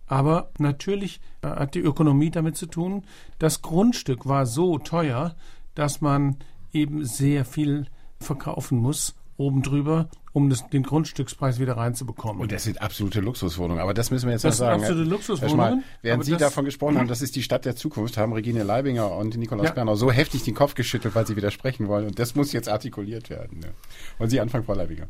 Aber 0.07 0.49
natürlich 0.57 1.21
hat 1.41 1.75
die 1.75 1.79
Ökonomie 1.79 2.31
damit 2.31 2.57
zu 2.57 2.65
tun. 2.65 3.03
Das 3.39 3.61
Grundstück 3.61 4.25
war 4.25 4.45
so 4.45 4.77
teuer, 4.79 5.35
dass 5.75 6.01
man 6.01 6.37
eben 6.71 7.05
sehr 7.05 7.45
viel 7.45 7.87
verkaufen 8.19 8.79
muss 8.79 9.15
oben 9.37 9.61
drüber, 9.63 10.09
um 10.31 10.49
das, 10.49 10.67
den 10.69 10.83
Grundstückspreis 10.83 11.59
wieder 11.59 11.77
reinzubekommen. 11.77 12.41
Und 12.41 12.51
das 12.51 12.63
sind 12.63 12.81
absolute 12.81 13.19
Luxuswohnungen. 13.19 13.81
Aber 13.81 13.93
das 13.93 14.11
müssen 14.11 14.27
wir 14.27 14.33
jetzt 14.33 14.43
Das 14.45 14.57
sind 14.57 14.65
sagen. 14.65 14.81
absolute 14.81 15.03
Herr 15.03 15.09
Luxuswohnungen, 15.11 15.55
Schmal, 15.79 15.83
Während 16.01 16.25
Sie 16.25 16.31
das- 16.31 16.41
davon 16.41 16.65
gesprochen 16.65 16.97
haben, 16.97 17.07
das 17.07 17.21
ist 17.21 17.35
die 17.35 17.43
Stadt 17.43 17.65
der 17.65 17.75
Zukunft, 17.75 18.17
haben 18.17 18.33
Regine 18.33 18.63
Leibinger 18.63 19.11
und 19.15 19.35
Nikolaus 19.37 19.65
Ja. 19.67 19.71
Bernau 19.73 19.95
so 19.95 20.11
heftig 20.11 20.43
den 20.43 20.53
Kopf 20.55 20.75
geschüttelt, 20.75 21.15
weil 21.15 21.25
sie 21.27 21.35
widersprechen 21.35 21.87
wollen. 21.87 22.07
Und 22.07 22.19
das 22.19 22.35
muss 22.35 22.51
jetzt 22.51 22.69
artikuliert 22.69 23.29
werden. 23.29 23.59
Ne? 23.59 23.73
Wollen 24.17 24.29
Sie 24.29 24.39
anfangen, 24.39 24.63
Frau 24.65 24.73
Leibinger? 24.73 25.07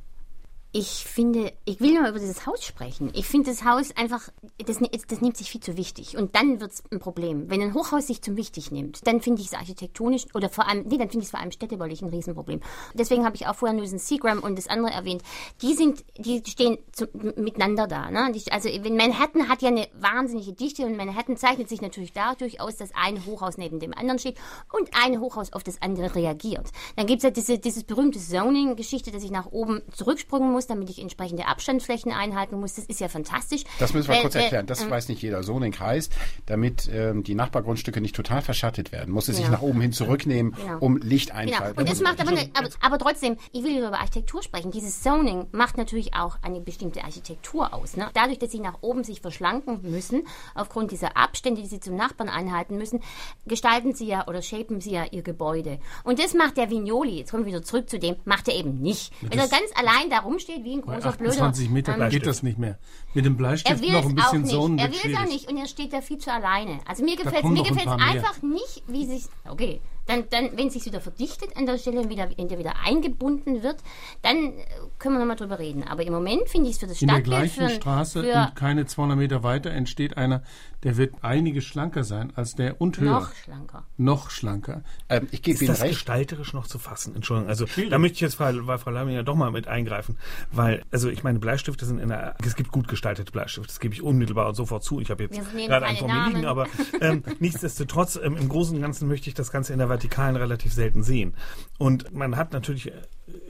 Ich 0.75 1.05
finde, 1.05 1.53
ich 1.65 1.79
will 1.81 1.93
nur 1.93 2.09
über 2.09 2.17
dieses 2.17 2.47
Haus 2.47 2.65
sprechen. 2.65 3.11
Ich 3.13 3.27
finde 3.27 3.51
das 3.51 3.63
Haus 3.63 3.95
einfach, 3.95 4.29
das, 4.57 4.79
das 5.07 5.21
nimmt 5.21 5.37
sich 5.37 5.51
viel 5.51 5.61
zu 5.61 5.77
wichtig. 5.77 6.17
Und 6.17 6.35
dann 6.35 6.59
wird 6.59 6.71
es 6.71 6.83
ein 6.91 6.99
Problem. 6.99 7.47
Wenn 7.51 7.61
ein 7.61 7.75
Hochhaus 7.75 8.07
sich 8.07 8.23
zu 8.23 8.35
wichtig 8.37 8.71
nimmt, 8.71 9.05
dann 9.05 9.21
finde 9.21 9.41
ich 9.41 9.49
es 9.49 9.53
architektonisch 9.53 10.25
oder 10.33 10.49
vor 10.49 10.67
allem, 10.67 10.87
nee, 10.87 10.97
dann 10.97 11.11
finde 11.11 11.19
ich 11.19 11.25
es 11.25 11.29
vor 11.29 11.39
allem 11.39 11.51
städtebaulich 11.51 12.01
ein 12.01 12.09
Riesenproblem. 12.09 12.61
Deswegen 12.95 13.23
habe 13.23 13.35
ich 13.35 13.45
auch 13.45 13.53
vorher 13.53 13.75
nur 13.75 13.83
diesen 13.83 13.99
Seagram 13.99 14.39
und 14.39 14.57
das 14.57 14.67
andere 14.67 14.91
erwähnt. 14.91 15.21
Die 15.61 15.75
sind, 15.75 16.03
die 16.17 16.41
stehen 16.47 16.79
zu, 16.91 17.07
miteinander 17.13 17.85
da. 17.85 18.09
Ne? 18.09 18.31
Die, 18.33 18.51
also 18.51 18.67
wenn 18.67 18.97
Manhattan 18.97 19.49
hat 19.49 19.61
ja 19.61 19.67
eine 19.67 19.87
wahnsinnige 19.93 20.53
Dichte 20.53 20.87
und 20.87 20.97
Manhattan 20.97 21.37
zeichnet 21.37 21.69
sich 21.69 21.83
natürlich 21.83 22.13
dadurch 22.13 22.61
aus, 22.61 22.77
dass 22.77 22.89
ein 22.95 23.23
Hochhaus 23.27 23.59
neben 23.59 23.79
dem 23.79 23.93
anderen 23.93 24.17
steht 24.17 24.37
und 24.71 24.89
ein 24.99 25.19
Hochhaus 25.19 25.53
auf 25.53 25.63
das 25.63 25.83
andere 25.83 26.15
reagiert. 26.15 26.71
Dann 26.95 27.05
gibt 27.05 27.19
es 27.19 27.25
ja 27.25 27.29
diese, 27.29 27.59
dieses 27.59 27.83
berühmte 27.83 28.17
Zoning-Geschichte, 28.17 29.11
dass 29.11 29.23
ich 29.23 29.29
nach 29.29 29.51
oben 29.51 29.83
zurückspringen 29.91 30.51
muss, 30.51 30.62
damit 30.67 30.89
ich 30.89 30.99
entsprechende 31.01 31.47
Abstandsflächen 31.47 32.11
einhalten 32.11 32.59
muss. 32.59 32.75
Das 32.75 32.85
ist 32.85 32.99
ja 32.99 33.07
fantastisch. 33.07 33.63
Das 33.79 33.93
müssen 33.93 34.07
wir 34.09 34.15
Weil, 34.15 34.21
kurz 34.21 34.35
äh, 34.35 34.41
erklären. 34.43 34.65
Das 34.65 34.81
ähm, 34.81 34.89
weiß 34.89 35.09
nicht 35.09 35.21
jeder. 35.21 35.43
So 35.43 35.55
einen 35.55 35.71
Kreis, 35.71 36.09
damit 36.45 36.89
ähm, 36.93 37.23
die 37.23 37.35
Nachbargrundstücke 37.35 38.01
nicht 38.01 38.15
total 38.15 38.41
verschattet 38.41 38.91
werden, 38.91 39.13
muss 39.13 39.27
es 39.27 39.35
sich 39.37 39.45
Genau. 39.45 39.57
nach 39.57 39.61
oben 39.63 39.81
hin 39.81 39.91
zurücknehmen, 39.91 40.53
Genau. 40.55 40.77
um 40.79 40.97
Licht 40.97 41.29
Genau. 41.29 41.39
einschalten. 41.41 41.79
Und 41.79 41.89
das 41.89 41.99
muss- 41.99 42.03
macht 42.09 42.21
aber, 42.21 42.31
aber, 42.31 42.69
aber 42.81 42.97
trotzdem, 42.99 43.37
ich 43.51 43.63
will 43.63 43.77
über 43.77 43.99
Architektur 43.99 44.41
sprechen. 44.43 44.71
Dieses 44.71 45.01
Zoning 45.01 45.47
macht 45.51 45.77
natürlich 45.77 46.13
auch 46.15 46.37
eine 46.41 46.59
bestimmte 46.61 47.03
Architektur 47.03 47.73
aus. 47.73 47.97
Ne? 47.97 48.09
Dadurch, 48.13 48.39
dass 48.39 48.51
sie 48.51 48.59
nach 48.59 48.77
oben 48.81 49.03
sich 49.03 49.21
verschlanken 49.21 49.79
müssen, 49.83 50.23
aufgrund 50.55 50.91
dieser 50.91 51.17
Abstände, 51.17 51.61
die 51.61 51.67
sie 51.67 51.79
zum 51.79 51.95
Nachbarn 51.95 52.29
einhalten 52.29 52.77
müssen, 52.77 53.01
gestalten 53.45 53.93
sie 53.93 54.05
ja 54.07 54.27
oder 54.27 54.41
shapen 54.41 54.79
sie 54.81 54.91
ja 54.91 55.05
ihr 55.11 55.21
Gebäude. 55.23 55.79
Und 56.03 56.19
das 56.19 56.33
macht 56.33 56.57
der 56.57 56.69
Vignoli, 56.69 57.17
jetzt 57.19 57.31
kommen 57.31 57.45
wir 57.45 57.51
wieder 57.53 57.63
zurück 57.63 57.89
zu 57.89 57.99
dem, 57.99 58.15
macht 58.25 58.47
er 58.47 58.55
eben 58.55 58.79
nicht. 58.79 59.11
Wenn 59.21 59.39
er 59.39 59.47
ganz 59.47 59.69
allein 59.75 60.09
da 60.09 60.19
rumsteht, 60.19 60.52
wie 60.61 60.73
ein 60.73 60.81
Bei 60.81 60.95
großer 60.95 61.11
Blöder. 61.13 61.31
28 61.31 61.69
Meter 61.69 61.97
ähm, 61.97 62.09
geht 62.09 62.25
das 62.25 62.43
nicht 62.43 62.57
mehr. 62.57 62.77
Mit 63.13 63.25
dem 63.25 63.37
Bleistift 63.37 63.81
noch 63.81 63.99
es 64.01 64.05
ein 64.05 64.15
bisschen. 64.15 64.45
Zonen 64.45 64.77
Er 64.77 64.89
will 64.89 64.99
es 65.03 65.17
auch 65.17 65.25
nicht 65.25 65.49
und 65.49 65.57
er 65.57 65.67
steht 65.67 65.93
da 65.93 66.01
viel 66.01 66.17
zu 66.17 66.31
alleine. 66.31 66.79
Also 66.85 67.03
mir 67.03 67.15
gefällt 67.15 67.43
noch 67.43 67.65
ein 67.65 67.75
paar 67.75 67.97
mehr. 67.97 68.07
einfach 68.07 68.41
nicht, 68.41 68.83
wie 68.87 69.05
sich 69.05 69.25
okay. 69.47 69.81
Dann, 70.05 70.25
dann, 70.31 70.57
wenn 70.57 70.67
es 70.67 70.73
sich 70.73 70.85
wieder 70.85 70.99
verdichtet 70.99 71.55
an 71.55 71.65
der 71.65 71.77
Stelle 71.77 72.09
wieder, 72.09 72.27
wenn 72.35 72.49
der 72.49 72.59
wieder 72.59 72.73
eingebunden 72.85 73.63
wird, 73.63 73.77
dann 74.21 74.35
äh, 74.35 74.65
können 74.99 75.15
wir 75.15 75.19
nochmal 75.19 75.37
drüber 75.37 75.59
reden. 75.59 75.83
Aber 75.83 76.05
im 76.05 76.11
Moment 76.11 76.49
finde 76.49 76.69
ich 76.69 76.75
es 76.75 76.79
für 76.81 76.87
das 76.87 77.01
In 77.01 77.07
der 77.07 77.15
Stadtbild 77.15 77.55
gleichen 77.55 77.69
Straße 77.69 78.19
und 78.19 78.55
keine 78.55 78.85
200 78.85 79.17
Meter 79.17 79.43
weiter 79.43 79.71
entsteht 79.71 80.17
einer, 80.17 80.43
der 80.83 80.97
wird 80.97 81.15
einiges 81.23 81.65
schlanker 81.65 82.03
sein 82.03 82.31
als 82.35 82.55
der 82.55 82.79
und 82.81 82.99
höher. 82.99 83.11
noch 83.11 83.33
schlanker. 83.33 83.85
Noch 83.97 84.29
schlanker. 84.29 84.83
ähm, 85.09 85.27
ich 85.31 85.41
gebe 85.41 85.55
Ist 85.55 85.61
Ihnen 85.61 85.69
das 85.69 85.81
recht. 85.81 85.93
gestalterisch 85.93 86.53
noch 86.53 86.67
zu 86.67 86.77
fassen? 86.79 87.15
Entschuldigung, 87.15 87.49
also 87.49 87.65
da 87.89 87.97
möchte 87.97 88.15
ich 88.15 88.21
jetzt 88.21 88.35
Frau, 88.35 88.51
weil 88.67 88.77
Frau 88.77 88.91
Laminger 88.91 89.23
doch 89.23 89.35
mal 89.35 89.51
mit 89.51 89.67
eingreifen, 89.67 90.17
weil, 90.51 90.83
also 90.91 91.09
ich 91.09 91.23
meine, 91.23 91.39
Bleistifte 91.39 91.85
sind 91.85 91.99
in 91.99 92.09
der, 92.09 92.35
es 92.45 92.55
gibt 92.55 92.71
gut 92.71 92.87
gestaltete 92.87 93.31
Bleistifte, 93.31 93.67
das 93.67 93.79
gebe 93.79 93.93
ich 93.93 94.01
unmittelbar 94.01 94.47
und 94.49 94.55
sofort 94.55 94.83
zu. 94.83 94.99
Ich 94.99 95.09
habe 95.09 95.23
jetzt 95.23 95.39
gerade 95.55 95.85
einen 95.85 95.97
vor 95.97 96.07
mir 96.11 96.27
liegen, 96.29 96.45
aber 96.45 96.67
ähm, 97.01 97.23
nichtsdestotrotz, 97.39 98.19
ähm, 98.21 98.37
im 98.37 98.49
Großen 98.49 98.75
und 98.75 98.81
Ganzen 98.81 99.07
möchte 99.07 99.29
ich 99.29 99.33
das 99.35 99.51
Ganze 99.51 99.73
in 99.73 99.79
der 99.79 99.89
Vertikalen 99.89 100.35
relativ 100.35 100.73
selten 100.73 101.03
sehen. 101.03 101.33
Und 101.77 102.13
man 102.13 102.35
hat 102.35 102.53
natürlich 102.53 102.87
äh, 102.91 103.01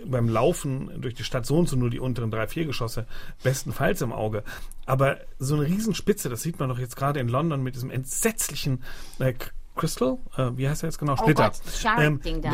beim 0.06 0.30
Laufen 0.30 1.02
durch 1.02 1.16
die 1.16 1.24
Stadt 1.24 1.46
so 1.46 1.58
und 1.58 1.68
so 1.68 1.76
nur 1.76 1.90
die 1.90 2.00
unteren 2.00 2.32
drei, 2.32 2.48
vier 2.48 2.66
Geschosse 2.66 3.08
bestenfalls 3.44 4.02
im 4.02 4.12
Auge. 4.14 4.44
Aber 4.86 5.18
so 5.40 5.56
eine 5.56 5.66
Riesenspitze, 5.66 6.30
das 6.30 6.42
sieht 6.42 6.60
man 6.60 6.70
doch 6.70 6.80
jetzt 6.80 6.96
gerade 6.96 7.20
in 7.20 7.28
London 7.28 7.64
mit 7.64 7.76
diesem 7.76 7.90
entsetzlichen 7.90 8.84
äh, 9.20 9.34
Crystal, 9.76 10.20
äh, 10.38 10.52
wie 10.56 10.70
heißt 10.70 10.84
er 10.84 10.90
jetzt 10.90 11.00
genau? 11.00 11.16
Splitter. 11.18 11.46
Oh 11.46 11.48
Gott, 11.48 11.62
das 11.66 11.82
Sharp-Ding 11.82 12.42
da. 12.44 12.52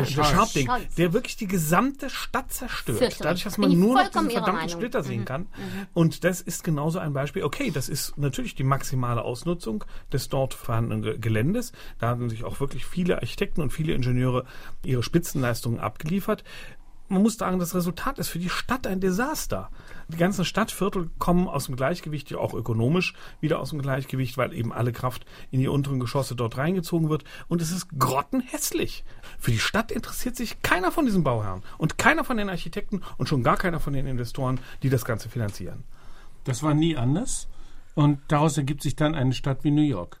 Der, 0.78 0.80
der 0.96 1.12
wirklich 1.12 1.36
die 1.36 1.46
gesamte 1.46 2.08
Stadt 2.08 2.50
zerstört. 2.50 3.18
Dadurch, 3.20 3.44
dass 3.44 3.58
man 3.58 3.78
nur 3.78 3.94
noch 3.94 4.08
diesen 4.08 4.30
verdammten 4.30 4.54
Meinung. 4.54 4.68
Splitter 4.70 5.02
sehen 5.02 5.26
kann. 5.26 5.46
Und 5.92 6.24
das 6.24 6.40
ist 6.40 6.64
genauso 6.64 6.98
ein 6.98 7.12
Beispiel. 7.12 7.44
Okay, 7.44 7.70
das 7.70 7.90
ist 7.90 8.16
natürlich 8.16 8.54
die 8.54 8.64
maximale 8.64 9.20
Ausnutzung 9.20 9.84
des 10.10 10.30
dort 10.30 10.54
vorhandenen 10.54 11.02
Ge- 11.02 11.18
Geländes. 11.18 11.72
Da 11.98 12.08
haben 12.08 12.30
sich 12.30 12.44
auch 12.44 12.58
wirklich 12.58 12.86
viele 12.86 13.16
Architekten 13.16 13.60
und 13.60 13.70
viele 13.70 13.92
Ingenieure 13.92 14.46
ihre 14.82 15.02
Spitzenleistungen 15.02 15.78
abgeliefert. 15.78 16.42
Man 17.10 17.22
muss 17.22 17.36
sagen, 17.36 17.58
das 17.58 17.74
Resultat 17.74 18.18
ist 18.20 18.28
für 18.28 18.38
die 18.38 18.48
Stadt 18.48 18.86
ein 18.86 19.00
Desaster. 19.00 19.68
Die 20.08 20.16
ganzen 20.16 20.44
Stadtviertel 20.44 21.10
kommen 21.18 21.48
aus 21.48 21.66
dem 21.66 21.74
Gleichgewicht, 21.74 22.32
auch 22.34 22.54
ökonomisch 22.54 23.14
wieder 23.40 23.58
aus 23.58 23.70
dem 23.70 23.82
Gleichgewicht, 23.82 24.38
weil 24.38 24.52
eben 24.52 24.72
alle 24.72 24.92
Kraft 24.92 25.26
in 25.50 25.58
die 25.58 25.66
unteren 25.66 25.98
Geschosse 25.98 26.36
dort 26.36 26.56
reingezogen 26.56 27.10
wird. 27.10 27.24
Und 27.48 27.60
es 27.62 27.72
ist 27.72 27.88
grottenhässlich. 27.98 29.04
Für 29.40 29.50
die 29.50 29.58
Stadt 29.58 29.90
interessiert 29.90 30.36
sich 30.36 30.62
keiner 30.62 30.92
von 30.92 31.04
diesen 31.04 31.24
Bauherren 31.24 31.62
und 31.78 31.98
keiner 31.98 32.22
von 32.22 32.36
den 32.36 32.48
Architekten 32.48 33.02
und 33.18 33.28
schon 33.28 33.42
gar 33.42 33.56
keiner 33.56 33.80
von 33.80 33.92
den 33.92 34.06
Investoren, 34.06 34.60
die 34.84 34.88
das 34.88 35.04
Ganze 35.04 35.28
finanzieren. 35.28 35.82
Das 36.44 36.62
war 36.62 36.74
nie 36.74 36.96
anders. 36.96 37.48
Und 37.94 38.20
daraus 38.28 38.56
ergibt 38.56 38.82
sich 38.82 38.94
dann 38.94 39.16
eine 39.16 39.32
Stadt 39.32 39.64
wie 39.64 39.72
New 39.72 39.82
York. 39.82 40.20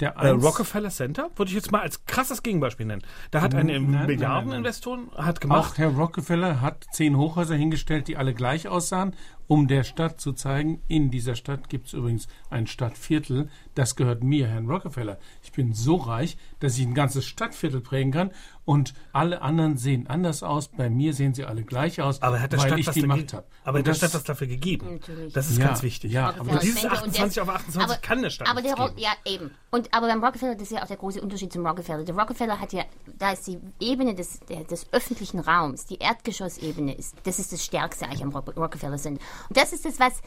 Der 0.00 0.16
äh, 0.16 0.28
Rockefeller 0.28 0.90
Center 0.90 1.30
würde 1.36 1.48
ich 1.50 1.54
jetzt 1.54 1.72
mal 1.72 1.80
als 1.80 2.04
krasses 2.04 2.42
Gegenbeispiel 2.42 2.86
nennen. 2.86 3.02
Da 3.30 3.40
hat 3.40 3.54
eine 3.54 3.80
Milliardeninvestoren 3.80 5.10
hat 5.16 5.40
gemacht. 5.40 5.72
Auch 5.72 5.78
Herr 5.78 5.88
Rockefeller 5.88 6.60
hat 6.60 6.86
zehn 6.92 7.16
Hochhäuser 7.16 7.54
hingestellt, 7.54 8.08
die 8.08 8.16
alle 8.16 8.34
gleich 8.34 8.68
aussahen 8.68 9.14
um 9.48 9.68
der 9.68 9.84
Stadt 9.84 10.20
zu 10.20 10.32
zeigen, 10.32 10.82
in 10.88 11.10
dieser 11.10 11.34
Stadt 11.34 11.68
gibt 11.68 11.86
es 11.86 11.92
übrigens 11.92 12.26
ein 12.50 12.66
Stadtviertel, 12.66 13.48
das 13.74 13.96
gehört 13.96 14.24
mir, 14.24 14.48
Herrn 14.48 14.68
Rockefeller. 14.68 15.18
Ich 15.42 15.52
bin 15.52 15.72
so 15.72 15.96
reich, 15.96 16.36
dass 16.60 16.78
ich 16.78 16.86
ein 16.86 16.94
ganzes 16.94 17.26
Stadtviertel 17.26 17.80
prägen 17.80 18.12
kann 18.12 18.30
und 18.66 18.94
alle 19.12 19.40
anderen 19.40 19.78
sehen 19.78 20.08
anders 20.08 20.42
aus. 20.42 20.68
Bei 20.68 20.90
mir 20.90 21.14
sehen 21.14 21.32
sie 21.32 21.44
alle 21.44 21.62
gleich 21.62 22.02
aus, 22.02 22.20
aber 22.20 22.40
hat 22.40 22.52
der 22.52 22.58
weil 22.58 22.66
Stadt 22.66 22.78
ich 22.80 22.90
die 22.90 23.06
Macht 23.06 23.32
habe. 23.32 23.46
Aber 23.64 23.78
hat 23.78 23.86
der 23.86 23.94
Stadt 23.94 24.12
was 24.12 24.24
dafür 24.24 24.48
gegeben? 24.48 24.94
Natürlich. 24.94 25.32
Das 25.32 25.48
ist 25.48 25.58
ja, 25.58 25.68
ganz 25.68 25.82
wichtig. 25.82 26.12
Ja, 26.12 26.34
aber 26.38 26.50
und 26.50 26.62
dieses 26.62 26.84
28 26.84 27.40
auf 27.40 27.48
28 27.48 27.82
aber, 27.82 28.02
kann 28.02 28.22
der 28.22 28.30
Stadt 28.30 28.48
aber 28.48 28.60
der 28.60 28.74
geben. 28.74 28.92
Ja, 28.96 29.12
eben. 29.24 29.52
Und, 29.70 29.94
aber 29.94 30.08
beim 30.08 30.22
Rockefeller, 30.22 30.54
das 30.54 30.64
ist 30.64 30.72
ja 30.72 30.82
auch 30.82 30.88
der 30.88 30.96
große 30.96 31.22
Unterschied 31.22 31.52
zum 31.52 31.64
Rockefeller. 31.64 32.04
Der 32.04 32.16
Rockefeller 32.16 32.60
hat 32.60 32.72
ja, 32.72 32.84
da 33.18 33.32
ist 33.32 33.46
die 33.46 33.58
Ebene 33.80 34.14
des, 34.16 34.40
der, 34.40 34.64
des 34.64 34.92
öffentlichen 34.92 35.38
Raums, 35.38 35.86
die 35.86 35.98
Erdgeschossebene, 35.98 36.92
ist, 36.94 37.14
das 37.22 37.38
ist 37.38 37.52
das 37.52 37.64
Stärkste 37.64 38.06
eigentlich 38.06 38.24
am 38.24 38.34
Rockefeller 38.34 38.98
sind. 38.98 39.20
Und 39.48 39.56
das 39.56 39.72
ist 39.72 39.84
das, 39.84 40.00
was 40.00 40.20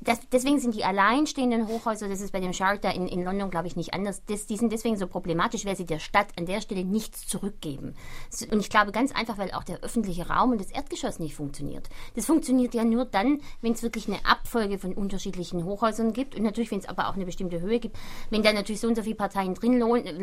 das, 0.00 0.20
deswegen 0.30 0.60
sind 0.60 0.74
die 0.74 0.84
alleinstehenden 0.84 1.68
Hochhäuser, 1.68 2.08
das 2.08 2.20
ist 2.20 2.32
bei 2.32 2.40
dem 2.40 2.52
Charter 2.52 2.94
in, 2.94 3.08
in 3.08 3.24
London, 3.24 3.50
glaube 3.50 3.66
ich, 3.66 3.76
nicht 3.76 3.94
anders, 3.94 4.22
das, 4.26 4.46
die 4.46 4.56
sind 4.56 4.72
deswegen 4.72 4.96
so 4.96 5.06
problematisch, 5.06 5.64
weil 5.64 5.76
sie 5.76 5.86
der 5.86 5.98
Stadt 5.98 6.28
an 6.36 6.46
der 6.46 6.60
Stelle 6.60 6.84
nichts 6.84 7.26
zurückgeben. 7.26 7.94
Und 8.50 8.60
ich 8.60 8.70
glaube 8.70 8.92
ganz 8.92 9.12
einfach, 9.12 9.38
weil 9.38 9.52
auch 9.52 9.64
der 9.64 9.80
öffentliche 9.80 10.28
Raum 10.28 10.52
und 10.52 10.60
das 10.60 10.70
Erdgeschoss 10.70 11.18
nicht 11.18 11.34
funktioniert. 11.34 11.88
Das 12.14 12.26
funktioniert 12.26 12.74
ja 12.74 12.84
nur 12.84 13.06
dann, 13.06 13.40
wenn 13.62 13.72
es 13.72 13.82
wirklich 13.82 14.06
eine 14.06 14.24
Abfolge 14.24 14.78
von 14.78 14.92
unterschiedlichen 14.92 15.64
Hochhäusern 15.64 16.12
gibt 16.12 16.34
und 16.34 16.42
natürlich, 16.42 16.70
wenn 16.70 16.80
es 16.80 16.88
aber 16.88 17.08
auch 17.08 17.14
eine 17.14 17.24
bestimmte 17.24 17.60
Höhe 17.60 17.80
gibt. 17.80 17.96
Wenn 18.30 18.42
da 18.42 18.52
natürlich 18.52 18.80
so 18.80 18.88
und 18.88 18.96
so 18.96 19.02
viele 19.02 19.16
Parteien 19.16 19.54
drin 19.54 19.80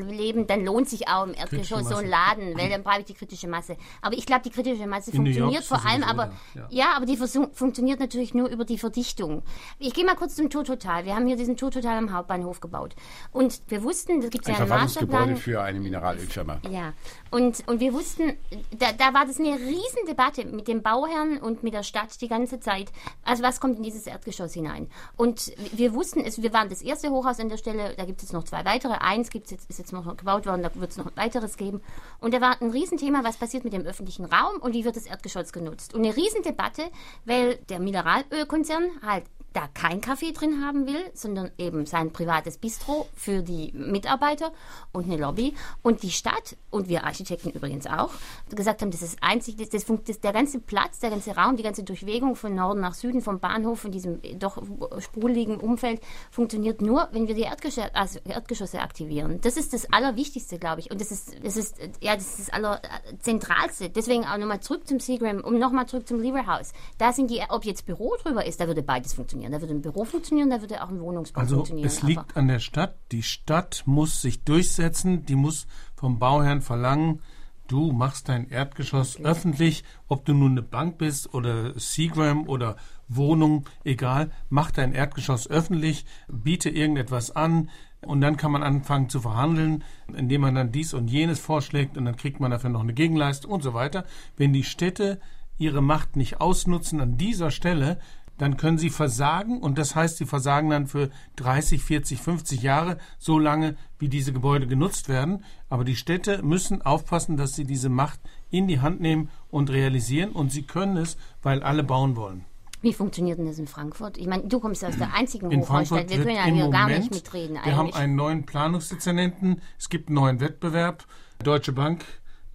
leben, 0.09 0.47
dann 0.47 0.63
lohnt 0.63 0.89
sich 0.89 1.07
auch 1.07 1.25
im 1.25 1.33
Erdgeschoss 1.33 1.89
so 1.89 1.95
ein 1.95 2.07
Laden, 2.07 2.57
weil 2.57 2.69
dann 2.69 2.83
brauche 2.83 2.99
ich 2.99 3.05
die 3.05 3.13
kritische 3.13 3.47
Masse. 3.47 3.75
Aber 4.01 4.15
ich 4.15 4.25
glaube, 4.25 4.43
die 4.43 4.49
kritische 4.49 4.88
Masse 4.88 5.12
in 5.12 5.17
funktioniert 5.17 5.63
vor 5.63 5.86
allem, 5.86 6.03
aber 6.03 6.31
ja. 6.53 6.67
ja. 6.69 6.86
aber 6.95 7.05
die 7.05 7.17
funktioniert 7.17 7.99
natürlich 7.99 8.33
nur 8.33 8.49
über 8.49 8.65
die 8.65 8.77
Verdichtung. 8.77 9.43
Ich 9.80 9.93
gehe 9.93 10.06
mal 10.06 10.15
kurz 10.15 10.36
zum 10.36 10.49
Tototal. 10.49 11.06
Wir 11.06 11.15
haben 11.15 11.28
hier 11.28 11.36
diesen 11.36 11.58
Tototal 11.58 11.97
am 11.97 12.13
Hauptbahnhof 12.13 12.60
gebaut. 12.60 12.95
Und 13.32 13.62
wir 13.67 13.84
wussten, 13.84 14.21
da 14.21 14.30
gibt 14.30 14.47
ja 14.47 14.56
einen 14.56 14.69
Masterplan. 14.69 15.36
für 15.38 15.62
eine 15.62 15.80
Mineralölfirma. 15.80 16.60
Ja. 16.69 16.93
Und, 17.32 17.67
und 17.67 17.80
wir 17.80 17.93
wussten, 17.93 18.38
da, 18.78 18.91
da 18.91 19.13
war 19.13 19.26
das 19.26 19.39
eine 19.39 19.58
Riesendebatte 19.58 20.45
mit 20.45 20.67
dem 20.67 20.82
Bauherrn 20.82 21.38
und 21.38 21.63
mit 21.63 21.73
der 21.73 21.84
Stadt 21.84 22.21
die 22.21 22.28
ganze 22.28 22.60
Zeit. 22.60 22.91
Also 23.23 23.43
was 23.43 23.60
kommt 23.60 23.78
in 23.78 23.84
dieses 23.84 24.06
Erdgeschoss 24.08 24.54
hinein? 24.54 24.89
Und 25.17 25.52
wir 25.71 25.93
wussten, 25.93 26.21
es, 26.21 26.41
wir 26.41 26.54
waren 26.54 26.69
das 26.69 26.82
erste 26.82 27.10
Hochhaus 27.10 27.39
an 27.39 27.49
der 27.49 27.58
Stelle, 27.58 27.93
da 27.95 28.06
gibt 28.06 28.21
es 28.21 28.30
jetzt 28.30 28.34
noch 28.34 28.43
zwei 28.43 28.65
weitere. 28.65 28.93
Eins 28.93 29.30
gibt's 29.30 29.52
jetzt, 29.52 29.69
ist 29.69 29.80
jetzt 29.80 29.93
noch 29.93 30.06
gebaut 30.15 30.45
worden, 30.45 30.63
da 30.63 30.73
wird 30.76 30.91
es 30.91 30.97
noch 30.97 31.08
ein 31.08 31.15
weiteres 31.15 31.58
geben. 31.58 31.82
Und 32.19 32.34
da 32.34 32.41
war 32.41 32.62
ein 32.62 32.71
Riesenthema, 32.71 33.23
was 33.23 33.38
passiert 33.38 33.63
mit 33.63 33.73
dem 33.73 33.84
öffentlichen 33.84 34.26
Raum 34.26 34.58
und 34.62 34.73
wie 34.73 34.86
wird 34.86 34.95
das 34.95 35.06
Erdgeschoss 35.06 35.52
genutzt. 35.52 35.93
Und 35.93 36.06
eine 36.06 36.15
Riesendebatte, 36.15 36.84
weil 37.26 37.56
der 37.69 37.80
Mineralölkonzern 37.80 38.84
halt 39.02 39.26
da 39.53 39.67
kein 39.73 40.01
Kaffee 40.01 40.31
drin 40.31 40.65
haben 40.65 40.87
will, 40.87 41.03
sondern 41.13 41.51
eben 41.57 41.85
sein 41.85 42.11
privates 42.11 42.57
Bistro 42.57 43.07
für 43.15 43.43
die 43.43 43.71
Mitarbeiter 43.73 44.51
und 44.91 45.05
eine 45.05 45.17
Lobby. 45.17 45.53
Und 45.81 46.03
die 46.03 46.11
Stadt 46.11 46.57
und 46.71 46.89
wir 46.89 47.03
Architekten 47.03 47.51
übrigens 47.51 47.85
auch 47.85 48.09
gesagt 48.49 48.81
haben, 48.81 48.91
das 48.91 49.03
ist 49.03 49.19
einzig, 49.21 49.57
das, 49.57 49.69
das, 49.69 49.85
das, 50.05 50.19
der 50.19 50.33
ganze 50.33 50.59
Platz, 50.59 50.99
der 50.99 51.11
ganze 51.11 51.35
Raum, 51.35 51.55
die 51.55 51.63
ganze 51.63 51.83
Durchwegung 51.83 52.35
von 52.35 52.55
Norden 52.55 52.81
nach 52.81 52.95
Süden, 52.95 53.21
vom 53.21 53.39
Bahnhof, 53.39 53.81
von 53.81 53.91
diesem 53.91 54.19
doch 54.39 54.61
sprudeligen 54.99 55.57
Umfeld 55.57 56.01
funktioniert 56.31 56.81
nur, 56.81 57.09
wenn 57.11 57.27
wir 57.27 57.35
die 57.35 57.41
Erdgeschosse, 57.41 57.93
also 57.93 58.19
Erdgeschosse 58.25 58.79
aktivieren. 58.79 59.39
Das 59.41 59.57
ist 59.57 59.73
das 59.73 59.91
Allerwichtigste, 59.93 60.57
glaube 60.57 60.81
ich. 60.81 60.89
Und 60.89 60.99
das 60.99 61.11
ist, 61.11 61.35
das 61.43 61.57
ist, 61.57 61.77
ja, 62.01 62.15
das 62.15 62.39
ist 62.39 62.47
das 62.47 62.49
Allerzentralste. 62.49 63.89
Deswegen 63.89 64.25
auch 64.25 64.37
nochmal 64.37 64.61
zurück 64.61 64.87
zum 64.87 64.99
Seagram, 64.99 65.41
um 65.41 65.59
nochmal 65.59 65.87
zurück 65.87 66.07
zum 66.07 66.19
Leverhouse. 66.19 66.73
Da 66.97 67.13
sind 67.13 67.29
die, 67.29 67.41
ob 67.49 67.65
jetzt 67.65 67.85
Büro 67.85 68.15
drüber 68.23 68.45
ist, 68.45 68.59
da 68.59 68.67
würde 68.67 68.81
beides 68.81 69.13
funktionieren 69.13 69.42
funktionieren. 69.43 69.51
Da 69.51 69.62
würde 69.62 69.73
ein 69.73 69.82
Büro 69.82 70.06
funktionieren, 70.06 70.49
da 70.49 70.62
würde 70.62 70.84
auch 70.84 70.89
ein 70.89 71.01
Wohnungsbau 71.01 71.41
also 71.41 71.56
funktionieren. 71.58 71.86
Also 71.88 71.97
es 71.97 72.03
liegt 72.03 72.38
an 72.38 72.47
der 72.47 72.60
Stadt. 72.60 72.95
Die 73.12 73.23
Stadt 73.23 73.84
muss 73.86 74.21
sich 74.21 74.43
durchsetzen. 74.43 75.25
Die 75.25 75.36
muss 75.36 75.67
vom 75.95 76.19
Bauherrn 76.19 76.62
verlangen, 76.62 77.21
du 77.67 77.91
machst 77.91 78.29
dein 78.29 78.49
Erdgeschoss 78.49 79.15
okay. 79.15 79.25
öffentlich, 79.25 79.84
ob 80.08 80.25
du 80.25 80.34
nun 80.34 80.51
eine 80.51 80.62
Bank 80.62 80.97
bist 80.97 81.34
oder 81.34 81.77
Seagram 81.79 82.47
oder 82.47 82.75
Wohnung, 83.08 83.69
egal, 83.84 84.32
mach 84.49 84.71
dein 84.71 84.91
Erdgeschoss 84.91 85.49
öffentlich, 85.49 86.06
biete 86.27 86.69
irgendetwas 86.69 87.32
an 87.32 87.69
und 88.01 88.19
dann 88.19 88.36
kann 88.36 88.51
man 88.51 88.63
anfangen 88.63 89.08
zu 89.08 89.21
verhandeln, 89.21 89.84
indem 90.13 90.41
man 90.41 90.56
dann 90.56 90.73
dies 90.73 90.93
und 90.93 91.08
jenes 91.10 91.39
vorschlägt 91.39 91.97
und 91.97 92.03
dann 92.06 92.17
kriegt 92.17 92.41
man 92.41 92.51
dafür 92.51 92.69
noch 92.69 92.82
eine 92.82 92.93
Gegenleistung 92.93 93.51
und 93.51 93.63
so 93.63 93.73
weiter. 93.73 94.03
Wenn 94.36 94.51
die 94.51 94.63
Städte 94.63 95.21
ihre 95.58 95.82
Macht 95.82 96.17
nicht 96.17 96.41
ausnutzen 96.41 96.99
an 96.99 97.17
dieser 97.17 97.51
Stelle, 97.51 97.97
dann 98.38 98.58
können 98.58 98.78
sie 98.78 98.89
versagen 98.89 99.60
und 99.60 99.78
das 99.78 99.96
heißt, 99.96 100.17
sie 100.17 100.26
versagen 100.26 100.69
dann 100.69 100.88
für 100.88 101.10
30, 101.36 101.84
40, 101.84 102.19
50 102.19 102.62
Jahre, 102.62 102.98
so 103.19 103.39
lange, 103.39 103.76
wie 104.00 104.10
diese 104.10 104.34
Gebäude 104.34 104.67
genutzt 104.67 105.10
werden. 105.10 105.43
Aber 105.69 105.84
die 105.84 105.96
Städte 105.96 106.43
müssen 106.43 106.82
aufpassen, 106.82 107.38
dass 107.38 107.56
sie 107.56 107.65
diese 107.65 107.89
Macht 107.89 108.19
in 108.50 108.67
die 108.67 108.82
Hand 108.82 109.02
nehmen 109.02 109.30
und 109.50 109.69
realisieren 109.69 110.32
und 110.32 110.52
sie 110.52 110.63
können 110.63 110.98
es, 110.98 111.17
weil 111.41 111.63
alle 111.63 111.84
bauen 111.84 112.15
wollen. 112.15 112.46
Wie 112.82 112.93
funktioniert 112.93 113.39
denn 113.39 113.46
das 113.46 113.60
in 113.60 113.67
Frankfurt? 113.67 114.17
Ich 114.17 114.28
meine, 114.28 114.43
du 114.43 114.60
kommst 114.60 114.84
aus 114.84 114.98
der 114.98 115.13
einzigen 115.13 115.50
in 115.52 115.62
Hochhaustadt. 115.62 116.10
Wir 116.10 116.17
können 116.17 116.36
ja 116.36 116.43
hier 116.43 116.69
gar 116.69 116.89
nicht 116.89 117.12
mitreden. 117.12 117.56
Eigentlich. 117.56 117.65
Wir 117.65 117.78
haben 117.78 117.93
einen 117.93 118.15
neuen 118.15 118.46
Planungsdezernenten. 118.46 119.62
Es 119.80 119.88
gibt 119.88 120.10
einen 120.10 120.15
neuen 120.15 120.41
Wettbewerb. 120.41 121.06
Deutsche 121.41 121.72
Bank 121.72 122.04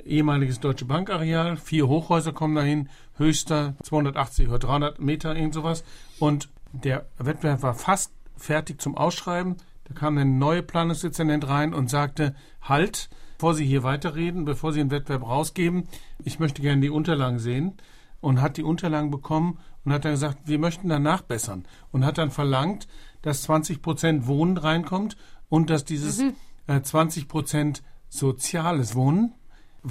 ehemaliges 0.09 0.61
Deutsche 0.61 0.85
Bankareal. 0.85 1.57
Vier 1.57 1.89
Hochhäuser 1.89 2.33
kommen 2.33 2.55
dahin, 2.55 2.89
höchster 3.17 3.75
280 3.83 4.49
oder 4.49 4.59
300 4.59 5.01
Meter, 5.01 5.37
irgend 5.37 5.55
sowas. 5.55 5.85
Und 6.19 6.49
der 6.73 7.07
Wettbewerb 7.19 7.63
war 7.63 7.75
fast 7.75 8.13
fertig 8.37 8.81
zum 8.81 8.97
Ausschreiben. 8.97 9.57
Da 9.85 9.95
kam 9.95 10.19
ein 10.19 10.39
neuer 10.39 10.63
Planungsdezernent 10.63 11.49
rein 11.49 11.75
und 11.75 11.91
sagte, 11.91 12.35
halt, 12.63 13.09
bevor 13.37 13.55
Sie 13.55 13.65
hier 13.65 13.83
weiterreden, 13.83 14.45
bevor 14.45 14.73
Sie 14.73 14.81
den 14.81 14.91
Wettbewerb 14.91 15.27
rausgeben, 15.27 15.89
ich 16.25 16.39
möchte 16.39 16.63
gerne 16.63 16.83
die 16.83 16.91
Unterlagen 16.91 17.39
sehen. 17.39 17.75
Und 18.21 18.41
hat 18.41 18.57
die 18.57 18.65
Unterlagen 18.65 19.13
bekommen 19.13 19.59
und 19.85 19.93
hat 19.93 20.05
dann 20.05 20.13
gesagt, 20.13 20.41
wir 20.47 20.59
möchten 20.59 20.89
da 20.89 20.99
nachbessern. 20.99 21.67
Und 21.93 22.05
hat 22.05 22.19
dann 22.19 22.33
verlangt, 22.33 22.89
dass 23.23 23.43
20 23.43 23.81
Prozent 23.81 24.27
Wohnen 24.27 24.57
reinkommt 24.57 25.17
und 25.49 25.71
dass 25.71 25.85
dieses 25.85 26.19
mhm. 26.19 26.35
äh, 26.67 26.83
20 26.83 27.29
Prozent 27.29 27.83
soziales 28.09 28.95
Wohnen 28.95 29.35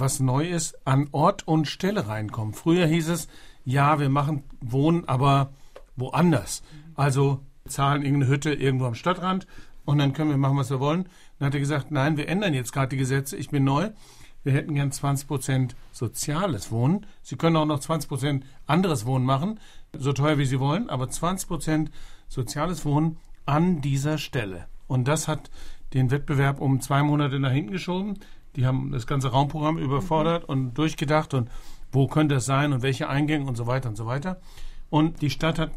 was 0.00 0.20
neu 0.20 0.48
ist, 0.48 0.78
an 0.86 1.08
Ort 1.12 1.46
und 1.46 1.66
Stelle 1.66 2.08
reinkommen. 2.08 2.54
Früher 2.54 2.86
hieß 2.86 3.08
es, 3.08 3.28
ja, 3.64 4.00
wir 4.00 4.08
machen 4.08 4.44
Wohnen, 4.60 5.06
aber 5.08 5.52
woanders. 5.96 6.62
Also 6.94 7.40
zahlen 7.66 8.02
irgendeine 8.02 8.32
Hütte 8.32 8.52
irgendwo 8.52 8.86
am 8.86 8.94
Stadtrand 8.94 9.46
und 9.84 9.98
dann 9.98 10.12
können 10.12 10.30
wir 10.30 10.36
machen, 10.36 10.56
was 10.56 10.70
wir 10.70 10.80
wollen. 10.80 11.08
Dann 11.38 11.46
hat 11.46 11.54
er 11.54 11.60
gesagt, 11.60 11.90
nein, 11.90 12.16
wir 12.16 12.28
ändern 12.28 12.54
jetzt 12.54 12.72
gerade 12.72 12.88
die 12.88 12.96
Gesetze, 12.96 13.36
ich 13.36 13.50
bin 13.50 13.64
neu. 13.64 13.90
Wir 14.44 14.52
hätten 14.52 14.74
gern 14.74 14.92
20 14.92 15.26
Prozent 15.26 15.76
soziales 15.92 16.70
Wohnen. 16.70 17.06
Sie 17.22 17.36
können 17.36 17.56
auch 17.56 17.66
noch 17.66 17.80
20 17.80 18.08
Prozent 18.08 18.46
anderes 18.66 19.04
Wohnen 19.04 19.24
machen, 19.24 19.60
so 19.96 20.12
teuer 20.12 20.38
wie 20.38 20.46
Sie 20.46 20.60
wollen, 20.60 20.88
aber 20.88 21.08
20 21.08 21.48
Prozent 21.48 21.90
soziales 22.28 22.84
Wohnen 22.84 23.18
an 23.46 23.80
dieser 23.80 24.18
Stelle. 24.18 24.66
Und 24.86 25.08
das 25.08 25.28
hat 25.28 25.50
den 25.94 26.10
Wettbewerb 26.10 26.60
um 26.60 26.80
zwei 26.80 27.02
Monate 27.02 27.40
nach 27.40 27.50
hinten 27.50 27.72
geschoben. 27.72 28.18
Die 28.58 28.66
haben 28.66 28.90
das 28.90 29.06
ganze 29.06 29.28
Raumprogramm 29.28 29.78
überfordert 29.78 30.42
mhm. 30.42 30.48
und 30.48 30.74
durchgedacht 30.74 31.32
und 31.32 31.48
wo 31.92 32.08
könnte 32.08 32.34
es 32.34 32.44
sein 32.44 32.72
und 32.72 32.82
welche 32.82 33.08
Eingänge 33.08 33.46
und 33.46 33.56
so 33.56 33.68
weiter 33.68 33.88
und 33.88 33.94
so 33.94 34.04
weiter. 34.04 34.40
Und 34.90 35.22
die 35.22 35.30
Stadt 35.30 35.60
hat, 35.60 35.70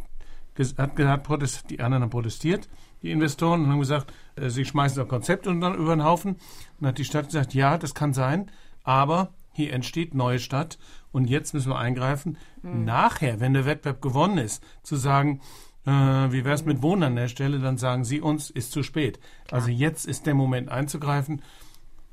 hat, 0.79 0.97
hat 0.97 1.23
protest, 1.23 1.69
die 1.69 1.79
anderen 1.79 2.01
haben 2.01 2.09
protestiert, 2.09 2.69
die 3.03 3.11
Investoren, 3.11 3.63
und 3.63 3.69
haben 3.69 3.79
gesagt, 3.79 4.11
äh, 4.35 4.49
sie 4.49 4.65
schmeißen 4.65 4.97
das 4.97 5.07
Konzept 5.07 5.45
und 5.45 5.61
dann 5.61 5.75
über 5.75 5.95
den 5.95 6.03
Haufen. 6.03 6.37
Und 6.79 6.87
hat 6.87 6.97
die 6.97 7.05
Stadt 7.05 7.27
gesagt, 7.27 7.53
ja, 7.53 7.77
das 7.77 7.93
kann 7.93 8.13
sein, 8.13 8.49
aber 8.83 9.29
hier 9.53 9.73
entsteht 9.73 10.15
neue 10.15 10.39
Stadt 10.39 10.79
und 11.11 11.29
jetzt 11.29 11.53
müssen 11.53 11.69
wir 11.69 11.77
eingreifen. 11.77 12.35
Mhm. 12.63 12.83
Nachher, 12.83 13.39
wenn 13.39 13.53
der 13.53 13.65
Wettbewerb 13.67 14.01
gewonnen 14.01 14.39
ist, 14.39 14.63
zu 14.81 14.95
sagen, 14.95 15.39
äh, 15.85 15.91
wie 15.91 16.45
wäre 16.45 16.55
es 16.55 16.65
mit 16.65 16.81
Wohnen 16.81 17.03
an 17.03 17.15
der 17.15 17.27
Stelle, 17.27 17.59
dann 17.59 17.77
sagen 17.77 18.05
sie 18.05 18.21
uns, 18.21 18.49
ist 18.49 18.71
zu 18.71 18.81
spät. 18.81 19.19
Also 19.51 19.69
jetzt 19.69 20.07
ist 20.07 20.25
der 20.25 20.33
Moment 20.33 20.69
einzugreifen 20.69 21.43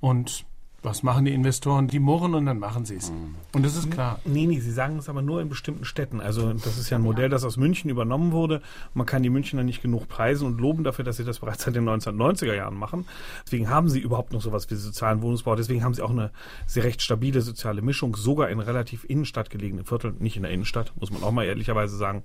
und 0.00 0.44
was 0.82 1.02
machen 1.02 1.24
die 1.24 1.34
Investoren? 1.34 1.88
Die 1.88 1.98
murren 1.98 2.34
und 2.34 2.46
dann 2.46 2.60
machen 2.60 2.84
sie 2.84 2.96
es. 2.96 3.10
Mhm. 3.10 3.34
Und 3.52 3.64
das 3.64 3.76
ist 3.76 3.90
klar. 3.90 4.20
Nee, 4.24 4.46
nee, 4.46 4.60
sie 4.60 4.70
sagen 4.70 4.98
es 4.98 5.08
aber 5.08 5.22
nur 5.22 5.42
in 5.42 5.48
bestimmten 5.48 5.84
Städten. 5.84 6.20
Also 6.20 6.52
das 6.52 6.78
ist 6.78 6.88
ja 6.90 6.98
ein 6.98 7.02
Modell, 7.02 7.28
das 7.28 7.42
aus 7.44 7.56
München 7.56 7.90
übernommen 7.90 8.30
wurde. 8.30 8.62
Man 8.94 9.04
kann 9.04 9.24
die 9.24 9.30
Münchner 9.30 9.64
nicht 9.64 9.82
genug 9.82 10.08
preisen 10.08 10.46
und 10.46 10.60
loben 10.60 10.84
dafür, 10.84 11.04
dass 11.04 11.16
sie 11.16 11.24
das 11.24 11.40
bereits 11.40 11.64
seit 11.64 11.74
den 11.74 11.88
1990er 11.88 12.54
Jahren 12.54 12.76
machen. 12.76 13.06
Deswegen 13.44 13.68
haben 13.68 13.88
sie 13.88 13.98
überhaupt 13.98 14.32
noch 14.32 14.40
sowas 14.40 14.70
wie 14.70 14.76
sozialen 14.76 15.20
Wohnungsbau. 15.20 15.56
Deswegen 15.56 15.82
haben 15.82 15.94
sie 15.94 16.02
auch 16.02 16.10
eine 16.10 16.30
sehr 16.66 16.84
recht 16.84 17.02
stabile 17.02 17.40
soziale 17.40 17.82
Mischung, 17.82 18.14
sogar 18.14 18.48
in 18.48 18.60
relativ 18.60 19.04
Innenstadt 19.04 19.50
gelegenen 19.50 19.84
Vierteln, 19.84 20.16
nicht 20.20 20.36
in 20.36 20.42
der 20.42 20.52
Innenstadt, 20.52 20.92
muss 21.00 21.10
man 21.10 21.24
auch 21.24 21.32
mal 21.32 21.44
ehrlicherweise 21.44 21.96
sagen. 21.96 22.22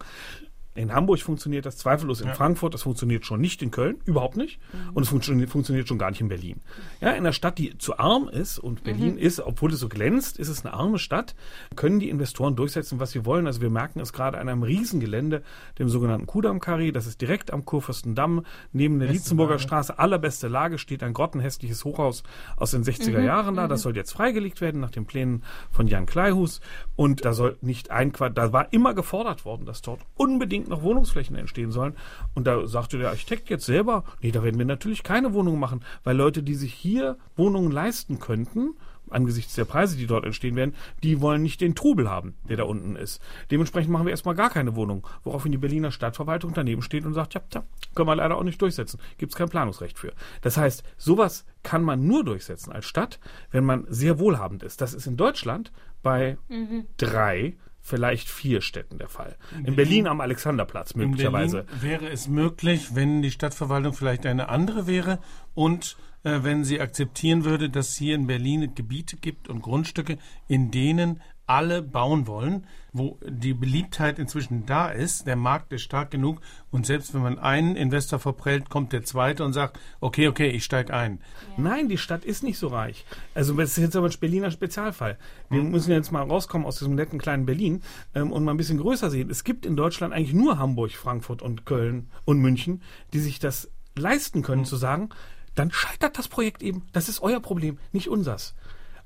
In 0.76 0.92
Hamburg 0.94 1.20
funktioniert 1.20 1.66
das 1.66 1.78
zweifellos 1.78 2.22
in 2.22 2.28
ja. 2.28 2.34
Frankfurt, 2.34 2.74
das 2.74 2.82
funktioniert 2.82 3.26
schon 3.26 3.40
nicht 3.40 3.62
in 3.62 3.70
Köln, 3.70 3.98
überhaupt 4.06 4.38
nicht. 4.38 4.60
Mhm. 4.74 4.94
Und 4.96 5.04
es 5.04 5.10
funktioniert, 5.10 5.50
funktioniert, 5.50 5.88
schon 5.88 6.00
gar 6.00 6.10
nicht 6.10 6.22
in 6.22 6.30
Berlin. 6.30 6.62
Ja, 7.00 7.12
in 7.12 7.18
einer 7.18 7.34
Stadt, 7.34 7.60
die 7.60 7.78
zu 7.78 8.00
arm 8.00 8.28
ist 8.28 8.58
und 8.58 8.84
Berlin 8.84 9.14
mhm. 9.14 9.20
ist, 9.20 9.40
obwohl 9.40 9.72
es 9.72 9.80
so 9.80 9.88
glänzt, 9.88 10.40
ist 10.40 10.48
es 10.48 10.66
eine 10.66 10.74
arme 10.74 10.98
Stadt, 10.98 11.36
können 11.76 12.00
die 12.00 12.10
Investoren 12.10 12.56
durchsetzen, 12.56 13.00
was 13.00 13.12
sie 13.12 13.24
wollen. 13.24 13.46
Also 13.46 13.62
wir 13.62 13.70
merken 13.70 14.00
es 14.00 14.14
gerade 14.14 14.40
an 14.40 14.50
einem 14.50 14.64
Riesengelände, 14.64 15.44
dem 15.78 15.90
sogenannten 15.90 16.26
Kudamm-Karree, 16.26 16.92
das 16.92 17.06
ist 17.06 17.22
direkt 17.22 17.54
am 17.54 17.66
Kurfürstendamm, 17.66 18.44
neben 18.72 18.98
der 18.98 19.10
Lietzenburger 19.10 19.60
Straße, 19.60 20.00
allerbeste 20.00 20.48
Lage, 20.48 20.80
steht 20.80 21.04
ein 21.04 21.14
grottenhässliches 21.14 21.86
Hochhaus 21.86 22.24
aus 22.58 22.72
den 22.72 22.84
60er 22.84 23.20
mhm. 23.20 23.26
Jahren 23.26 23.56
da. 23.56 23.68
Das 23.68 23.82
mhm. 23.82 23.84
soll 23.84 23.96
jetzt 23.96 24.12
freigelegt 24.12 24.60
werden 24.60 24.82
nach 24.82 24.92
den 24.92 25.06
Plänen 25.06 25.44
von 25.70 25.88
Jan 25.88 26.08
Kleihus. 26.08 26.62
Und 26.96 27.26
da 27.26 27.34
soll 27.34 27.58
nicht 27.62 27.92
ein 27.92 28.12
Quadrat, 28.12 28.38
da 28.38 28.54
war 28.54 28.74
immer 28.74 28.96
gefordert 28.96 29.46
worden, 29.46 29.66
dass 29.66 29.82
dort 29.82 30.02
unbedingt 30.16 30.63
unbedingt 30.64 30.70
noch 30.70 30.84
Wohnungsflächen 30.84 31.36
entstehen 31.36 31.72
sollen. 31.72 31.96
Und 32.34 32.48
da 32.48 32.66
sagte 32.68 32.98
der 32.98 33.10
Architekt 33.10 33.50
jetzt 33.50 33.66
selber, 33.66 34.04
nee, 34.22 34.32
da 34.32 34.44
werden 34.44 34.58
wir 34.58 34.66
natürlich 34.66 35.04
keine 35.04 35.34
Wohnungen 35.34 35.60
machen, 35.60 35.84
weil 36.04 36.16
Leute, 36.16 36.44
die 36.44 36.56
sich 36.56 36.74
hier 36.74 37.18
Wohnungen 37.36 37.72
leisten 37.72 38.20
könnten, 38.20 38.76
angesichts 39.10 39.54
der 39.54 39.66
Preise, 39.66 39.98
die 39.98 40.08
dort 40.08 40.26
entstehen 40.26 40.56
werden, 40.56 40.74
die 41.04 41.22
wollen 41.22 41.44
nicht 41.44 41.62
den 41.62 41.76
Trubel 41.76 42.10
haben, 42.10 42.36
der 42.50 42.58
da 42.58 42.64
unten 42.64 42.96
ist. 42.96 43.22
Dementsprechend 43.52 43.92
machen 43.92 44.06
wir 44.06 44.12
erstmal 44.12 44.34
gar 44.34 44.50
keine 44.50 44.76
Wohnung, 44.76 45.06
woraufhin 45.24 45.52
die 45.52 45.58
Berliner 45.58 45.92
Stadtverwaltung 45.92 46.54
daneben 46.54 46.82
steht 46.82 47.06
und 47.06 47.14
sagt, 47.14 47.36
ja, 47.36 47.42
tja, 47.50 47.64
können 47.94 48.08
wir 48.08 48.16
leider 48.16 48.38
auch 48.38 48.44
nicht 48.44 48.62
durchsetzen, 48.62 49.00
gibt 49.18 49.34
es 49.34 49.38
kein 49.38 49.50
Planungsrecht 49.50 50.00
für. 50.00 50.14
Das 50.42 50.58
heißt, 50.58 50.84
sowas 50.98 51.46
kann 51.62 51.84
man 51.84 52.08
nur 52.08 52.24
durchsetzen 52.24 52.72
als 52.72 52.86
Stadt, 52.86 53.20
wenn 53.52 53.66
man 53.66 53.86
sehr 53.90 54.20
wohlhabend 54.20 54.64
ist. 54.64 54.82
Das 54.82 54.94
ist 54.94 55.06
in 55.06 55.18
Deutschland 55.18 55.72
bei 56.02 56.38
mhm. 56.50 56.86
drei 56.98 57.56
vielleicht 57.84 58.30
vier 58.30 58.62
Städten 58.62 58.98
der 58.98 59.10
Fall. 59.10 59.36
In, 59.60 59.66
in 59.66 59.76
Berlin, 59.76 60.08
am 60.08 60.22
Alexanderplatz 60.22 60.96
möglicherweise. 60.96 61.64
Berlin 61.64 61.82
wäre 61.82 62.10
es 62.10 62.28
möglich, 62.28 62.96
wenn 62.96 63.22
die 63.22 63.30
Stadtverwaltung 63.30 63.94
vielleicht 63.94 64.26
eine 64.26 64.50
andere 64.50 64.88
wäre 64.88 65.20
und 65.54 65.98
äh, 66.24 66.40
wenn 66.42 66.64
sie 66.64 66.80
akzeptieren 66.80 67.44
würde, 67.44 67.70
dass 67.70 67.90
es 67.90 67.98
hier 67.98 68.16
in 68.16 68.26
Berlin 68.26 68.74
Gebiete 68.74 69.18
gibt 69.18 69.50
und 69.50 69.62
Grundstücke, 69.62 70.18
in 70.48 70.72
denen 70.72 71.22
alle 71.46 71.82
bauen 71.82 72.28
wollen, 72.28 72.66
wo 72.94 73.20
die 73.28 73.54
Beliebtheit 73.54 74.20
inzwischen 74.20 74.66
da 74.66 74.90
ist, 74.90 75.28
der 75.28 75.36
Markt 75.36 75.74
ist 75.74 75.82
stark 75.82 76.12
genug 76.12 76.40
und 76.72 76.86
selbst 76.86 77.14
wenn 77.14 77.22
man 77.22 77.40
einen 77.40 77.76
Investor 77.76 78.20
verprellt, 78.20 78.70
kommt 78.70 78.94
der 78.94 79.04
zweite 79.04 79.44
und 79.44 79.54
sagt, 79.54 79.80
okay, 80.00 80.28
okay, 80.28 80.50
ich 80.50 80.64
steige 80.64 80.94
ein. 80.94 81.20
Nein, 81.58 81.90
die 81.90 81.98
Stadt 81.98 82.24
ist 82.24 82.44
nicht 82.44 82.58
so 82.58 82.68
reich. 82.68 83.06
Also 83.34 83.54
das 83.54 83.72
ist 83.72 83.78
jetzt 83.78 83.96
aber 83.96 84.08
ein 84.08 84.20
Berliner 84.20 84.52
Spezialfall. 84.52 85.18
Wir 85.50 85.62
hm. 85.62 85.72
müssen 85.72 85.92
jetzt 85.92 86.12
mal 86.12 86.24
rauskommen 86.24 86.66
aus 86.66 86.78
diesem 86.78 86.96
netten 86.96 87.20
kleinen 87.20 87.46
Berlin 87.46 87.82
ähm, 88.16 88.32
und 88.32 88.44
mal 88.44 88.52
ein 88.52 88.58
bisschen 88.58 88.78
größer 88.78 89.10
sehen. 89.10 89.30
Es 89.30 89.44
gibt 89.44 89.66
in 89.66 89.76
Deutschland 89.76 90.14
eigentlich 90.14 90.34
nur 90.34 90.60
Hamburg, 90.60 90.92
Frankfurt 90.92 91.42
und 91.42 91.66
Köln 91.66 92.10
und 92.26 92.40
München, 92.40 92.82
die 93.12 93.20
sich 93.20 93.40
das 93.40 93.70
leisten 93.96 94.44
können 94.44 94.62
hm. 94.62 94.68
zu 94.68 94.78
sagen, 94.78 95.10
dann 95.56 95.72
scheitert 95.72 96.18
das 96.18 96.28
Projekt 96.28 96.64
eben. 96.64 96.84
Das 96.94 97.10
ist 97.10 97.22
euer 97.22 97.40
Problem, 97.40 97.78
nicht 97.92 98.10
unsers. 98.10 98.56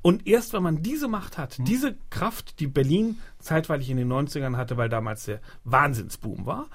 Und 0.07 0.25
erst 0.25 0.53
wenn 0.53 0.63
man 0.63 0.83
diese 0.83 1.09
Macht 1.09 1.37
hat, 1.37 1.59
mhm. 1.59 1.65
diese 1.65 1.97
Kraft, 2.09 2.61
die 2.61 2.67
Berlin 2.67 3.17
zeitweilig 3.39 3.89
in 3.89 3.97
den 3.97 4.09
90ern 4.09 4.55
hatte, 4.55 4.77
weil 4.77 4.87
damals 4.87 5.25
der 5.25 5.41
Wahnsinnsboom 5.65 6.45
war, 6.45 6.67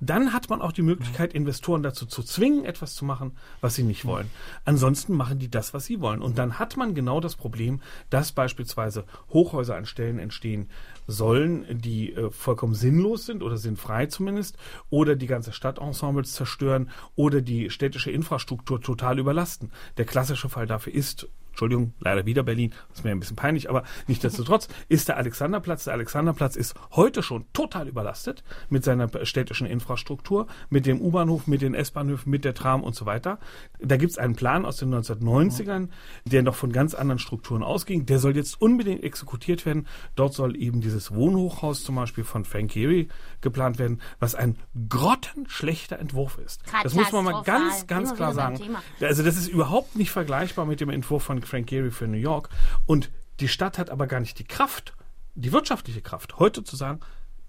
dann 0.00 0.32
hat 0.32 0.48
man 0.48 0.62
auch 0.62 0.72
die 0.72 0.80
Möglichkeit, 0.80 1.34
Investoren 1.34 1.82
dazu 1.82 2.06
zu 2.06 2.22
zwingen, 2.22 2.64
etwas 2.64 2.94
zu 2.94 3.04
machen, 3.04 3.32
was 3.60 3.74
sie 3.74 3.82
nicht 3.82 4.06
wollen. 4.06 4.30
Ansonsten 4.64 5.14
machen 5.14 5.38
die 5.38 5.50
das, 5.50 5.74
was 5.74 5.84
sie 5.84 6.00
wollen. 6.00 6.22
Und 6.22 6.38
dann 6.38 6.58
hat 6.58 6.78
man 6.78 6.94
genau 6.94 7.20
das 7.20 7.36
Problem, 7.36 7.82
dass 8.08 8.32
beispielsweise 8.32 9.04
Hochhäuser 9.34 9.76
an 9.76 9.84
Stellen 9.84 10.18
entstehen 10.18 10.70
sollen, 11.06 11.66
die 11.82 12.14
äh, 12.14 12.30
vollkommen 12.30 12.74
sinnlos 12.74 13.26
sind 13.26 13.42
oder 13.42 13.58
sinnfrei 13.58 14.06
zumindest, 14.06 14.56
oder 14.88 15.14
die 15.14 15.26
ganze 15.26 15.52
Stadtensembles 15.52 16.32
zerstören 16.32 16.88
oder 17.16 17.42
die 17.42 17.68
städtische 17.68 18.10
Infrastruktur 18.10 18.80
total 18.80 19.18
überlasten. 19.18 19.72
Der 19.98 20.06
klassische 20.06 20.48
Fall 20.48 20.66
dafür 20.66 20.94
ist 20.94 21.28
Entschuldigung, 21.58 21.92
leider 21.98 22.24
wieder 22.24 22.44
Berlin, 22.44 22.70
das 22.88 22.98
ist 22.98 23.04
mir 23.04 23.10
ein 23.10 23.18
bisschen 23.18 23.34
peinlich, 23.34 23.68
aber 23.68 23.82
nichtsdestotrotz 24.06 24.68
ist 24.88 25.08
der 25.08 25.16
Alexanderplatz. 25.16 25.82
Der 25.84 25.94
Alexanderplatz 25.94 26.54
ist 26.54 26.76
heute 26.92 27.20
schon 27.20 27.46
total 27.52 27.88
überlastet 27.88 28.44
mit 28.68 28.84
seiner 28.84 29.10
städtischen 29.24 29.66
Infrastruktur, 29.66 30.46
mit 30.70 30.86
dem 30.86 31.00
U-Bahnhof, 31.00 31.48
mit 31.48 31.60
den 31.60 31.74
S-Bahnhöfen, 31.74 32.30
mit 32.30 32.44
der 32.44 32.54
Tram 32.54 32.84
und 32.84 32.94
so 32.94 33.06
weiter. 33.06 33.40
Da 33.80 33.96
gibt 33.96 34.12
es 34.12 34.18
einen 34.18 34.36
Plan 34.36 34.64
aus 34.64 34.76
den 34.76 34.94
1990ern, 34.94 35.88
der 36.24 36.44
noch 36.44 36.54
von 36.54 36.70
ganz 36.70 36.94
anderen 36.94 37.18
Strukturen 37.18 37.64
ausging. 37.64 38.06
Der 38.06 38.20
soll 38.20 38.36
jetzt 38.36 38.62
unbedingt 38.62 39.02
exekutiert 39.02 39.66
werden. 39.66 39.88
Dort 40.14 40.34
soll 40.34 40.56
eben 40.56 40.80
dieses 40.80 41.12
Wohnhochhaus 41.12 41.82
zum 41.82 41.96
Beispiel 41.96 42.22
von 42.22 42.44
Frank 42.44 42.70
Gehry 42.70 43.08
geplant 43.40 43.80
werden, 43.80 44.00
was 44.20 44.36
ein 44.36 44.54
grottenschlechter 44.88 45.98
Entwurf 45.98 46.38
ist. 46.38 46.62
Das 46.84 46.94
muss 46.94 47.10
man 47.10 47.24
mal 47.24 47.42
ganz, 47.42 47.88
ganz 47.88 48.14
klar 48.14 48.32
sagen. 48.32 48.60
Also 49.00 49.24
das 49.24 49.36
ist 49.36 49.48
überhaupt 49.48 49.96
nicht 49.96 50.12
vergleichbar 50.12 50.64
mit 50.64 50.80
dem 50.80 50.90
Entwurf 50.90 51.24
von 51.24 51.47
Frank 51.48 51.68
Gehry 51.68 51.90
für 51.90 52.06
New 52.06 52.18
York. 52.18 52.48
Und 52.86 53.10
die 53.40 53.48
Stadt 53.48 53.78
hat 53.78 53.90
aber 53.90 54.06
gar 54.06 54.20
nicht 54.20 54.38
die 54.38 54.44
Kraft, 54.44 54.94
die 55.34 55.52
wirtschaftliche 55.52 56.02
Kraft, 56.02 56.38
heute 56.38 56.64
zu 56.64 56.76
sagen, 56.76 57.00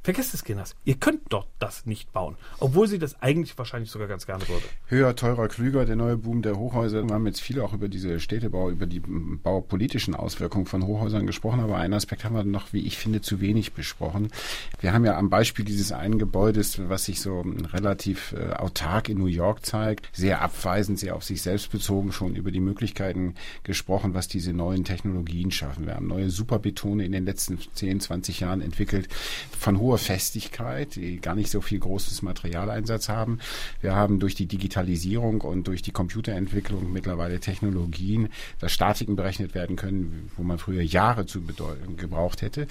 Vergesst 0.01 0.33
es, 0.33 0.45
Kinders. 0.45 0.75
Ihr 0.85 0.95
könnt 0.95 1.23
dort 1.27 1.47
das 1.59 1.85
nicht 1.85 2.13
bauen. 2.13 2.37
Obwohl 2.59 2.87
sie 2.87 2.99
das 2.99 3.21
eigentlich 3.21 3.57
wahrscheinlich 3.57 3.91
sogar 3.91 4.07
ganz 4.07 4.25
gerne 4.25 4.47
würde. 4.47 4.63
Höher, 4.87 5.13
teurer, 5.13 5.49
klüger, 5.49 5.85
der 5.85 5.97
neue 5.97 6.15
Boom 6.15 6.41
der 6.41 6.55
Hochhäuser. 6.55 7.05
Wir 7.05 7.13
haben 7.13 7.27
jetzt 7.27 7.41
viel 7.41 7.59
auch 7.59 7.73
über 7.73 7.89
diese 7.89 8.21
Städtebau, 8.21 8.69
über 8.69 8.85
die 8.85 9.01
baupolitischen 9.01 10.15
Auswirkungen 10.15 10.67
von 10.67 10.87
Hochhäusern 10.87 11.27
gesprochen. 11.27 11.59
Aber 11.59 11.77
einen 11.77 11.93
Aspekt 11.93 12.23
haben 12.23 12.33
wir 12.33 12.45
noch, 12.45 12.71
wie 12.71 12.87
ich 12.87 12.97
finde, 12.97 13.19
zu 13.19 13.41
wenig 13.41 13.73
besprochen. 13.73 14.29
Wir 14.79 14.93
haben 14.93 15.03
ja 15.03 15.17
am 15.17 15.29
Beispiel 15.29 15.65
dieses 15.65 15.91
einen 15.91 16.17
Gebäudes, 16.17 16.79
was 16.87 17.03
sich 17.03 17.19
so 17.19 17.41
relativ 17.73 18.31
äh, 18.31 18.53
autark 18.53 19.09
in 19.09 19.17
New 19.17 19.25
York 19.25 19.65
zeigt, 19.65 20.09
sehr 20.13 20.41
abweisend, 20.41 20.97
sehr 20.97 21.17
auf 21.17 21.25
sich 21.25 21.41
selbst 21.41 21.71
bezogen, 21.71 22.13
schon 22.13 22.35
über 22.35 22.51
die 22.51 22.61
Möglichkeiten 22.61 23.35
gesprochen, 23.63 24.13
was 24.13 24.29
diese 24.29 24.53
neuen 24.53 24.85
Technologien 24.85 25.51
schaffen. 25.51 25.85
Wir 25.87 25.95
haben 25.95 26.07
neue 26.07 26.29
Superbetone 26.29 27.03
in 27.03 27.11
den 27.11 27.25
letzten 27.25 27.59
10, 27.73 27.99
20 27.99 28.39
Jahren 28.39 28.61
entwickelt. 28.61 29.09
Von 29.57 29.77
hoher 29.89 29.97
Festigkeit, 29.97 30.95
die 30.95 31.19
gar 31.19 31.33
nicht 31.33 31.49
so 31.49 31.61
viel 31.61 31.79
großes 31.79 32.21
Materialeinsatz 32.21 33.09
haben. 33.09 33.39
Wir 33.81 33.95
haben 33.95 34.19
durch 34.19 34.35
die 34.35 34.45
Digitalisierung 34.45 35.41
und 35.41 35.67
durch 35.67 35.81
die 35.81 35.91
Computerentwicklung 35.91 36.93
mittlerweile 36.93 37.39
Technologien, 37.39 38.29
dass 38.59 38.71
Statiken 38.71 39.15
berechnet 39.15 39.55
werden 39.55 39.75
können, 39.75 40.29
wo 40.37 40.43
man 40.43 40.59
früher 40.59 40.83
Jahre 40.83 41.25
zu 41.25 41.41
gebraucht 41.97 42.43
hätte. 42.43 42.67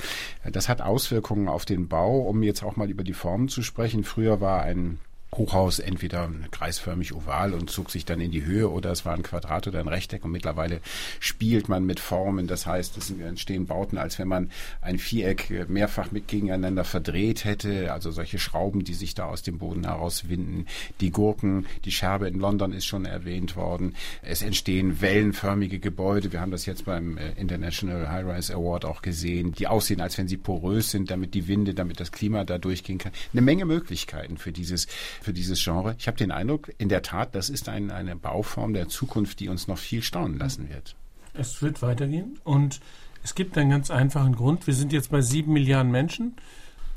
Das 0.51 0.69
hat 0.69 0.81
Auswirkungen 0.81 1.49
auf 1.49 1.65
den 1.65 1.89
Bau, 1.89 2.21
um 2.21 2.43
jetzt 2.45 2.63
auch 2.63 2.77
mal 2.77 2.89
über 2.89 3.03
die 3.03 3.15
Formen 3.15 3.49
zu 3.49 3.63
sprechen. 3.63 4.05
Früher 4.05 4.41
war 4.41 4.63
ein 4.63 5.01
Hochhaus 5.35 5.79
entweder 5.79 6.31
kreisförmig 6.51 7.15
oval 7.15 7.53
und 7.53 7.71
zog 7.71 7.91
sich 7.91 8.05
dann 8.05 8.21
in 8.21 8.31
die 8.31 8.45
Höhe 8.45 8.71
oder 8.71 8.91
es 8.91 9.05
war 9.05 9.15
ein 9.15 9.23
Quadrat 9.23 9.69
oder 9.69 9.79
ein 9.79 9.89
Rechteck 9.89 10.25
und 10.25 10.33
mittlerweile 10.33 10.81
spielt 11.21 11.69
man 11.69 11.85
mit 11.85 12.01
Formen. 12.01 12.47
Das 12.47 12.67
heißt, 12.67 12.97
es 12.97 13.11
entstehen 13.11 13.67
Bauten, 13.67 13.99
als 13.99 14.19
wenn 14.19 14.29
man 14.29 14.51
ein 14.81 14.99
Viereck 14.99 15.69
mehrfach 15.69 16.11
mit 16.13 16.29
gegeneinander 16.29 16.85
verdreht 16.85 17.45
hätte. 17.45 17.93
Also 17.93 18.11
solche 18.11 18.39
Schrauben, 18.39 18.85
die 18.85 18.95
sich 18.95 19.15
da 19.15 19.27
aus 19.27 19.43
dem 19.43 19.59
Boden 19.59 19.85
herauswinden. 19.85 20.67
Die 21.01 21.11
Gurken, 21.11 21.67
die 21.85 21.93
Scherbe 21.93 22.27
in 22.27 22.39
London 22.39 22.73
ist 22.73 22.87
schon 22.87 23.05
erwähnt 23.05 23.55
worden. 23.55 23.95
Es 24.23 24.43
entstehen 24.43 25.01
wellenförmige 25.01 25.79
Gebäude. 25.79 26.33
Wir 26.33 26.41
haben 26.41 26.51
das 26.51 26.67
jetzt 26.67 26.87
beim 26.87 27.19
äh, 27.19 27.33
International 27.33 28.11
High 28.11 28.27
Rise 28.27 28.55
Award 28.55 28.87
auch 28.87 29.03
gesehen, 29.03 29.53
die 29.53 29.67
aussehen, 29.67 30.01
als 30.01 30.17
wenn 30.17 30.29
sie 30.29 30.37
porös 30.39 30.91
sind, 30.91 31.11
damit 31.11 31.35
die 31.35 31.49
Winde, 31.49 31.75
damit 31.75 32.01
das 32.01 32.13
Klima 32.13 32.45
da 32.45 32.59
durchgehen 32.59 32.99
kann. 32.99 33.13
Eine 33.33 33.43
Menge 33.43 33.67
Möglichkeiten 33.67 34.39
für 34.39 34.53
dieses 34.53 34.87
für 35.21 35.33
dieses 35.33 35.63
Genre. 35.63 35.95
Ich 35.99 36.07
habe 36.07 36.17
den 36.17 36.31
Eindruck, 36.31 36.73
in 36.79 36.89
der 36.89 37.03
Tat, 37.03 37.35
das 37.35 37.51
ist 37.51 37.69
ein, 37.69 37.91
eine 37.91 38.17
Bauform 38.17 38.75
der 38.75 38.89
Zukunft, 38.89 39.41
die 39.41 39.49
uns 39.49 39.69
noch 39.69 39.79
viel 39.79 40.03
staunen 40.03 40.39
lassen 40.39 40.69
wird. 40.69 40.97
Es 41.35 41.63
wird 41.63 41.83
weitergehen 41.83 42.39
und 42.45 42.81
es 43.23 43.35
gibt 43.35 43.57
einen 43.59 43.71
ganz 43.71 43.91
einfachen 43.91 44.35
Grund. 44.35 44.67
Wir 44.67 44.75
sind 44.75 44.93
jetzt 44.93 45.11
bei 45.11 45.21
sieben 45.21 45.53
Milliarden 45.53 45.93
Menschen. 45.93 46.37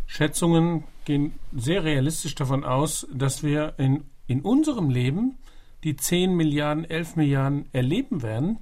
Schätzungen 0.08 0.84
gehen 1.06 1.34
sehr 1.56 1.84
realistisch 1.84 2.36
davon 2.36 2.64
aus, 2.64 3.08
dass 3.14 3.44
wir 3.44 3.76
in, 3.78 4.04
in 4.28 4.42
unserem 4.42 4.90
Leben 4.90 5.38
die 5.84 5.96
zehn 5.96 6.36
Milliarden, 6.36 6.86
elf 6.90 7.16
Milliarden 7.16 7.66
erleben 7.74 8.22
werden. 8.22 8.60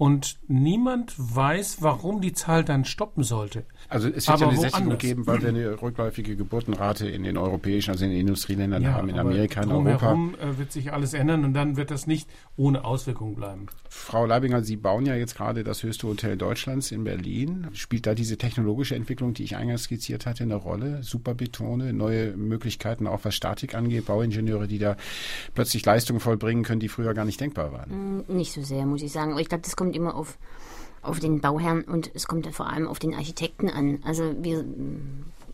Und 0.00 0.38
niemand 0.48 1.12
weiß, 1.18 1.82
warum 1.82 2.22
die 2.22 2.32
Zahl 2.32 2.64
dann 2.64 2.86
stoppen 2.86 3.22
sollte. 3.22 3.66
Also 3.90 4.08
es 4.08 4.26
wird 4.26 4.40
ja 4.40 4.48
eine 4.48 4.56
Sättigung 4.58 4.96
geben, 4.96 5.26
weil 5.26 5.42
wir 5.42 5.50
eine 5.50 5.82
rückläufige 5.82 6.36
Geburtenrate 6.36 7.06
in 7.06 7.22
den 7.22 7.36
europäischen, 7.36 7.90
also 7.90 8.06
in 8.06 8.12
den 8.12 8.20
Industrieländern 8.20 8.82
ja, 8.82 8.92
haben, 8.94 9.10
in 9.10 9.18
Amerika, 9.18 9.60
in 9.62 9.70
Europa. 9.70 9.90
Drumherum 9.90 10.36
äh, 10.36 10.56
wird 10.56 10.72
sich 10.72 10.94
alles 10.94 11.12
ändern 11.12 11.44
und 11.44 11.52
dann 11.52 11.76
wird 11.76 11.90
das 11.90 12.06
nicht 12.06 12.30
ohne 12.56 12.82
Auswirkungen 12.86 13.34
bleiben. 13.34 13.66
Frau 13.90 14.24
Leibinger, 14.24 14.62
Sie 14.62 14.76
bauen 14.76 15.04
ja 15.04 15.16
jetzt 15.16 15.36
gerade 15.36 15.64
das 15.64 15.82
höchste 15.82 16.06
Hotel 16.06 16.38
Deutschlands 16.38 16.92
in 16.92 17.04
Berlin. 17.04 17.66
Spielt 17.74 18.06
da 18.06 18.14
diese 18.14 18.38
technologische 18.38 18.94
Entwicklung, 18.94 19.34
die 19.34 19.42
ich 19.42 19.56
eingangs 19.56 19.82
skizziert 19.82 20.24
hatte, 20.24 20.44
eine 20.44 20.54
Rolle? 20.54 21.02
Superbetone, 21.02 21.92
neue 21.92 22.36
Möglichkeiten 22.36 23.06
auch 23.06 23.24
was 23.24 23.34
Statik 23.34 23.74
angeht, 23.74 24.06
Bauingenieure, 24.06 24.66
die 24.66 24.78
da 24.78 24.96
plötzlich 25.54 25.84
Leistungen 25.84 26.20
vollbringen 26.20 26.62
können, 26.62 26.80
die 26.80 26.88
früher 26.88 27.12
gar 27.12 27.26
nicht 27.26 27.40
denkbar 27.40 27.72
waren? 27.72 28.22
Mm, 28.28 28.36
nicht 28.36 28.52
so 28.52 28.62
sehr, 28.62 28.86
muss 28.86 29.02
ich 29.02 29.12
sagen. 29.12 29.32
Aber 29.32 29.40
ich 29.40 29.48
glaube, 29.48 29.62
das 29.62 29.76
kommt 29.76 29.89
kommt 29.90 29.96
immer 29.96 30.14
auf, 30.14 30.38
auf 31.02 31.18
den 31.18 31.40
Bauherrn 31.40 31.82
und 31.82 32.10
es 32.14 32.28
kommt 32.28 32.46
vor 32.54 32.68
allem 32.68 32.86
auf 32.86 33.00
den 33.00 33.14
Architekten 33.14 33.68
an. 33.68 34.00
Also 34.04 34.34
wir, 34.40 34.64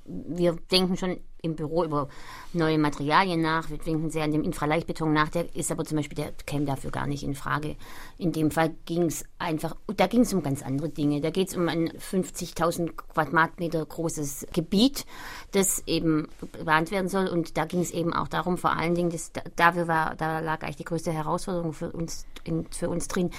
wir 0.04 0.56
denken 0.70 0.96
schon 0.96 1.18
im 1.46 1.54
Büro 1.54 1.84
über 1.84 2.08
neue 2.52 2.78
Materialien 2.78 3.40
nach, 3.40 3.70
wir 3.70 3.78
denken 3.78 4.10
sehr 4.10 4.24
an 4.24 4.32
dem 4.32 4.42
Infraleichtbeton 4.42 5.12
nach, 5.12 5.28
der 5.28 5.54
ist 5.54 5.70
aber 5.70 5.84
zum 5.84 5.96
Beispiel, 5.96 6.16
der 6.16 6.32
käme 6.44 6.66
dafür 6.66 6.90
gar 6.90 7.06
nicht 7.06 7.22
in 7.22 7.34
Frage. 7.34 7.76
In 8.18 8.32
dem 8.32 8.50
Fall 8.50 8.74
ging 8.84 9.04
es 9.04 9.24
einfach, 9.38 9.76
da 9.96 10.06
ging 10.06 10.22
es 10.22 10.34
um 10.34 10.42
ganz 10.42 10.62
andere 10.62 10.88
Dinge. 10.88 11.20
Da 11.20 11.30
geht 11.30 11.48
es 11.48 11.56
um 11.56 11.68
ein 11.68 11.88
50.000 11.90 12.92
Quadratmeter 12.96 13.84
großes 13.86 14.48
Gebiet, 14.52 15.06
das 15.52 15.82
eben 15.86 16.28
bewarnt 16.52 16.90
werden 16.90 17.08
soll 17.08 17.28
und 17.28 17.56
da 17.56 17.64
ging 17.64 17.80
es 17.80 17.92
eben 17.92 18.12
auch 18.12 18.28
darum, 18.28 18.58
vor 18.58 18.76
allen 18.76 18.94
Dingen, 18.94 19.10
das, 19.10 19.32
dafür 19.54 19.88
war, 19.88 20.16
da 20.16 20.40
lag 20.40 20.62
eigentlich 20.62 20.76
die 20.76 20.84
größte 20.84 21.12
Herausforderung 21.12 21.72
für 21.72 21.92
uns, 21.92 22.26
in, 22.44 22.66
für 22.70 22.88
uns 22.88 23.08
drin, 23.08 23.30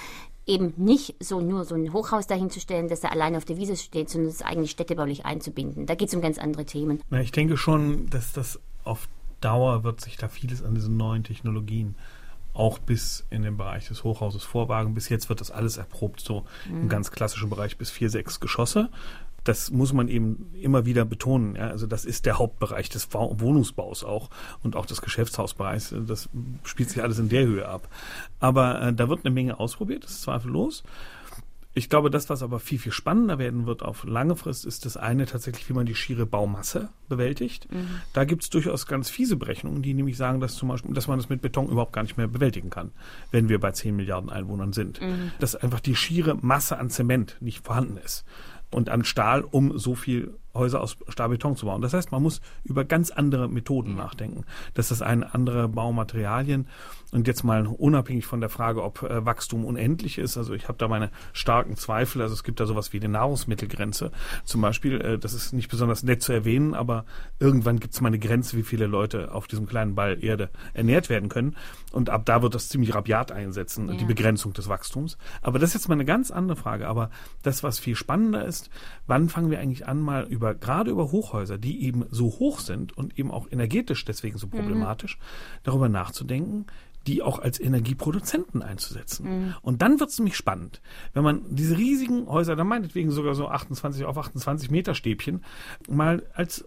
eben 0.48 0.72
nicht 0.76 1.14
so 1.20 1.40
nur 1.40 1.64
so 1.64 1.74
ein 1.74 1.92
Hochhaus 1.92 2.26
dahinzustellen, 2.26 2.88
dass 2.88 3.04
er 3.04 3.12
allein 3.12 3.36
auf 3.36 3.44
der 3.44 3.56
Wiese 3.56 3.76
steht, 3.76 4.10
sondern 4.10 4.30
es 4.30 4.42
eigentlich 4.42 4.70
städtebaulich 4.70 5.24
einzubinden. 5.24 5.86
Da 5.86 5.94
geht 5.94 6.08
es 6.08 6.14
um 6.14 6.20
ganz 6.20 6.38
andere 6.38 6.64
Themen. 6.64 7.02
Na, 7.10 7.20
ich 7.20 7.32
denke 7.32 7.56
schon, 7.56 8.08
dass 8.10 8.32
das 8.32 8.58
auf 8.84 9.08
Dauer 9.40 9.84
wird 9.84 10.00
sich 10.00 10.16
da 10.16 10.28
vieles 10.28 10.64
an 10.64 10.74
diesen 10.74 10.96
neuen 10.96 11.22
Technologien 11.22 11.94
auch 12.54 12.78
bis 12.78 13.24
in 13.30 13.42
den 13.42 13.56
Bereich 13.56 13.86
des 13.86 14.02
Hochhauses 14.02 14.42
vorwagen. 14.42 14.94
Bis 14.94 15.08
jetzt 15.08 15.28
wird 15.28 15.40
das 15.40 15.52
alles 15.52 15.76
erprobt, 15.76 16.20
so 16.20 16.44
mhm. 16.68 16.82
im 16.82 16.88
ganz 16.88 17.12
klassischen 17.12 17.50
Bereich 17.50 17.78
bis 17.78 17.90
vier, 17.90 18.10
sechs 18.10 18.40
Geschosse 18.40 18.88
das 19.44 19.70
muss 19.70 19.92
man 19.92 20.08
eben 20.08 20.50
immer 20.60 20.84
wieder 20.84 21.04
betonen. 21.04 21.56
Ja? 21.56 21.68
Also 21.68 21.86
das 21.86 22.04
ist 22.04 22.26
der 22.26 22.38
Hauptbereich 22.38 22.88
des 22.88 23.08
Wohnungsbaus 23.12 24.04
auch 24.04 24.30
und 24.62 24.76
auch 24.76 24.86
des 24.86 25.00
Geschäftshausbereichs. 25.02 25.94
Das 26.06 26.28
spielt 26.64 26.90
sich 26.90 27.02
alles 27.02 27.18
in 27.18 27.28
der 27.28 27.46
Höhe 27.46 27.68
ab. 27.68 27.88
Aber 28.40 28.82
äh, 28.82 28.92
da 28.92 29.08
wird 29.08 29.24
eine 29.24 29.34
Menge 29.34 29.58
ausprobiert, 29.58 30.04
das 30.04 30.12
ist 30.12 30.22
zweifellos. 30.22 30.82
Ich 31.74 31.88
glaube, 31.88 32.10
das, 32.10 32.28
was 32.28 32.42
aber 32.42 32.58
viel, 32.58 32.80
viel 32.80 32.90
spannender 32.90 33.38
werden 33.38 33.66
wird 33.66 33.82
auf 33.84 34.02
lange 34.02 34.34
Frist, 34.34 34.64
ist 34.64 34.84
das 34.84 34.96
eine 34.96 35.26
tatsächlich, 35.26 35.68
wie 35.68 35.74
man 35.74 35.86
die 35.86 35.94
schiere 35.94 36.26
Baumasse 36.26 36.88
bewältigt. 37.08 37.72
Mhm. 37.72 38.00
Da 38.12 38.24
gibt 38.24 38.42
es 38.42 38.50
durchaus 38.50 38.86
ganz 38.86 39.10
fiese 39.10 39.36
Berechnungen, 39.36 39.80
die 39.80 39.94
nämlich 39.94 40.16
sagen, 40.16 40.40
dass 40.40 40.56
zum 40.56 40.70
Beispiel, 40.70 40.92
dass 40.92 41.06
man 41.06 41.18
das 41.18 41.28
mit 41.28 41.40
Beton 41.40 41.68
überhaupt 41.68 41.92
gar 41.92 42.02
nicht 42.02 42.16
mehr 42.16 42.26
bewältigen 42.26 42.70
kann, 42.70 42.90
wenn 43.30 43.48
wir 43.48 43.60
bei 43.60 43.70
10 43.70 43.94
Milliarden 43.94 44.28
Einwohnern 44.28 44.72
sind. 44.72 45.00
Mhm. 45.00 45.30
Dass 45.38 45.54
einfach 45.54 45.78
die 45.78 45.94
schiere 45.94 46.36
Masse 46.40 46.78
an 46.78 46.90
Zement 46.90 47.36
nicht 47.40 47.64
vorhanden 47.64 47.98
ist 47.98 48.24
und 48.70 48.88
an 48.88 49.04
Stahl, 49.04 49.42
um 49.42 49.78
so 49.78 49.94
viel 49.94 50.34
Häuser 50.58 50.80
aus 50.80 50.96
Stahlbeton 51.08 51.56
zu 51.56 51.66
bauen. 51.66 51.82
Das 51.82 51.94
heißt, 51.94 52.12
man 52.12 52.22
muss 52.22 52.40
über 52.64 52.84
ganz 52.84 53.10
andere 53.10 53.48
Methoden 53.48 53.94
nachdenken. 53.94 54.44
Das 54.74 54.90
ist 54.90 55.02
ein 55.02 55.22
andere 55.24 55.68
Baumaterialien. 55.68 56.66
Und 57.10 57.26
jetzt 57.26 57.42
mal 57.42 57.66
unabhängig 57.66 58.26
von 58.26 58.40
der 58.40 58.50
Frage, 58.50 58.82
ob 58.82 59.02
äh, 59.02 59.24
Wachstum 59.24 59.64
unendlich 59.64 60.18
ist. 60.18 60.36
Also 60.36 60.52
ich 60.52 60.68
habe 60.68 60.76
da 60.76 60.88
meine 60.88 61.10
starken 61.32 61.76
Zweifel. 61.76 62.20
Also 62.20 62.34
es 62.34 62.44
gibt 62.44 62.60
da 62.60 62.66
sowas 62.66 62.92
wie 62.92 62.98
eine 62.98 63.08
Nahrungsmittelgrenze. 63.08 64.12
Zum 64.44 64.60
Beispiel, 64.60 65.00
äh, 65.00 65.18
das 65.18 65.32
ist 65.32 65.54
nicht 65.54 65.70
besonders 65.70 66.02
nett 66.02 66.22
zu 66.22 66.32
erwähnen, 66.34 66.74
aber 66.74 67.06
irgendwann 67.38 67.80
gibt 67.80 67.94
es 67.94 68.02
mal 68.02 68.08
eine 68.08 68.18
Grenze, 68.18 68.58
wie 68.58 68.62
viele 68.62 68.86
Leute 68.86 69.32
auf 69.32 69.46
diesem 69.46 69.66
kleinen 69.66 69.94
Ball 69.94 70.22
Erde 70.22 70.50
ernährt 70.74 71.08
werden 71.08 71.30
können. 71.30 71.56
Und 71.92 72.10
ab 72.10 72.26
da 72.26 72.42
wird 72.42 72.54
das 72.54 72.68
ziemlich 72.68 72.94
rabiat 72.94 73.32
einsetzen, 73.32 73.88
ja. 73.88 73.94
die 73.94 74.04
Begrenzung 74.04 74.52
des 74.52 74.68
Wachstums. 74.68 75.16
Aber 75.40 75.58
das 75.58 75.70
ist 75.70 75.74
jetzt 75.74 75.88
mal 75.88 75.94
eine 75.94 76.04
ganz 76.04 76.30
andere 76.30 76.56
Frage. 76.56 76.88
Aber 76.88 77.10
das, 77.42 77.62
was 77.62 77.78
viel 77.78 77.96
spannender 77.96 78.44
ist, 78.44 78.68
wann 79.06 79.30
fangen 79.30 79.50
wir 79.50 79.60
eigentlich 79.60 79.86
an, 79.86 80.00
mal 80.00 80.24
über, 80.24 80.47
gerade 80.54 80.90
über 80.90 81.10
Hochhäuser, 81.10 81.58
die 81.58 81.82
eben 81.84 82.04
so 82.10 82.26
hoch 82.26 82.60
sind 82.60 82.96
und 82.96 83.18
eben 83.18 83.30
auch 83.30 83.46
energetisch 83.50 84.04
deswegen 84.04 84.38
so 84.38 84.46
mhm. 84.46 84.50
problematisch, 84.50 85.18
mhm. 85.18 85.22
darüber 85.64 85.88
nachzudenken, 85.88 86.66
die 87.06 87.22
auch 87.22 87.38
als 87.38 87.58
Energieproduzenten 87.58 88.62
einzusetzen. 88.62 89.26
Mhm. 89.26 89.54
Und 89.62 89.82
dann 89.82 89.98
wird 89.98 90.10
es 90.10 90.18
nämlich 90.18 90.36
spannend, 90.36 90.82
wenn 91.14 91.24
man 91.24 91.42
diese 91.48 91.78
riesigen 91.78 92.26
Häuser, 92.26 92.54
da 92.56 92.64
meinetwegen 92.64 93.10
sogar 93.10 93.34
so 93.34 93.48
28 93.48 94.04
auf 94.04 94.18
28 94.18 94.70
Meter 94.70 94.94
Stäbchen, 94.94 95.42
mal 95.88 96.26
als 96.34 96.64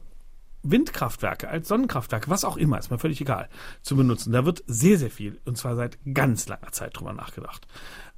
Windkraftwerke, 0.64 1.50
als 1.50 1.68
Sonnenkraftwerke, 1.68 2.30
was 2.30 2.46
auch 2.46 2.58
immer, 2.58 2.78
ist 2.78 2.92
mir 2.92 3.00
völlig 3.00 3.22
egal, 3.22 3.50
zu 3.82 3.96
benutzen. 3.96 4.32
Da 4.32 4.46
wird 4.46 4.64
sehr, 4.68 4.98
sehr 4.98 5.10
viel, 5.10 5.40
und 5.46 5.58
zwar 5.58 5.76
seit 5.76 5.98
ganz 6.14 6.48
langer 6.48 6.72
Zeit 6.72 6.98
drüber 6.98 7.14
nachgedacht. 7.14 7.68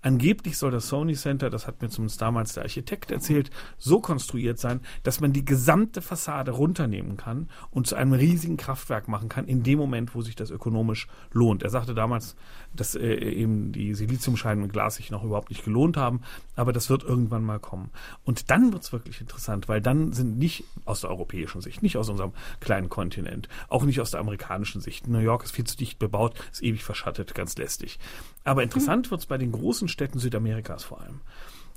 Angeblich 0.04 0.58
soll 0.58 0.72
das 0.72 0.90
Sony 0.90 1.14
Center, 1.14 1.50
das 1.50 1.66
hat 1.66 1.82
mir 1.82 1.88
zumindest 1.88 2.22
damals 2.22 2.54
der 2.54 2.64
Architekt 2.64 3.10
erzählt, 3.10 3.50
so 3.78 4.02
konstruiert 4.02 4.60
sein, 4.60 4.82
dass 5.04 5.22
man 5.22 5.32
die 5.32 5.46
gesamte 5.46 6.02
Fassade 6.02 6.52
runternehmen 6.52 7.16
kann 7.16 7.50
und 7.72 7.88
zu 7.88 7.96
einem 7.96 8.12
riesigen 8.12 8.58
Kraftwerk 8.58 9.08
machen 9.08 9.30
kann, 9.30 9.48
in 9.48 9.64
dem 9.64 9.80
Moment, 9.80 10.14
wo 10.14 10.22
sich 10.22 10.36
das 10.36 10.52
ökonomisch 10.52 11.08
lohnt. 11.32 11.64
Er 11.64 11.70
sagte 11.70 11.94
damals, 11.94 12.36
dass 12.76 12.96
äh, 12.96 13.16
eben 13.16 13.72
die 13.72 13.94
Siliziumscheiben 13.94 14.62
und 14.62 14.74
Glas 14.74 14.96
sich 14.96 15.10
noch 15.10 15.24
überhaupt 15.24 15.50
nicht 15.50 15.64
gelohnt 15.64 15.96
haben, 15.96 16.20
aber 16.58 16.74
das 16.74 16.90
wird 16.90 17.04
irgendwann 17.04 17.46
mal 17.46 17.60
kommen. 17.60 17.90
Und 18.26 18.50
dann 18.52 18.74
wird 18.74 18.84
es 18.84 18.92
wirklich 18.92 19.22
interessant, 19.22 19.70
weil 19.70 19.80
dann 19.80 20.12
sind 20.12 20.38
nicht 20.38 20.66
aus 20.84 21.00
der 21.00 21.12
europäischen 21.12 21.62
Sicht, 21.62 21.82
nicht 21.82 21.96
aus 21.96 22.10
unserem 22.10 22.34
kleinen 22.60 22.90
Kontinent, 22.90 23.48
auch 23.70 23.84
nicht 23.84 24.02
aus 24.02 24.12
der 24.12 24.20
amerikanischen 24.20 24.82
Sicht. 24.82 25.08
New 25.08 25.20
York 25.20 25.46
ist 25.46 25.52
viel 25.52 25.66
zu 25.66 25.78
dicht 25.78 25.98
bebaut, 25.98 26.36
ist 26.52 26.62
ewig 26.62 26.84
verschattet, 26.84 27.34
ganz 27.34 27.58
lästig. 27.58 28.00
Aber 28.44 28.64
interessant 28.64 29.10
wird 29.10 29.22
es 29.22 29.28
bei 29.28 29.38
den 29.38 29.54
großen 29.54 29.88
Städten 29.94 30.20
Südamerikas 30.20 30.84
vor 30.84 31.02
allem, 31.02 31.22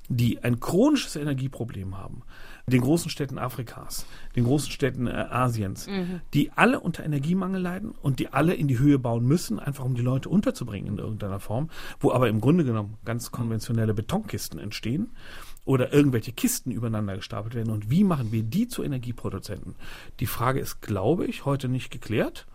die 0.08 0.42
ein 0.42 0.60
chronisches 0.60 1.16
Energieproblem 1.16 1.96
haben, 1.96 2.22
den 2.66 2.80
großen 2.80 3.10
Städten 3.10 3.38
Afrikas, 3.38 4.06
den 4.34 4.44
großen 4.44 4.72
Städten 4.72 5.06
äh, 5.06 5.12
Asiens, 5.30 5.86
mhm. 5.86 6.20
die 6.34 6.50
alle 6.52 6.80
unter 6.80 7.04
Energiemangel 7.04 7.60
leiden 7.60 7.92
und 8.02 8.18
die 8.18 8.32
alle 8.32 8.54
in 8.54 8.66
die 8.66 8.78
Höhe 8.78 8.98
bauen 8.98 9.24
müssen, 9.24 9.60
einfach 9.60 9.84
um 9.84 9.94
die 9.94 10.02
Leute 10.02 10.28
unterzubringen 10.28 10.94
in 10.94 10.98
irgendeiner 10.98 11.38
Form, 11.38 11.70
wo 12.00 12.10
aber 12.10 12.28
im 12.28 12.40
Grunde 12.40 12.64
genommen 12.64 12.94
ganz 13.04 13.30
konventionelle 13.30 13.94
Betonkisten 13.94 14.58
entstehen 14.58 15.10
oder 15.64 15.92
irgendwelche 15.92 16.32
Kisten 16.32 16.70
übereinander 16.70 17.16
gestapelt 17.16 17.54
werden. 17.54 17.70
Und 17.70 17.90
wie 17.90 18.04
machen 18.04 18.32
wir 18.32 18.42
die 18.42 18.68
zu 18.68 18.82
Energieproduzenten? 18.82 19.74
Die 20.20 20.26
Frage 20.26 20.60
ist, 20.60 20.80
glaube 20.80 21.26
ich, 21.26 21.44
heute 21.44 21.68
nicht 21.68 21.90
geklärt. 21.90 22.46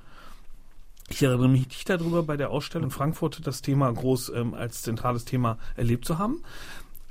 Ich 1.12 1.22
erinnere 1.24 1.50
mich 1.50 1.68
nicht 1.68 1.90
darüber, 1.90 2.24
bei 2.24 2.38
der 2.38 2.52
Ausstellung 2.52 2.86
in 2.86 2.92
Frankfurt 2.92 3.46
das 3.46 3.62
Thema 3.62 3.92
groß 3.92 4.32
ähm, 4.34 4.54
als 4.54 4.82
zentrales 4.82 5.26
Thema 5.26 5.58
erlebt 5.76 6.06
zu 6.06 6.18
haben. 6.18 6.42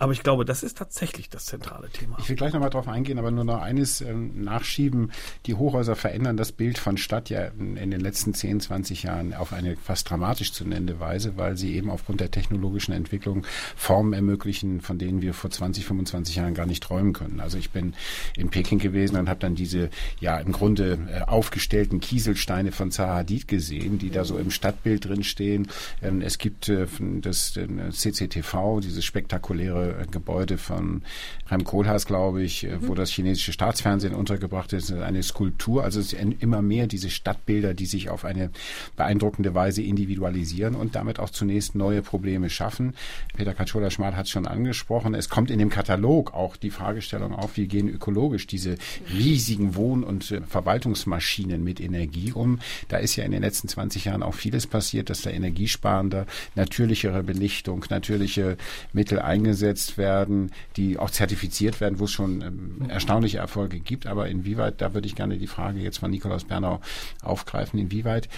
Aber 0.01 0.13
ich 0.15 0.23
glaube, 0.23 0.47
das 0.47 0.63
ist 0.63 0.79
tatsächlich 0.79 1.29
das 1.29 1.45
zentrale 1.45 1.91
Thema. 1.91 2.17
Ich 2.19 2.29
will 2.31 2.35
gleich 2.35 2.55
nochmal 2.55 2.71
drauf 2.71 2.89
eingehen, 2.89 3.19
aber 3.19 3.31
nur 3.31 3.45
noch 3.45 3.61
eines 3.61 4.01
ähm, 4.01 4.43
nachschieben. 4.43 5.13
Die 5.45 5.53
Hochhäuser 5.53 5.95
verändern 5.95 6.39
das 6.39 6.53
Bild 6.53 6.79
von 6.79 6.97
Stadt 6.97 7.29
ja 7.29 7.49
in, 7.59 7.91
den 7.91 8.01
letzten 8.01 8.33
10, 8.33 8.61
20 8.61 9.03
Jahren 9.03 9.35
auf 9.35 9.53
eine 9.53 9.77
fast 9.77 10.09
dramatisch 10.09 10.55
zu 10.55 10.65
nennende 10.65 11.01
Weise, 11.01 11.37
weil 11.37 11.59
sie 11.59 11.75
eben 11.75 11.91
aufgrund 11.91 12.23
der 12.23 12.31
technologischen 12.31 12.93
Entwicklung 12.93 13.45
Formen 13.77 14.15
ermöglichen, 14.15 14.81
von 14.81 14.97
denen 14.97 15.21
wir 15.21 15.35
vor 15.35 15.51
20, 15.51 15.85
25 15.85 16.35
Jahren 16.35 16.55
gar 16.55 16.65
nicht 16.65 16.83
träumen 16.83 17.13
können. 17.13 17.39
Also 17.41 17.59
ich 17.59 17.69
bin 17.69 17.93
in 18.39 18.49
Peking 18.49 18.79
gewesen 18.79 19.19
und 19.19 19.29
habe 19.29 19.41
dann 19.41 19.55
diese 19.55 19.91
ja 20.19 20.39
im 20.39 20.53
Grunde 20.53 20.99
äh, 21.13 21.21
aufgestellten 21.25 22.01
Kieselsteine 22.01 22.73
von 22.73 22.91
Zaha 22.91 23.17
Hadid 23.17 23.49
gesehen, 23.49 23.99
die 23.99 24.09
da 24.09 24.25
so 24.25 24.39
im 24.39 24.51
Stadtbild 24.51 25.05
drin 25.05 25.25
stehen. 25.25 25.69
Ähm, 26.01 26.23
es 26.23 26.39
gibt 26.39 26.71
äh, 26.71 26.87
das 27.21 27.55
äh, 27.59 27.69
CCTV, 27.91 28.81
dieses 28.81 29.05
spektakuläre 29.05 29.90
äh, 29.91 30.07
Gebäude 30.11 30.59
von 30.59 31.03
Rem 31.51 31.65
Koolhaas, 31.65 32.07
glaube 32.07 32.43
ich, 32.43 32.65
äh, 32.65 32.77
mhm. 32.77 32.89
wo 32.89 32.95
das 32.95 33.11
chinesische 33.11 33.53
Staatsfernsehen 33.53 34.15
untergebracht 34.15 34.73
ist, 34.73 34.93
eine 34.93 35.23
Skulptur. 35.23 35.85
Also 35.85 36.01
es 36.01 36.11
sind 36.11 36.43
immer 36.43 36.63
mehr 36.63 36.87
diese 36.87 37.11
Stadtbilder, 37.11 37.75
die 37.75 37.87
sich 37.87 38.11
auf 38.11 38.25
eine 38.25 38.51
beeindruckende 38.97 39.55
Weise 39.55 39.83
individualisieren 39.83 40.75
und 40.75 40.95
damit 40.95 41.19
auch 41.19 41.31
zunächst 41.31 41.75
neue 41.75 42.03
Probleme 42.03 42.51
schaffen. 42.51 42.95
Peter 43.35 43.55
Katschola-Schmal 43.55 44.17
hat 44.17 44.27
es 44.27 44.31
schon 44.31 44.47
angesprochen. 44.47 45.15
Es 45.15 45.29
kommt 45.29 45.51
in 45.51 45.59
dem 45.59 45.71
Katalog 45.71 46.35
auch 46.35 46.57
die 46.57 46.71
Fragestellung 46.71 47.35
auf, 47.35 47.57
wie 47.57 47.67
gehen 47.67 47.89
ökologisch 47.89 48.47
diese 48.47 48.77
riesigen 49.13 49.75
Wohn- 49.75 50.05
und 50.05 50.31
äh, 50.31 50.41
Verwaltungsmaschinen 50.43 51.63
mit 51.65 51.81
Energie 51.81 52.33
um. 52.33 52.59
Da 52.89 52.99
ist 52.99 53.17
ja 53.17 53.25
in 53.25 53.33
den 53.33 53.43
letzten 53.43 53.69
20 53.69 54.07
Jahren 54.07 54.23
auch 54.23 54.35
vieles 54.35 54.67
passiert, 54.67 55.11
dass 55.11 55.23
da 55.23 55.31
energiesparender, 55.31 56.27
natürlichere 56.55 57.23
Belichtung, 57.23 57.85
natürliche 57.89 58.57
Mittel 58.93 59.19
eingesetzt 59.19 59.80
umgesetzt 59.81 59.99
werden, 59.99 60.51
die 60.77 60.99
auch 60.99 61.11
zertifiziert 61.11 61.81
werden, 61.81 61.99
wo 61.99 62.05
es 62.05 62.11
schon 62.11 62.43
ähm, 62.43 62.91
erstaunliche 62.91 63.39
Erfolge 63.39 63.81
gibt. 63.81 64.07
Aber 64.07 64.29
inwieweit, 64.29 64.81
da 64.81 64.95
würde 64.95 65.07
ich 65.07 65.15
gerne 65.15 65.39
die 65.39 65.47
Frage 65.47 65.81
jetzt 65.81 65.99
von 65.99 66.11
Nikolaus 66.11 66.45
Bernau 66.45 66.81
aufgreifen, 67.23 67.79
inwieweit 67.79 68.29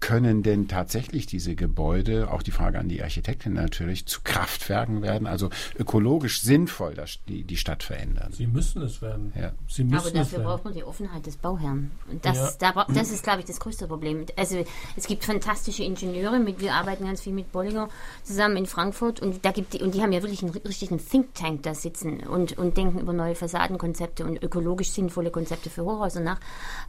können 0.00 0.42
denn 0.42 0.68
tatsächlich 0.68 1.26
diese 1.26 1.54
Gebäude, 1.54 2.30
auch 2.30 2.42
die 2.42 2.50
Frage 2.50 2.78
an 2.78 2.88
die 2.88 3.02
Architektin 3.02 3.52
natürlich, 3.54 4.06
zu 4.06 4.20
Kraftwerken 4.22 5.02
werden, 5.02 5.26
also 5.26 5.50
ökologisch 5.78 6.40
sinnvoll 6.40 6.94
das, 6.94 7.18
die, 7.28 7.44
die 7.44 7.56
Stadt 7.56 7.82
verändern? 7.82 8.32
Sie 8.32 8.46
müssen 8.46 8.82
es 8.82 9.02
werden. 9.02 9.32
Ja. 9.38 9.52
Sie 9.68 9.84
müssen 9.84 9.96
Aber 10.06 10.10
dafür 10.10 10.38
werden. 10.38 10.48
braucht 10.48 10.64
man 10.64 10.74
die 10.74 10.84
Offenheit 10.84 11.26
des 11.26 11.36
Bauherrn. 11.36 11.90
Und 12.10 12.24
das, 12.24 12.58
Ja. 12.60 12.72
da, 12.72 12.86
das 12.92 13.10
ist, 13.10 13.22
glaube 13.24 13.40
ich, 13.40 13.46
das 13.46 13.58
größte 13.60 13.86
Problem. 13.88 14.24
Also 14.36 14.64
es 14.96 15.06
gibt 15.06 15.24
fantastische 15.24 15.82
Ingenieure, 15.82 16.38
mit, 16.38 16.60
wir 16.60 16.74
arbeiten 16.74 17.04
ganz 17.04 17.20
viel 17.20 17.32
mit 17.32 17.50
Bollinger 17.52 17.88
zusammen 18.22 18.56
in 18.56 18.66
Frankfurt 18.66 19.20
und 19.20 19.44
da 19.44 19.50
gibt 19.50 19.74
die, 19.74 19.82
und 19.82 19.94
die 19.94 20.02
haben 20.02 20.12
ja 20.12 20.22
wirklich 20.22 20.42
einen 20.42 20.52
richtigen 20.52 20.98
Think 20.98 21.34
Tank 21.34 21.64
da 21.64 21.74
sitzen 21.74 22.20
und, 22.20 22.56
und 22.56 22.76
denken 22.76 23.00
über 23.00 23.12
neue 23.12 23.34
Fassadenkonzepte 23.34 24.24
und 24.24 24.42
ökologisch 24.42 24.90
sinnvolle 24.90 25.30
Konzepte 25.30 25.70
für 25.70 25.84
Hochhäuser 25.84 26.20
nach. 26.20 26.40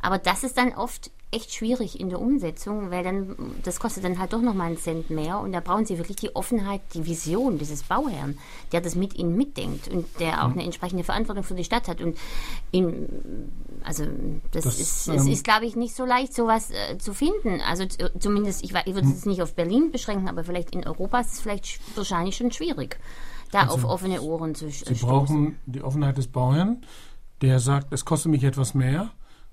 Aber 0.01 0.17
das 0.17 0.43
ist 0.43 0.57
dann 0.57 0.73
oft 0.73 1.11
echt 1.31 1.53
schwierig 1.53 1.99
in 1.99 2.09
der 2.09 2.19
Umsetzung, 2.19 2.89
weil 2.89 3.03
dann 3.03 3.35
das 3.63 3.79
kostet 3.79 4.03
dann 4.03 4.17
halt 4.17 4.33
doch 4.33 4.41
noch 4.41 4.55
mal 4.55 4.63
einen 4.65 4.77
Cent 4.77 5.11
mehr 5.11 5.39
und 5.39 5.51
da 5.51 5.59
brauchen 5.59 5.85
sie 5.85 5.97
wirklich 5.99 6.17
die 6.17 6.35
Offenheit, 6.35 6.81
die 6.95 7.05
Vision 7.05 7.59
dieses 7.59 7.83
Bauherrn, 7.83 8.37
der 8.71 8.81
das 8.81 8.95
mit 8.95 9.15
ihnen 9.15 9.37
mitdenkt 9.37 9.87
und 9.89 10.05
der 10.19 10.43
auch 10.43 10.51
eine 10.51 10.63
entsprechende 10.63 11.03
Verantwortung 11.03 11.43
für 11.43 11.53
die 11.53 11.63
Stadt 11.63 11.87
hat 11.87 12.01
und 12.01 12.17
in, 12.71 13.07
also 13.83 14.05
das, 14.51 14.63
Das, 14.63 14.79
ist, 14.79 15.07
ähm, 15.07 15.15
es 15.15 15.27
ist 15.27 15.43
glaube 15.43 15.65
ich 15.65 15.75
nicht 15.75 15.95
so 15.95 16.03
leicht 16.05 16.33
sowas 16.33 16.71
äh, 16.71 16.97
zu 16.97 17.13
finden. 17.13 17.61
Also 17.61 17.85
zumindest 18.19 18.63
ich, 18.63 18.71
ich 18.73 18.93
würde 18.95 19.07
Hm. 19.07 19.11
es 19.11 19.25
nicht 19.25 19.41
auf 19.43 19.53
Berlin 19.53 19.91
beschränken, 19.91 20.27
aber 20.29 20.43
vielleicht 20.43 20.71
in 20.73 20.85
Europa 20.87 21.19
ist 21.19 21.33
es 21.33 21.39
vielleicht 21.41 21.65
sch- 21.65 21.79
wahrscheinlich 21.95 22.37
schon 22.37 22.51
schwierig, 22.51 22.99
da 23.51 23.67
auf 23.67 23.83
offene 23.85 24.21
Ohren 24.21 24.55
zu 24.55 24.65
Also 24.65 24.77
Sie 24.79 24.95
stoßen. 24.95 25.07
brauchen 25.07 25.59
die 25.67 25.81
Offenheit 25.83 26.17
des 26.17 26.25
Bauherrn, 26.27 26.81
der 27.41 27.59
sagt, 27.59 27.93
es 27.93 28.03
kostet 28.03 28.31
mich 28.31 28.43
etwas 28.43 28.73
mehr. 28.73 29.11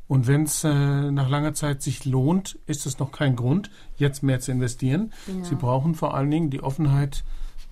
Und 0.09 0.27
wenn 0.27 0.45
es 0.45 0.63
äh, 0.63 1.11
nach 1.11 1.29
langer 1.29 1.55
Zeit 1.55 1.83
sich 1.83 2.05
lohnt, 2.05 2.59
ist 2.67 2.87
es 2.87 2.99
noch 2.99 3.11
kein 3.11 3.35
Grund, 3.35 3.71
jetzt 3.97 4.23
mehr 4.23 4.41
zu 4.41 4.53
investieren. 4.53 5.13
Sie 5.43 5.57
brauchen 5.57 5.95
vor 5.95 6.15
allen 6.15 6.31
Dingen 6.31 6.51
die 6.51 6.63
Offenheit 6.63 7.25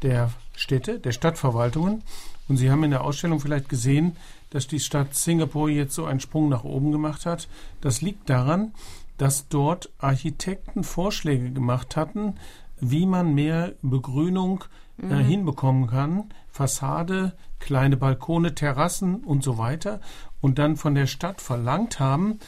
der 0.02 0.30
Städte, 0.56 0.98
der 0.98 1.12
Stadtverwaltungen. 1.12 2.02
Und 2.48 2.56
Sie 2.56 2.70
haben 2.70 2.84
in 2.84 2.90
der 2.90 3.04
Ausstellung 3.04 3.40
vielleicht 3.40 3.68
gesehen, 3.68 4.16
dass 4.50 4.66
die 4.66 4.80
Stadt 4.80 5.14
Singapur 5.14 5.68
jetzt 5.70 5.94
so 5.94 6.04
einen 6.04 6.20
Sprung 6.20 6.48
nach 6.48 6.64
oben 6.64 6.92
gemacht 6.92 7.24
hat. 7.26 7.48
Das 7.80 8.02
liegt 8.02 8.28
daran, 8.28 8.72
dass 9.16 9.48
dort 9.48 9.90
Architekten 9.98 10.84
Vorschläge 10.84 11.50
gemacht 11.50 11.96
hatten, 11.96 12.34
wie 12.80 13.06
man 13.06 13.34
mehr 13.34 13.74
Begrünung 13.82 14.64
äh, 15.00 15.16
hinbekommen 15.16 15.88
kann. 15.88 16.24
Fassade, 16.50 17.32
kleine 17.58 17.96
Balkone, 17.96 18.54
Terrassen 18.54 19.24
und 19.24 19.42
so 19.42 19.58
weiter. 19.58 20.00
Und 20.44 20.58
dann 20.58 20.76
von 20.76 20.94
der 20.94 21.06
Stadt 21.06 21.40
verlangt 21.40 22.00
haben, 22.00 22.38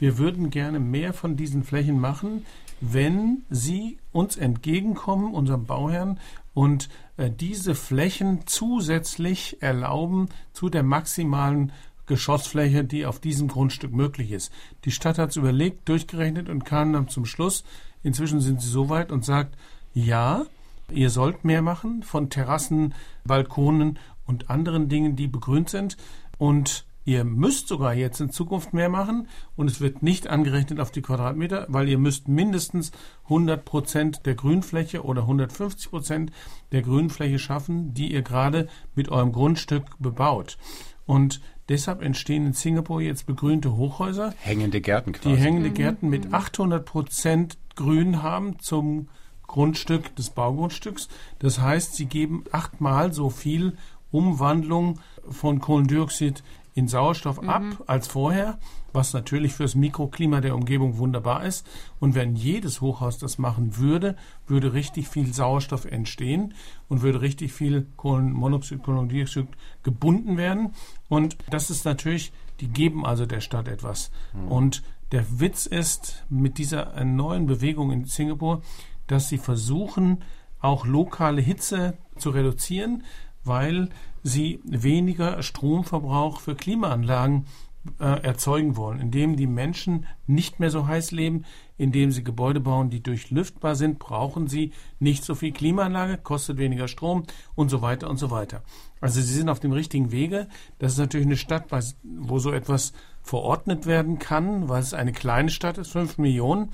wir 0.00 0.18
würden 0.18 0.50
gerne 0.50 0.80
mehr 0.80 1.12
von 1.12 1.36
diesen 1.36 1.62
Flächen 1.62 2.00
machen, 2.00 2.44
wenn 2.80 3.44
sie 3.48 3.98
uns 4.10 4.36
entgegenkommen, 4.36 5.32
unserem 5.32 5.64
Bauherrn, 5.64 6.18
und 6.52 6.88
äh, 7.16 7.30
diese 7.30 7.76
Flächen 7.76 8.40
zusätzlich 8.46 9.62
erlauben 9.62 10.30
zu 10.52 10.68
der 10.68 10.82
maximalen 10.82 11.70
Geschossfläche, 12.06 12.82
die 12.82 13.06
auf 13.06 13.20
diesem 13.20 13.46
Grundstück 13.46 13.92
möglich 13.92 14.32
ist. 14.32 14.52
Die 14.84 14.90
Stadt 14.90 15.18
hat 15.18 15.30
es 15.30 15.36
überlegt, 15.36 15.88
durchgerechnet 15.88 16.48
und 16.48 16.64
kam 16.64 16.92
dann 16.92 17.06
zum 17.06 17.24
Schluss, 17.24 17.62
inzwischen 18.02 18.40
sind 18.40 18.62
sie 18.62 18.68
so 18.68 18.88
weit 18.88 19.12
und 19.12 19.24
sagt, 19.24 19.56
ja, 19.92 20.44
ihr 20.90 21.08
sollt 21.08 21.44
mehr 21.44 21.62
machen 21.62 22.02
von 22.02 22.30
Terrassen, 22.30 22.94
Balkonen 23.24 24.00
und 24.26 24.50
anderen 24.50 24.88
Dingen, 24.88 25.14
die 25.14 25.28
begrünt 25.28 25.70
sind. 25.70 25.96
Und 26.36 26.84
ihr 27.04 27.24
müsst 27.24 27.68
sogar 27.68 27.94
jetzt 27.94 28.20
in 28.20 28.30
Zukunft 28.30 28.72
mehr 28.72 28.88
machen 28.88 29.28
und 29.56 29.70
es 29.70 29.80
wird 29.80 30.02
nicht 30.02 30.26
angerechnet 30.26 30.80
auf 30.80 30.90
die 30.90 31.02
Quadratmeter, 31.02 31.66
weil 31.68 31.88
ihr 31.88 31.98
müsst 31.98 32.28
mindestens 32.28 32.92
100 33.24 33.64
Prozent 33.64 34.26
der 34.26 34.34
Grünfläche 34.34 35.04
oder 35.04 35.22
150 35.22 35.90
Prozent 35.90 36.32
der 36.72 36.82
Grünfläche 36.82 37.38
schaffen, 37.38 37.94
die 37.94 38.12
ihr 38.12 38.22
gerade 38.22 38.68
mit 38.94 39.08
eurem 39.10 39.32
Grundstück 39.32 39.84
bebaut. 39.98 40.58
Und 41.06 41.40
deshalb 41.68 42.02
entstehen 42.02 42.46
in 42.46 42.52
Singapur 42.54 43.00
jetzt 43.00 43.26
begrünte 43.26 43.76
Hochhäuser, 43.76 44.34
Hängende 44.38 44.80
Gärten 44.80 45.12
quasi. 45.12 45.36
die 45.36 45.40
hängende 45.40 45.70
Gärten 45.70 46.08
mit 46.08 46.32
800 46.32 46.84
Prozent 46.84 47.58
Grün 47.76 48.22
haben 48.22 48.58
zum 48.60 49.08
Grundstück 49.46 50.16
des 50.16 50.30
Baugrundstücks. 50.30 51.08
Das 51.38 51.60
heißt, 51.60 51.94
sie 51.94 52.06
geben 52.06 52.44
achtmal 52.50 53.12
so 53.12 53.28
viel 53.30 53.76
Umwandlung 54.10 55.00
von 55.28 55.60
Kohlendioxid 55.60 56.42
in 56.74 56.88
Sauerstoff 56.88 57.38
ab 57.48 57.62
als 57.86 58.08
vorher, 58.08 58.58
was 58.92 59.12
natürlich 59.12 59.54
fürs 59.54 59.74
Mikroklima 59.74 60.40
der 60.40 60.54
Umgebung 60.54 60.98
wunderbar 60.98 61.44
ist. 61.44 61.66
Und 62.00 62.14
wenn 62.14 62.34
jedes 62.34 62.80
Hochhaus 62.80 63.18
das 63.18 63.38
machen 63.38 63.76
würde, 63.76 64.16
würde 64.46 64.72
richtig 64.72 65.08
viel 65.08 65.32
Sauerstoff 65.32 65.84
entstehen 65.84 66.54
und 66.88 67.02
würde 67.02 67.20
richtig 67.20 67.52
viel 67.52 67.86
Kohlenmonoxid, 67.96 68.82
Kohlendioxid 68.82 69.46
gebunden 69.82 70.36
werden. 70.36 70.72
Und 71.08 71.36
das 71.50 71.70
ist 71.70 71.84
natürlich, 71.84 72.32
die 72.60 72.68
geben 72.68 73.06
also 73.06 73.24
der 73.24 73.40
Stadt 73.40 73.68
etwas. 73.68 74.10
Und 74.48 74.82
der 75.12 75.38
Witz 75.38 75.66
ist 75.66 76.24
mit 76.28 76.58
dieser 76.58 77.04
neuen 77.04 77.46
Bewegung 77.46 77.92
in 77.92 78.04
Singapur, 78.04 78.62
dass 79.06 79.28
sie 79.28 79.38
versuchen, 79.38 80.24
auch 80.60 80.86
lokale 80.86 81.40
Hitze 81.40 81.98
zu 82.16 82.30
reduzieren, 82.30 83.04
weil 83.44 83.90
sie 84.24 84.58
weniger 84.64 85.42
Stromverbrauch 85.42 86.40
für 86.40 86.56
Klimaanlagen 86.56 87.46
äh, 88.00 88.22
erzeugen 88.22 88.76
wollen, 88.76 88.98
indem 88.98 89.36
die 89.36 89.46
Menschen 89.46 90.06
nicht 90.26 90.58
mehr 90.58 90.70
so 90.70 90.86
heiß 90.86 91.12
leben, 91.12 91.44
indem 91.76 92.10
sie 92.10 92.24
Gebäude 92.24 92.60
bauen, 92.60 92.88
die 92.88 93.02
durchlüftbar 93.02 93.76
sind, 93.76 93.98
brauchen 93.98 94.48
sie 94.48 94.72
nicht 94.98 95.22
so 95.22 95.34
viel 95.34 95.52
Klimaanlage, 95.52 96.16
kostet 96.16 96.56
weniger 96.56 96.88
Strom 96.88 97.24
und 97.54 97.68
so 97.68 97.82
weiter 97.82 98.08
und 98.08 98.16
so 98.16 98.30
weiter. 98.30 98.62
Also 99.02 99.20
sie 99.20 99.34
sind 99.34 99.50
auf 99.50 99.60
dem 99.60 99.72
richtigen 99.72 100.10
Wege. 100.10 100.48
Das 100.78 100.92
ist 100.92 100.98
natürlich 100.98 101.26
eine 101.26 101.36
Stadt, 101.36 101.66
wo 102.02 102.38
so 102.38 102.52
etwas 102.52 102.94
verordnet 103.22 103.84
werden 103.84 104.18
kann, 104.18 104.70
weil 104.70 104.80
es 104.80 104.94
eine 104.94 105.12
kleine 105.12 105.50
Stadt 105.50 105.76
ist, 105.76 105.90
fünf 105.90 106.16
Millionen, 106.16 106.70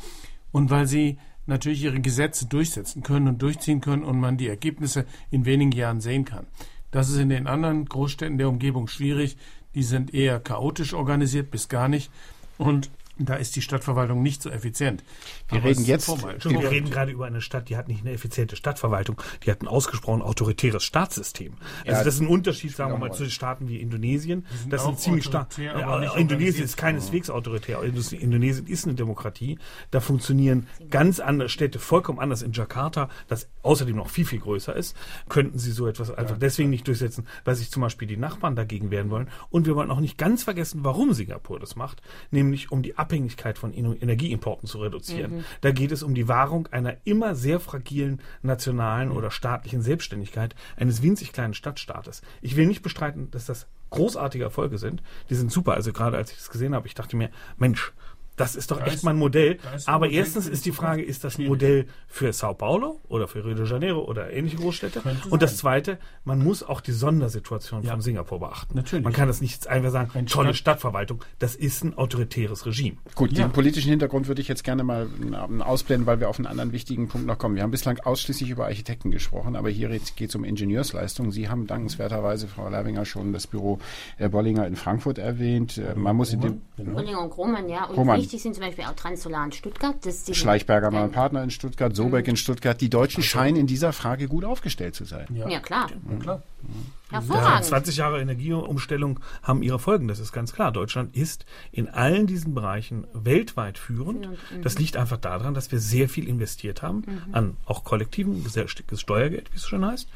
und 0.53 0.70
weil 0.70 0.86
sie 0.86 1.18
natürlich 1.46 1.82
ihre 1.82 2.01
Gesetze 2.01 2.46
durchsetzen 2.46 3.03
können 3.03 3.26
und 3.26 3.42
durchziehen 3.42 3.80
können 3.80 4.05
und 4.05 4.20
man 4.20 4.36
die 4.36 4.46
Ergebnisse 4.46 5.07
in 5.30 5.44
wenigen 5.44 5.72
Jahren 5.72 6.01
sehen 6.01 6.24
kann. 6.24 6.46
Das 6.91 7.09
ist 7.09 7.18
in 7.18 7.28
den 7.28 7.47
anderen 7.47 7.84
Großstädten 7.86 8.38
der 8.38 8.49
Umgebung 8.49 8.88
schwierig. 8.88 9.36
Die 9.74 9.82
sind 9.82 10.12
eher 10.12 10.41
chaotisch 10.41 10.95
organisiert 10.95 11.51
bis 11.51 11.68
gar 11.68 11.88
nicht. 11.88 12.11
Und 12.59 12.91
da 13.26 13.34
ist 13.34 13.56
die 13.56 13.62
Stadtverwaltung 13.62 14.22
nicht 14.22 14.42
so 14.42 14.50
effizient. 14.50 15.04
Wir 15.48 15.58
Aber 15.58 15.68
reden 15.68 15.84
jetzt-. 15.84 16.08
Entschuldigung, 16.08 16.62
wir 16.62 16.70
reden 16.70 16.90
gerade 16.90 17.12
über 17.12 17.26
eine 17.26 17.40
Stadt, 17.40 17.68
die 17.68 17.76
hat 17.76 17.88
nicht 17.88 18.00
eine 18.00 18.12
effiziente 18.12 18.56
Stadtverwaltung, 18.56 19.20
die 19.44 19.50
hat 19.50 19.62
ein 19.62 19.68
ausgesprochen 19.68 20.22
autoritäres 20.22 20.84
Staatssystem. 20.84 21.54
Also 21.80 21.92
Ja, 21.92 22.04
das 22.04 22.14
ist 22.14 22.20
ein 22.20 22.26
Unterschied, 22.28 22.74
sagen 22.74 22.92
wir 22.92 22.98
mal, 22.98 23.08
mal. 23.08 23.14
zu 23.14 23.28
Staaten 23.30 23.68
wie 23.68 23.76
Indonesien. 23.78 24.46
Das 24.68 24.84
sind 24.84 24.98
ziemlich 24.98 25.24
stark. 25.24 25.48
autoritär, 25.48 25.78
Ja, 25.80 25.98
nicht 26.00 26.16
Indonesien 26.16 26.64
ist 26.64 26.76
keineswegs 26.76 27.30
autoritär. 27.30 27.80
Indus- 27.82 28.12
Indonesien 28.12 28.66
ist 28.66 28.84
eine 28.84 28.94
Demokratie. 28.94 29.58
Da 29.90 30.00
funktionieren 30.00 30.66
ganz 30.90 31.20
andere 31.20 31.48
Städte 31.48 31.78
vollkommen 31.78 32.18
anders. 32.18 32.42
In 32.42 32.52
Jakarta, 32.52 33.08
das 33.28 33.48
außerdem 33.62 33.96
noch 33.96 34.08
viel, 34.08 34.24
viel 34.24 34.40
größer 34.40 34.74
ist, 34.74 34.96
könnten 35.28 35.58
sie 35.58 35.72
so 35.72 35.86
etwas 35.86 36.10
einfach 36.10 36.38
deswegen 36.38 36.70
nicht 36.70 36.86
durchsetzen, 36.86 37.26
weil 37.44 37.54
sich 37.54 37.70
zum 37.70 37.82
Beispiel 37.82 38.08
die 38.08 38.16
Nachbarn 38.16 38.56
dagegen 38.56 38.90
wehren 38.90 39.10
wollen. 39.10 39.28
Und 39.50 39.66
wir 39.66 39.76
wollen 39.76 39.90
auch 39.90 40.00
nicht 40.00 40.18
ganz 40.18 40.44
vergessen, 40.44 40.80
warum 40.82 41.12
Singapur 41.12 41.58
das 41.60 41.76
macht, 41.76 42.00
nämlich 42.30 42.72
um 42.72 42.82
die 42.82 42.96
Abhängigkeit 43.11 43.58
von 43.58 43.74
Energieimporten 43.74 44.68
zu 44.68 44.78
reduzieren. 44.78 45.44
Da 45.62 45.72
geht 45.72 45.90
es 45.90 46.04
um 46.04 46.14
die 46.14 46.28
Wahrung 46.28 46.68
einer 46.68 46.96
immer 47.04 47.34
sehr 47.34 47.58
fragilen 47.58 48.20
nationalen 48.42 49.11
oder 49.11 49.32
staatlichen 49.32 49.82
Selbstständigkeit 49.82 50.54
eines 50.76 51.02
winzig 51.02 51.32
kleinen 51.32 51.54
Stadtstaates. 51.54 52.22
Ich 52.40 52.54
will 52.54 52.66
nicht 52.66 52.82
bestreiten, 52.82 53.28
dass 53.32 53.46
das 53.46 53.66
großartige 53.90 54.44
Erfolge 54.44 54.78
sind. 54.78 55.02
Die 55.28 55.34
sind 55.34 55.50
super. 55.50 55.74
Also 55.74 55.92
gerade 55.92 56.16
als 56.16 56.30
ich 56.30 56.38
das 56.38 56.50
gesehen 56.50 56.72
habe, 56.72 56.86
ich 56.86 56.94
dachte 56.94 57.16
mir, 57.16 57.30
Mensch, 57.58 57.92
das 58.41 58.57
ist 58.57 58.70
doch 58.70 58.78
Da 58.78 58.86
echt 58.86 58.97
ist- 58.97 59.03
mal 59.05 59.11
ein 59.12 59.18
Modell. 59.18 59.59
Aber 59.86 60.07
Modell 60.07 60.18
erstens 60.18 60.47
ist 60.49 60.64
die 60.66 60.72
Frage, 60.72 61.03
ist 61.03 61.22
das 61.24 61.38
ein. 61.38 61.47
Modell 61.47 61.86
für 62.09 62.32
Sao 62.32 62.55
Paulo 62.55 63.01
oder 63.09 63.28
für 63.28 63.45
Rio 63.45 63.55
de 63.55 63.66
Janeiro 63.66 64.01
oder 64.05 64.32
ähnliche 64.32 64.57
Großstädte? 64.57 65.03
Und 65.30 65.43
das. 65.43 65.57
Zweite, 65.61 65.99
man 66.24 66.43
muss 66.43 66.62
auch 66.62 66.80
die 66.80 66.93
Sondersituation 66.93 67.82
Ja. 67.82 67.91
von 67.93 68.01
Singapur 68.01 68.41
beachten. 68.41 68.74
Natürlich. 68.76 69.05
Man 69.05 69.12
kann 69.12 69.28
das 69.28 69.41
nicht 69.43 69.66
einfach 69.68 69.91
sagen, 69.91 70.11
Ein 70.14 70.26
tolle 70.26 70.49
Stadt- 70.55 70.70
Stadtverwaltung. 70.80 71.22
Das 71.38 71.55
ist 71.55 71.84
ein 71.84 71.99
autoritäres 71.99 72.64
Regime. 72.64 72.97
Gut, 73.14 73.32
Ja. 73.32 73.47
den 73.47 73.53
politischen 73.53 73.91
Hintergrund 73.91 74.26
würde 74.28 74.41
ich 74.41 74.49
jetzt 74.49 74.64
gerne 74.64 74.82
mal 74.84 75.07
ähm, 75.22 75.61
ausblenden, 75.61 76.07
weil 76.07 76.20
wir 76.20 76.28
auf 76.30 76.38
einen 76.38 76.47
anderen 76.47 76.72
wichtigen 76.72 77.09
Punkt 77.09 77.26
noch 77.26 77.36
kommen. 77.38 77.57
Wir 77.57 77.62
haben 77.62 77.70
bislang 77.70 77.99
ausschließlich 78.01 78.49
über 78.49 78.64
Architekten 78.66 79.11
gesprochen, 79.11 79.55
aber 79.57 79.68
hier 79.68 79.88
geht 79.91 80.28
es 80.30 80.34
um 80.34 80.45
Ingenieursleistungen. 80.45 81.30
Sie 81.32 81.49
haben 81.49 81.66
dankenswerterweise, 81.66 82.49
Frau 82.49 82.68
Lerwinger, 82.68 83.05
schon 83.05 83.32
das 83.32 83.47
Büro 83.47 83.78
der 84.18 84.28
Bollinger 84.30 84.66
in 84.66 84.76
Frankfurt 84.76 85.18
erwähnt. 85.18 85.76
Äh, 85.78 85.95
Man 85.97 86.16
muss 86.16 86.32
in 86.32 86.41
dem 86.41 86.62
Genau. 86.76 86.93
Bollinger 86.93 87.20
und 87.22 87.30
Krohmann, 87.30 87.68
ja. 87.68 87.84
Und 87.84 87.95
Krohmann. 87.97 88.20
Wichtig 88.31 88.43
sind 88.43 88.55
zum 88.55 88.62
Beispiel 88.64 88.85
auch 88.85 88.95
Transsolar 88.95 89.45
in 89.45 89.51
Stuttgart. 89.53 89.97
Das 90.03 90.14
ist 90.14 90.28
die- 90.28 90.35
Schleichberger 90.35 90.93
mal 90.93 91.03
ein- 91.05 91.11
Partner 91.11 91.43
in 91.43 91.51
Stuttgart, 91.51 91.97
Sobeck 91.97 92.28
in 92.28 92.37
Stuttgart. 92.37 92.81
Die 92.81 92.89
Deutschen 92.89 93.24
scheinen 93.24 93.57
in 93.57 93.66
dieser 93.66 93.93
Frage 93.93 94.28
gut 94.28 94.45
aufgestellt 94.45 94.95
zu 94.95 95.05
sein. 95.05 95.26
Ja, 95.35 95.59
klar. 95.59 95.89
Ja, 96.09 96.16
klar. 96.18 96.43
Hervorragend. 97.11 97.64
20 97.64 97.97
Jahre 97.97 98.20
Energieumstellung 98.20 99.18
haben 99.43 99.62
ihre 99.64 99.81
Folgen, 99.81 100.07
das 100.07 100.20
ist 100.20 100.31
ganz 100.31 100.53
klar. 100.53 100.70
Deutschland 100.70 101.16
ist 101.16 101.45
in 101.72 101.89
allen 101.89 102.28
diesen 102.28 102.55
Bereichen 102.55 103.05
weltweit 103.12 103.78
führend. 103.78 104.28
Das 104.62 104.78
liegt 104.78 104.97
einfach 104.97 105.16
daran, 105.16 105.55
dass 105.55 105.72
wir 105.72 105.81
sehr 105.81 106.09
viel 106.09 106.28
investiert 106.28 106.83
haben 106.83 107.03
an 107.33 107.57
auch 107.66 107.83
kollektivem 107.83 108.45
Steuergeld, 108.95 109.51
wie 109.53 109.57
es 109.57 109.66
schon 109.66 109.85
heißt. 109.85 110.09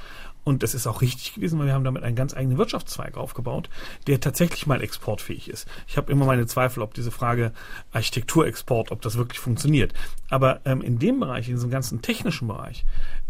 Und 0.45 0.62
das 0.62 0.74
ist 0.74 0.86
auch 0.86 1.01
richtig 1.01 1.34
gewesen, 1.34 1.59
weil 1.59 1.66
wir 1.66 1.74
haben 1.74 1.84
damit 1.84 2.03
einen 2.03 2.16
ganz 2.16 2.34
eigenen 2.34 2.59
Wirtschaftszweig 2.59 3.16
aufgebaut, 3.16 3.70
der 4.07 4.20
tatsächlich 4.20 4.66
mal 4.66 4.82
exportfähig 4.82 5.49
ist. 5.49 5.66
Ich 5.88 5.97
habe 5.97 6.12
immer 6.12 6.26
meine 6.26 6.47
Zweifel, 6.47 6.82
ob 6.82 6.92
diese 6.92 7.11
Frage 7.11 7.53
Architekturexport, 7.92 8.90
ob 8.90 9.01
das 9.01 9.16
wirklich 9.16 9.40
funktioniert. 9.40 9.95
Aber 10.28 10.61
ähm, 10.66 10.82
in 10.82 10.99
dem 10.99 11.18
Bereich, 11.18 11.49
in 11.49 11.55
diesem 11.55 11.70
ganzen 11.70 12.03
technischen 12.03 12.47
Bereich, 12.49 12.84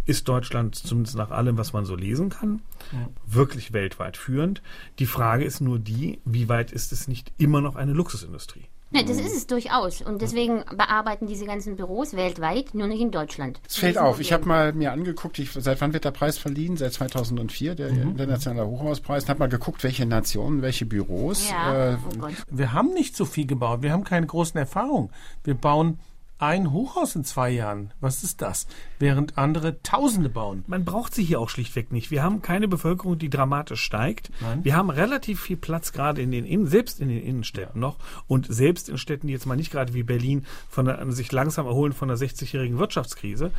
ist 0.07 0.29
Deutschland 0.29 0.75
zumindest 0.75 1.17
nach 1.17 1.31
allem, 1.31 1.57
was 1.57 1.73
man 1.73 1.87
so 1.87 1.97
lesen 1.97 2.29
kann, 2.29 2.61
ja. 2.93 3.09
wirklich 3.27 3.73
weltweit 3.73 4.17
führend. 4.17 4.63
Die 4.99 5.07
Frage 5.07 5.45
ist 5.45 5.61
nur 5.61 5.79
die, 5.79 6.21
wie 6.25 6.49
weit 6.49 6.73
ist 6.73 6.93
es 6.93 7.09
nicht 7.09 7.33
immer 7.39 7.61
noch 7.61 7.77
eine 7.77 7.93
Luxusindustrie? 7.93 8.67
Ja, 8.95 9.03
das 9.03 9.19
ist 9.19 9.35
es 9.35 9.47
durchaus. 9.47 10.03
Und 10.03 10.23
deswegen 10.23 10.65
bearbeiten 10.77 11.27
diese 11.27 11.47
ganzen 11.47 11.77
Büros 11.77 12.15
weltweit, 12.15 12.75
nur 12.75 12.87
nicht 12.87 13.01
in 13.01 13.11
Deutschland. 13.11 13.61
Es 13.67 13.77
fällt 13.77 13.99
auf. 13.99 14.21
Ich 14.21 14.33
habe 14.33 14.47
mal 14.47 14.73
mir 14.73 14.93
angeguckt, 14.93 15.39
ich, 15.39 15.51
seit 15.53 15.81
wann 15.81 15.93
wird 15.93 16.05
der 16.05 16.13
Preis 16.13 16.39
verliehen? 16.39 16.77
Seit 16.77 16.93
2004, 16.93 17.75
der 17.75 17.93
mhm. 17.93 18.11
internationale 18.11 18.69
Hochhauspreis. 18.69 19.25
Ich 19.25 19.29
habe 19.29 19.41
mal 19.41 19.49
geguckt, 19.49 19.83
welche 19.83 20.07
Nationen, 20.07 20.63
welche 20.63 20.87
Büros. 20.87 21.51
Ja, 21.51 21.95
äh, 21.95 21.97
oh 22.21 22.29
wir 22.51 22.73
haben 22.73 22.95
nicht 22.95 23.17
so 23.17 23.25
viel 23.25 23.47
gebaut. 23.47 23.83
Wir 23.83 23.93
haben 23.93 24.05
keine 24.05 24.27
großen 24.27 24.59
Erfahrungen. 24.59 25.11
Wir 25.43 25.55
bauen 25.55 25.99
ein 26.39 26.73
Hochhaus 26.73 27.15
in 27.15 27.25
zwei 27.25 27.51
Jahren. 27.51 27.93
Was 28.01 28.25
ist 28.25 28.43
das? 28.43 28.67
Während 28.99 29.39
andere 29.39 29.83
Tausende 29.83 30.29
bauen. 30.29 30.65
Man 30.67 30.85
braucht 30.85 31.15
sie 31.15 31.23
hier 31.23 31.41
auch 31.41 31.49
schlichtweg 31.49 31.93
nicht. 31.93 32.11
Wir 32.11 32.23
haben 32.23 32.43
keine 32.43 32.67
Bevölkerung, 32.67 33.19
die 33.19 33.31
dramatisch 33.31 33.83
steigt. 33.83 34.31
Nein. 34.41 34.65
Wir 34.65 34.77
haben 34.77 34.91
relativ 34.91 35.41
viel 35.41 35.57
Platz 35.57 35.93
gerade 35.93 36.21
in 36.21 36.33
den 36.33 36.45
Innen, 36.45 36.67
selbst 36.67 37.01
in 37.01 37.09
den 37.09 37.23
Innenstädten 37.23 37.81
noch 37.81 37.99
und 38.27 38.53
selbst 38.53 38.89
in 38.89 38.99
Städten, 38.99 39.29
die 39.29 39.33
jetzt 39.33 39.47
mal 39.47 39.57
nicht 39.57 39.71
gerade 39.71 39.95
wie 39.95 40.03
Berlin 40.03 40.45
von 40.69 40.87
der, 40.87 41.11
sich 41.13 41.31
langsam 41.31 41.67
erholen 41.67 41.93
von 41.93 42.09
der 42.09 42.17
60-jährigen 42.17 42.79
Wirtschaftskrise, 42.79 43.53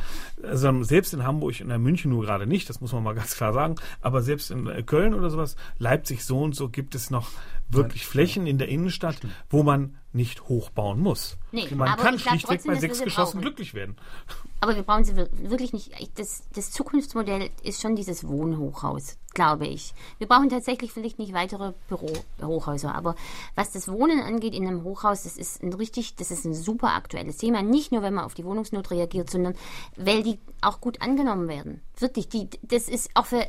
sondern 0.52 0.84
selbst 0.84 1.14
in 1.14 1.24
Hamburg 1.24 1.60
und 1.60 1.70
in 1.70 1.82
München 1.82 2.10
nur 2.10 2.24
gerade 2.24 2.46
nicht, 2.46 2.68
das 2.68 2.80
muss 2.80 2.92
man 2.92 3.02
mal 3.02 3.14
ganz 3.14 3.36
klar 3.36 3.52
sagen, 3.52 3.76
aber 4.00 4.22
selbst 4.22 4.50
in 4.50 4.66
äh, 4.66 4.82
Köln 4.82 5.14
oder 5.14 5.30
sowas, 5.30 5.56
Leipzig 5.78 6.24
so 6.24 6.40
und 6.40 6.54
so 6.54 6.68
gibt 6.68 6.94
es 6.94 7.10
noch 7.10 7.30
wirklich 7.68 8.02
Nein. 8.02 8.10
Flächen 8.10 8.46
in 8.46 8.58
der 8.58 8.68
Innenstadt, 8.68 9.16
Stimmt. 9.16 9.32
wo 9.50 9.62
man 9.62 9.96
nicht 10.16 10.48
hochbauen 10.48 10.98
muss. 10.98 11.36
Nee, 11.52 11.68
man 11.74 11.96
kann 11.96 12.18
schlichtweg 12.18 12.64
bei 12.64 12.74
sechs 12.74 13.02
Geschossen 13.02 13.40
glücklich 13.40 13.74
werden. 13.74 13.96
Aber 14.60 14.74
wir 14.74 14.82
brauchen 14.82 15.04
sie 15.04 15.14
wirklich 15.16 15.74
nicht. 15.74 15.92
Das, 16.18 16.42
das 16.54 16.70
Zukunftsmodell 16.70 17.50
ist 17.62 17.82
schon 17.82 17.94
dieses 17.94 18.26
Wohnhochhaus, 18.26 19.18
glaube 19.34 19.66
ich. 19.66 19.92
Wir 20.16 20.26
brauchen 20.26 20.48
tatsächlich 20.48 20.92
vielleicht 20.92 21.18
nicht 21.18 21.34
weitere 21.34 21.74
Bürohochhäuser. 21.88 22.94
Aber 22.94 23.16
was 23.54 23.70
das 23.72 23.86
Wohnen 23.86 24.20
angeht 24.20 24.54
in 24.54 24.66
einem 24.66 24.82
Hochhaus, 24.82 25.24
das 25.24 25.36
ist 25.36 25.62
ein 25.62 25.74
richtig, 25.74 26.16
das 26.16 26.30
ist 26.30 26.46
ein 26.46 26.54
super 26.54 26.94
aktuelles 26.94 27.36
Thema. 27.36 27.62
Nicht 27.62 27.92
nur, 27.92 28.00
wenn 28.00 28.14
man 28.14 28.24
auf 28.24 28.34
die 28.34 28.44
Wohnungsnot 28.44 28.90
reagiert, 28.90 29.28
sondern 29.28 29.54
weil 29.96 30.22
die 30.22 30.38
auch 30.62 30.80
gut 30.80 31.02
angenommen 31.02 31.48
werden. 31.48 31.82
Wirklich, 31.98 32.28
die, 32.28 32.48
das 32.62 32.88
ist 32.88 33.10
auch 33.14 33.26
für 33.26 33.46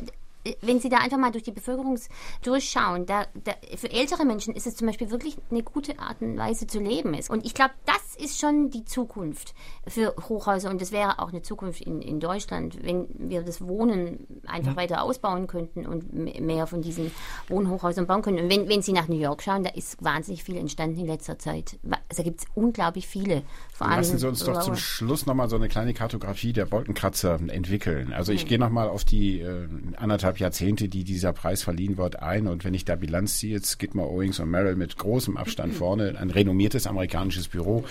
wenn 0.61 0.79
Sie 0.79 0.89
da 0.89 0.97
einfach 0.97 1.17
mal 1.17 1.31
durch 1.31 1.43
die 1.43 1.51
Bevölkerung 1.51 1.99
durchschauen, 2.43 3.05
da, 3.05 3.25
da, 3.43 3.53
für 3.75 3.91
ältere 3.91 4.25
Menschen 4.25 4.53
ist 4.53 4.67
es 4.67 4.75
zum 4.75 4.87
Beispiel 4.87 5.09
wirklich 5.11 5.37
eine 5.49 5.63
gute 5.63 5.99
Art 5.99 6.21
und 6.21 6.37
Weise 6.37 6.67
zu 6.67 6.79
leben 6.79 7.13
ist. 7.13 7.29
Und 7.29 7.45
ich 7.45 7.53
glaube, 7.53 7.73
das 7.85 8.15
ist 8.15 8.39
schon 8.39 8.69
die 8.69 8.85
Zukunft 8.85 9.53
für 9.87 10.15
Hochhäuser 10.29 10.69
und 10.69 10.81
das 10.81 10.91
wäre 10.91 11.19
auch 11.19 11.29
eine 11.29 11.41
Zukunft 11.41 11.81
in, 11.81 12.01
in 12.01 12.19
Deutschland, 12.19 12.83
wenn 12.83 13.07
wir 13.17 13.43
das 13.43 13.65
Wohnen 13.65 14.27
einfach 14.45 14.71
ja. 14.71 14.77
weiter 14.77 15.03
ausbauen 15.03 15.47
könnten 15.47 15.85
und 15.85 16.13
mehr 16.13 16.67
von 16.67 16.81
diesen 16.81 17.11
Wohnhochhäusern 17.47 18.07
bauen 18.07 18.21
können. 18.21 18.39
Und 18.39 18.49
wenn, 18.49 18.69
wenn 18.69 18.81
Sie 18.81 18.93
nach 18.93 19.07
New 19.07 19.19
York 19.19 19.43
schauen, 19.43 19.63
da 19.63 19.69
ist 19.71 20.03
wahnsinnig 20.03 20.43
viel 20.43 20.57
entstanden 20.57 20.99
in 20.99 21.07
letzter 21.07 21.37
Zeit. 21.39 21.79
Also 22.09 22.23
gibt 22.23 22.41
es 22.41 22.47
unglaublich 22.55 23.07
viele. 23.07 23.43
Vor 23.77 23.87
Lassen 23.89 24.17
Sie 24.17 24.27
uns 24.27 24.43
doch 24.43 24.59
zum 24.61 24.75
Schluss 24.75 25.27
nochmal 25.27 25.49
so 25.49 25.55
eine 25.55 25.67
kleine 25.67 25.93
Kartografie 25.93 26.51
der 26.51 26.71
Wolkenkratzer 26.71 27.39
entwickeln. 27.47 28.11
Also 28.11 28.31
ich 28.31 28.41
hm. 28.41 28.47
gehe 28.47 28.57
nochmal 28.57 28.89
auf 28.89 29.05
die 29.05 29.41
äh, 29.41 29.67
anderthalb 29.97 30.39
Jahrzehnte, 30.39 30.89
die 30.89 31.03
dieser 31.03 31.31
Preis 31.31 31.61
verliehen 31.61 31.95
wird, 31.95 32.19
ein. 32.19 32.47
Und 32.47 32.65
wenn 32.65 32.73
ich 32.73 32.85
da 32.85 32.95
Bilanz 32.95 33.37
ziehe, 33.37 33.53
jetzt 33.53 33.69
Skidmore, 33.69 34.09
Owings 34.09 34.39
und 34.39 34.49
Merrill 34.49 34.75
mit 34.75 34.97
großem 34.97 35.37
Abstand 35.37 35.73
vorne, 35.75 36.17
ein 36.17 36.31
renommiertes 36.31 36.87
amerikanisisches 36.87 37.49
Büro 37.49 37.83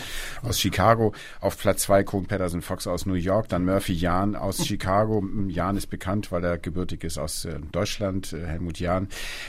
aus 0.43 0.59
Chicago. 0.59 1.15
Auf 1.41 1.57
Platz 1.57 1.83
zwei 1.83 2.03
Cohn 2.03 2.27
Patterson 2.27 2.63
Fox 2.63 2.89
aus 2.89 3.07
New 3.07 3.15
York, 3.15 3.49
dann 3.49 3.65
Murphy 3.65 3.93
Jahn 3.93 4.35
aus 4.35 4.67
Chicago. 4.67 5.25
Jahn 5.47 5.77
ist 5.77 5.87
bekannt, 5.87 6.33
weil 6.33 6.43
er 6.43 6.59
gebürtig 6.59 7.05
ist 7.05 7.17
aus 7.17 7.45
äh, 7.45 7.61
Deutschland, 7.71 8.33
äh, 8.33 8.45
Helmut 8.45 8.81
Jahn. 8.81 9.07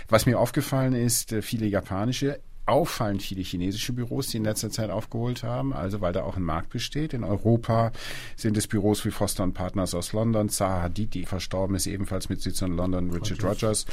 Was 0.08 0.28
mir 0.28 0.38
aufgefallen 0.38 0.94
ist, 0.94 1.34
äh, 1.34 1.42
viele 1.42 1.66
japanische 1.66 2.42
auffallend 2.68 3.22
viele 3.22 3.42
chinesische 3.42 3.94
Büros, 3.94 4.28
die 4.28 4.38
in 4.38 4.44
letzter 4.44 4.70
Zeit 4.70 4.90
aufgeholt 4.90 5.44
haben, 5.44 5.74
also 5.74 6.02
weil 6.02 6.14
da 6.14 6.24
auch 6.24 6.38
ein 6.38 6.44
Markt 6.44 6.70
besteht. 6.70 7.14
In 7.14 7.24
Europa 7.24 7.92
sind 8.36 8.58
es 8.58 8.68
Büros 8.68 9.06
wie 9.06 9.12
Foster 9.12 9.48
Partners 9.48 9.96
aus 9.96 10.14
London, 10.14 10.50
Zaha 10.50 10.84
Hadid, 10.84 11.14
die 11.14 11.26
verstorben 11.26 11.76
ist, 11.76 11.88
ebenfalls 11.88 12.30
mit 12.30 12.42
Sitz 12.42 12.62
in 12.62 12.76
London, 12.76 13.12
Richard 13.12 13.44
Rogers, 13.44 13.86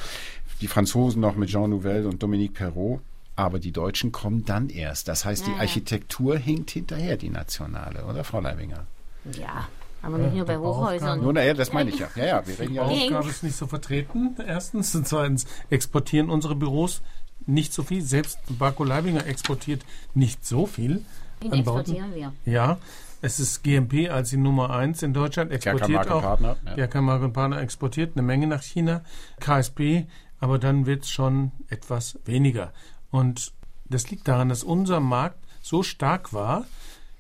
die 0.60 0.68
Franzosen 0.68 1.20
noch 1.20 1.36
mit 1.36 1.50
Jean 1.50 1.70
Nouvel 1.70 2.06
und 2.06 2.22
Dominique 2.22 2.54
Perrault. 2.54 3.00
Aber 3.36 3.58
die 3.58 3.72
Deutschen 3.72 4.12
kommen 4.12 4.44
dann 4.44 4.68
erst. 4.68 5.08
Das 5.08 5.24
heißt, 5.24 5.46
die 5.48 5.58
Architektur 5.58 6.38
hinkt 6.38 6.70
hinterher, 6.70 7.16
die 7.16 7.30
nationale, 7.30 8.04
oder 8.04 8.22
Frau 8.22 8.40
Leibinger? 8.40 8.86
Ja, 9.32 9.66
aber 10.02 10.18
nicht 10.18 10.36
nur 10.36 10.44
bei 10.44 10.56
Hochhäusern. 10.56 11.20
Nur, 11.20 11.32
naja, 11.32 11.54
das 11.54 11.72
meine 11.72 11.90
ich 11.90 11.98
ja. 11.98 12.08
Ja, 12.14 12.26
ja, 12.26 12.46
wir 12.46 12.58
reden 12.58 12.74
ja. 12.74 12.86
Die 12.86 13.04
Aufgabe 13.04 13.30
ist 13.30 13.42
nicht 13.42 13.56
so 13.56 13.66
vertreten, 13.66 14.36
erstens. 14.46 14.94
Und 14.94 15.08
zweitens 15.08 15.46
exportieren 15.70 16.30
unsere 16.30 16.54
Büros 16.54 17.02
nicht 17.46 17.72
so 17.72 17.82
viel. 17.82 18.02
Selbst 18.02 18.38
Barco 18.58 18.84
Leibinger 18.84 19.26
exportiert 19.26 19.84
nicht 20.14 20.44
so 20.44 20.66
viel. 20.66 21.04
Den 21.42 21.52
exportieren 21.52 22.14
wir. 22.14 22.32
Ja. 22.44 22.78
Es 23.20 23.40
ist 23.40 23.62
GMP 23.62 24.10
als 24.10 24.30
die 24.30 24.36
Nummer 24.36 24.68
eins 24.68 25.02
in 25.02 25.14
Deutschland, 25.14 25.50
exportiert 25.50 26.10
auch. 26.10 26.20
Partner, 26.20 26.56
ja. 26.76 26.86
ja 26.86 27.28
Partner 27.28 27.60
exportiert 27.60 28.16
eine 28.16 28.22
Menge 28.22 28.46
nach 28.46 28.62
China. 28.62 29.02
KSP, 29.40 30.06
aber 30.40 30.58
dann 30.58 30.84
wird 30.84 31.04
es 31.04 31.10
schon 31.10 31.52
etwas 31.68 32.18
weniger. 32.26 32.72
Und 33.10 33.52
das 33.86 34.10
liegt 34.10 34.28
daran, 34.28 34.50
dass 34.50 34.62
unser 34.62 35.00
Markt 35.00 35.38
so 35.62 35.82
stark 35.82 36.34
war, 36.34 36.66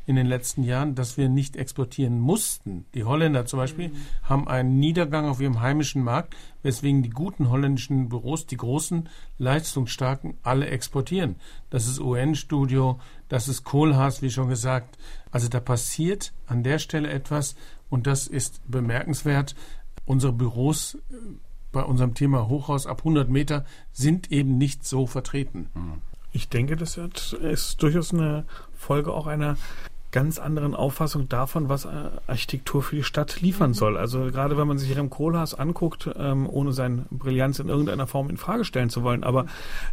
in 0.06 0.16
den 0.16 0.26
letzten 0.26 0.62
Jahren, 0.62 0.94
dass 0.94 1.16
wir 1.16 1.28
nicht 1.28 1.56
exportieren 1.56 2.20
mussten. 2.20 2.84
Die 2.94 3.04
Holländer 3.04 3.46
zum 3.46 3.58
Beispiel 3.58 3.88
mhm. 3.88 3.96
haben 4.22 4.48
einen 4.48 4.78
Niedergang 4.78 5.26
auf 5.26 5.40
ihrem 5.40 5.60
heimischen 5.60 6.02
Markt, 6.02 6.34
weswegen 6.62 7.02
die 7.02 7.10
guten 7.10 7.50
holländischen 7.50 8.08
Büros, 8.08 8.46
die 8.46 8.56
großen, 8.56 9.08
leistungsstarken, 9.38 10.36
alle 10.42 10.66
exportieren. 10.66 11.36
Das 11.70 11.86
ist 11.86 12.00
UN-Studio, 12.00 13.00
das 13.28 13.48
ist 13.48 13.64
Kohlhaas, 13.64 14.20
wie 14.22 14.30
schon 14.30 14.48
gesagt. 14.48 14.98
Also 15.30 15.48
da 15.48 15.60
passiert 15.60 16.32
an 16.46 16.62
der 16.62 16.78
Stelle 16.78 17.10
etwas 17.10 17.56
und 17.88 18.06
das 18.06 18.26
ist 18.26 18.60
bemerkenswert. 18.70 19.54
Unsere 20.04 20.32
Büros 20.32 20.96
äh, 21.10 21.16
bei 21.72 21.82
unserem 21.82 22.14
Thema 22.14 22.48
Hochhaus 22.48 22.86
ab 22.86 22.98
100 22.98 23.28
Meter 23.28 23.64
sind 23.92 24.30
eben 24.30 24.58
nicht 24.58 24.84
so 24.84 25.06
vertreten. 25.06 25.70
Mhm. 25.74 26.02
Ich 26.32 26.48
denke, 26.48 26.74
das 26.74 26.96
ist 26.96 27.80
durchaus 27.80 28.12
eine 28.12 28.44
Folge 28.74 29.12
auch 29.12 29.28
einer 29.28 29.56
ganz 30.14 30.38
anderen 30.38 30.76
Auffassung 30.76 31.28
davon, 31.28 31.68
was 31.68 31.86
äh, 31.86 31.88
Architektur 32.28 32.84
für 32.84 32.94
die 32.94 33.02
Stadt 33.02 33.40
liefern 33.40 33.70
mhm. 33.70 33.74
soll. 33.74 33.96
Also 33.96 34.26
gerade 34.26 34.56
wenn 34.56 34.68
man 34.68 34.78
sich 34.78 34.96
Rem 34.96 35.10
Koolhaas 35.10 35.54
anguckt, 35.54 36.08
ähm, 36.16 36.48
ohne 36.48 36.72
seine 36.72 37.06
Brillanz 37.10 37.58
in 37.58 37.68
irgendeiner 37.68 38.06
Form 38.06 38.30
in 38.30 38.36
Frage 38.36 38.64
stellen 38.64 38.90
zu 38.90 39.02
wollen, 39.02 39.24
aber 39.24 39.46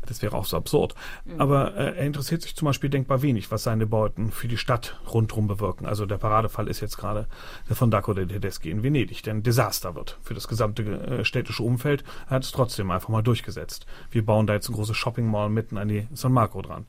das 0.05 0.21
wäre 0.21 0.37
auch 0.37 0.45
so 0.45 0.57
absurd. 0.57 0.93
Mhm. 1.25 1.41
Aber 1.41 1.75
äh, 1.75 1.97
er 1.97 2.05
interessiert 2.05 2.43
sich 2.43 2.55
zum 2.55 2.67
Beispiel 2.67 2.91
denkbar 2.91 3.23
wenig, 3.23 3.49
was 3.49 3.63
seine 3.63 3.87
Bauten 3.87 4.29
für 4.29 4.47
die 4.47 4.57
Stadt 4.57 4.99
rundherum 5.11 5.47
bewirken. 5.47 5.87
Also 5.87 6.05
der 6.05 6.19
Paradefall 6.19 6.67
ist 6.67 6.81
jetzt 6.81 6.97
gerade 6.97 7.25
der 7.67 7.75
von 7.75 7.89
Daco 7.89 8.13
de 8.13 8.27
Tedeschi 8.27 8.69
in 8.69 8.83
Venedig, 8.83 9.23
der 9.23 9.33
ein 9.33 9.41
Desaster 9.41 9.95
wird 9.95 10.19
für 10.21 10.35
das 10.35 10.47
gesamte 10.47 10.83
äh, 10.83 11.25
städtische 11.25 11.63
Umfeld. 11.63 12.03
Er 12.27 12.35
hat 12.35 12.43
es 12.43 12.51
trotzdem 12.51 12.91
einfach 12.91 13.09
mal 13.09 13.23
durchgesetzt. 13.23 13.87
Wir 14.11 14.23
bauen 14.23 14.45
da 14.45 14.53
jetzt 14.53 14.69
ein 14.69 14.75
großes 14.75 14.95
Shopping 14.95 15.25
Mall 15.25 15.49
mitten 15.49 15.79
an 15.79 15.87
die 15.87 16.07
San 16.13 16.31
Marco 16.31 16.61
dran. 16.61 16.85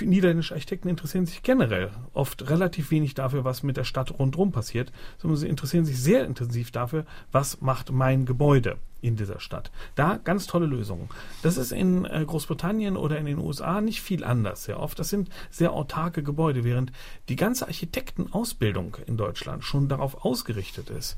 Niederländische 0.00 0.54
Architekten 0.54 0.88
interessieren 0.88 1.26
sich 1.26 1.42
generell 1.42 1.90
oft 2.14 2.48
relativ 2.48 2.67
wenig 2.90 3.14
dafür, 3.14 3.44
was 3.44 3.62
mit 3.62 3.76
der 3.76 3.84
Stadt 3.84 4.18
rundherum 4.18 4.52
passiert, 4.52 4.92
sondern 5.18 5.38
sie 5.38 5.48
interessieren 5.48 5.84
sich 5.84 6.00
sehr 6.00 6.24
intensiv 6.24 6.70
dafür, 6.70 7.04
was 7.32 7.60
macht 7.60 7.90
mein 7.90 8.26
Gebäude 8.26 8.76
in 9.00 9.16
dieser 9.16 9.40
Stadt. 9.40 9.70
Da 9.94 10.16
ganz 10.16 10.46
tolle 10.46 10.66
Lösungen. 10.66 11.08
Das 11.42 11.56
ist 11.56 11.72
in 11.72 12.04
äh, 12.04 12.24
Großbritannien 12.26 12.96
oder 12.96 13.18
in 13.18 13.26
den 13.26 13.38
USA 13.38 13.80
nicht 13.80 14.02
viel 14.02 14.24
anders 14.24 14.64
sehr 14.64 14.80
oft. 14.80 14.98
Das 14.98 15.08
sind 15.08 15.28
sehr 15.50 15.72
autarke 15.72 16.22
Gebäude, 16.22 16.64
während 16.64 16.92
die 17.28 17.36
ganze 17.36 17.66
Architektenausbildung 17.66 18.96
in 19.06 19.16
Deutschland 19.16 19.64
schon 19.64 19.88
darauf 19.88 20.24
ausgerichtet 20.24 20.90
ist, 20.90 21.16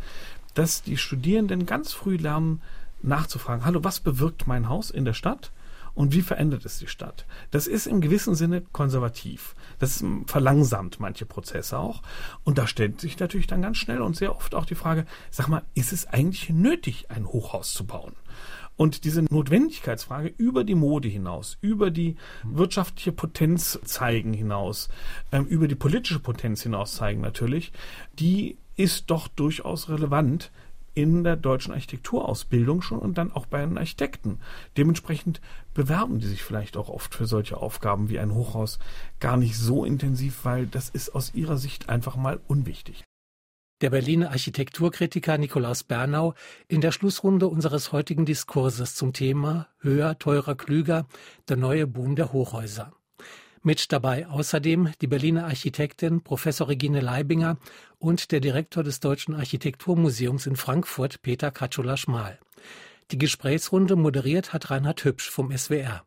dass 0.54 0.82
die 0.82 0.96
Studierenden 0.96 1.66
ganz 1.66 1.92
früh 1.92 2.16
lernen, 2.16 2.60
nachzufragen, 3.02 3.64
hallo, 3.64 3.82
was 3.82 4.00
bewirkt 4.00 4.46
mein 4.46 4.68
Haus 4.68 4.90
in 4.90 5.04
der 5.04 5.14
Stadt? 5.14 5.50
Und 5.94 6.14
wie 6.14 6.22
verändert 6.22 6.64
es 6.64 6.78
die 6.78 6.86
Stadt. 6.86 7.26
Das 7.50 7.66
ist 7.66 7.86
im 7.86 8.00
gewissen 8.00 8.34
Sinne 8.34 8.62
konservativ. 8.72 9.54
Das 9.78 10.04
verlangsamt 10.26 11.00
manche 11.00 11.26
Prozesse 11.26 11.78
auch. 11.78 12.02
Und 12.44 12.58
da 12.58 12.66
stellt 12.66 13.00
sich 13.00 13.18
natürlich 13.18 13.46
dann 13.46 13.62
ganz 13.62 13.76
schnell 13.76 14.00
und 14.00 14.16
sehr 14.16 14.34
oft 14.34 14.54
auch 14.54 14.66
die 14.66 14.74
Frage, 14.74 15.06
sag 15.30 15.48
mal, 15.48 15.62
ist 15.74 15.92
es 15.92 16.06
eigentlich 16.06 16.50
nötig, 16.50 17.10
ein 17.10 17.26
Hochhaus 17.26 17.72
zu 17.72 17.86
bauen? 17.86 18.14
Und 18.76 19.04
diese 19.04 19.22
Notwendigkeitsfrage 19.22 20.32
über 20.38 20.64
die 20.64 20.74
Mode 20.74 21.08
hinaus, 21.08 21.58
über 21.60 21.90
die 21.90 22.16
wirtschaftliche 22.44 23.12
Potenz 23.12 23.78
zeigen 23.84 24.32
hinaus, 24.32 24.88
ähm, 25.32 25.44
über 25.44 25.68
die 25.68 25.74
politische 25.74 26.20
Potenz 26.20 26.62
hinaus 26.62 26.94
zeigen 26.94 27.20
natürlich, 27.20 27.72
die 28.18 28.56
ist 28.76 29.10
doch 29.10 29.28
durchaus 29.28 29.90
relevant 29.90 30.50
in 30.94 31.24
der 31.24 31.36
deutschen 31.36 31.72
Architekturausbildung 31.72 32.82
schon 32.82 32.98
und 32.98 33.16
dann 33.18 33.32
auch 33.32 33.46
bei 33.46 33.64
den 33.64 33.78
Architekten. 33.78 34.40
Dementsprechend 34.76 35.40
bewerben 35.74 36.18
die 36.18 36.26
sich 36.26 36.42
vielleicht 36.42 36.76
auch 36.76 36.88
oft 36.88 37.14
für 37.14 37.26
solche 37.26 37.56
Aufgaben 37.56 38.10
wie 38.10 38.18
ein 38.18 38.34
Hochhaus 38.34 38.78
gar 39.20 39.36
nicht 39.36 39.56
so 39.56 39.84
intensiv, 39.84 40.44
weil 40.44 40.66
das 40.66 40.88
ist 40.88 41.14
aus 41.14 41.34
ihrer 41.34 41.56
Sicht 41.56 41.88
einfach 41.88 42.16
mal 42.16 42.40
unwichtig. 42.48 43.04
Der 43.80 43.90
Berliner 43.90 44.30
Architekturkritiker 44.30 45.38
Nikolaus 45.38 45.84
Bernau 45.84 46.34
in 46.68 46.82
der 46.82 46.92
Schlussrunde 46.92 47.46
unseres 47.46 47.92
heutigen 47.92 48.26
Diskurses 48.26 48.94
zum 48.94 49.14
Thema 49.14 49.68
Höher, 49.78 50.18
teurer, 50.18 50.54
klüger, 50.54 51.06
der 51.48 51.56
neue 51.56 51.86
Boom 51.86 52.14
der 52.14 52.32
Hochhäuser. 52.32 52.92
Mit 53.62 53.92
dabei 53.92 54.26
außerdem 54.26 54.92
die 55.02 55.06
Berliner 55.06 55.44
Architektin 55.44 56.22
Professor 56.22 56.68
Regine 56.68 57.00
Leibinger 57.00 57.58
und 57.98 58.32
der 58.32 58.40
Direktor 58.40 58.82
des 58.82 59.00
Deutschen 59.00 59.34
Architekturmuseums 59.34 60.46
in 60.46 60.56
Frankfurt 60.56 61.20
Peter 61.20 61.50
Katschula-Schmal. 61.50 62.38
Die 63.10 63.18
Gesprächsrunde 63.18 63.96
moderiert 63.96 64.54
hat 64.54 64.70
Reinhard 64.70 65.04
Hübsch 65.04 65.28
vom 65.28 65.54
SWR. 65.54 66.04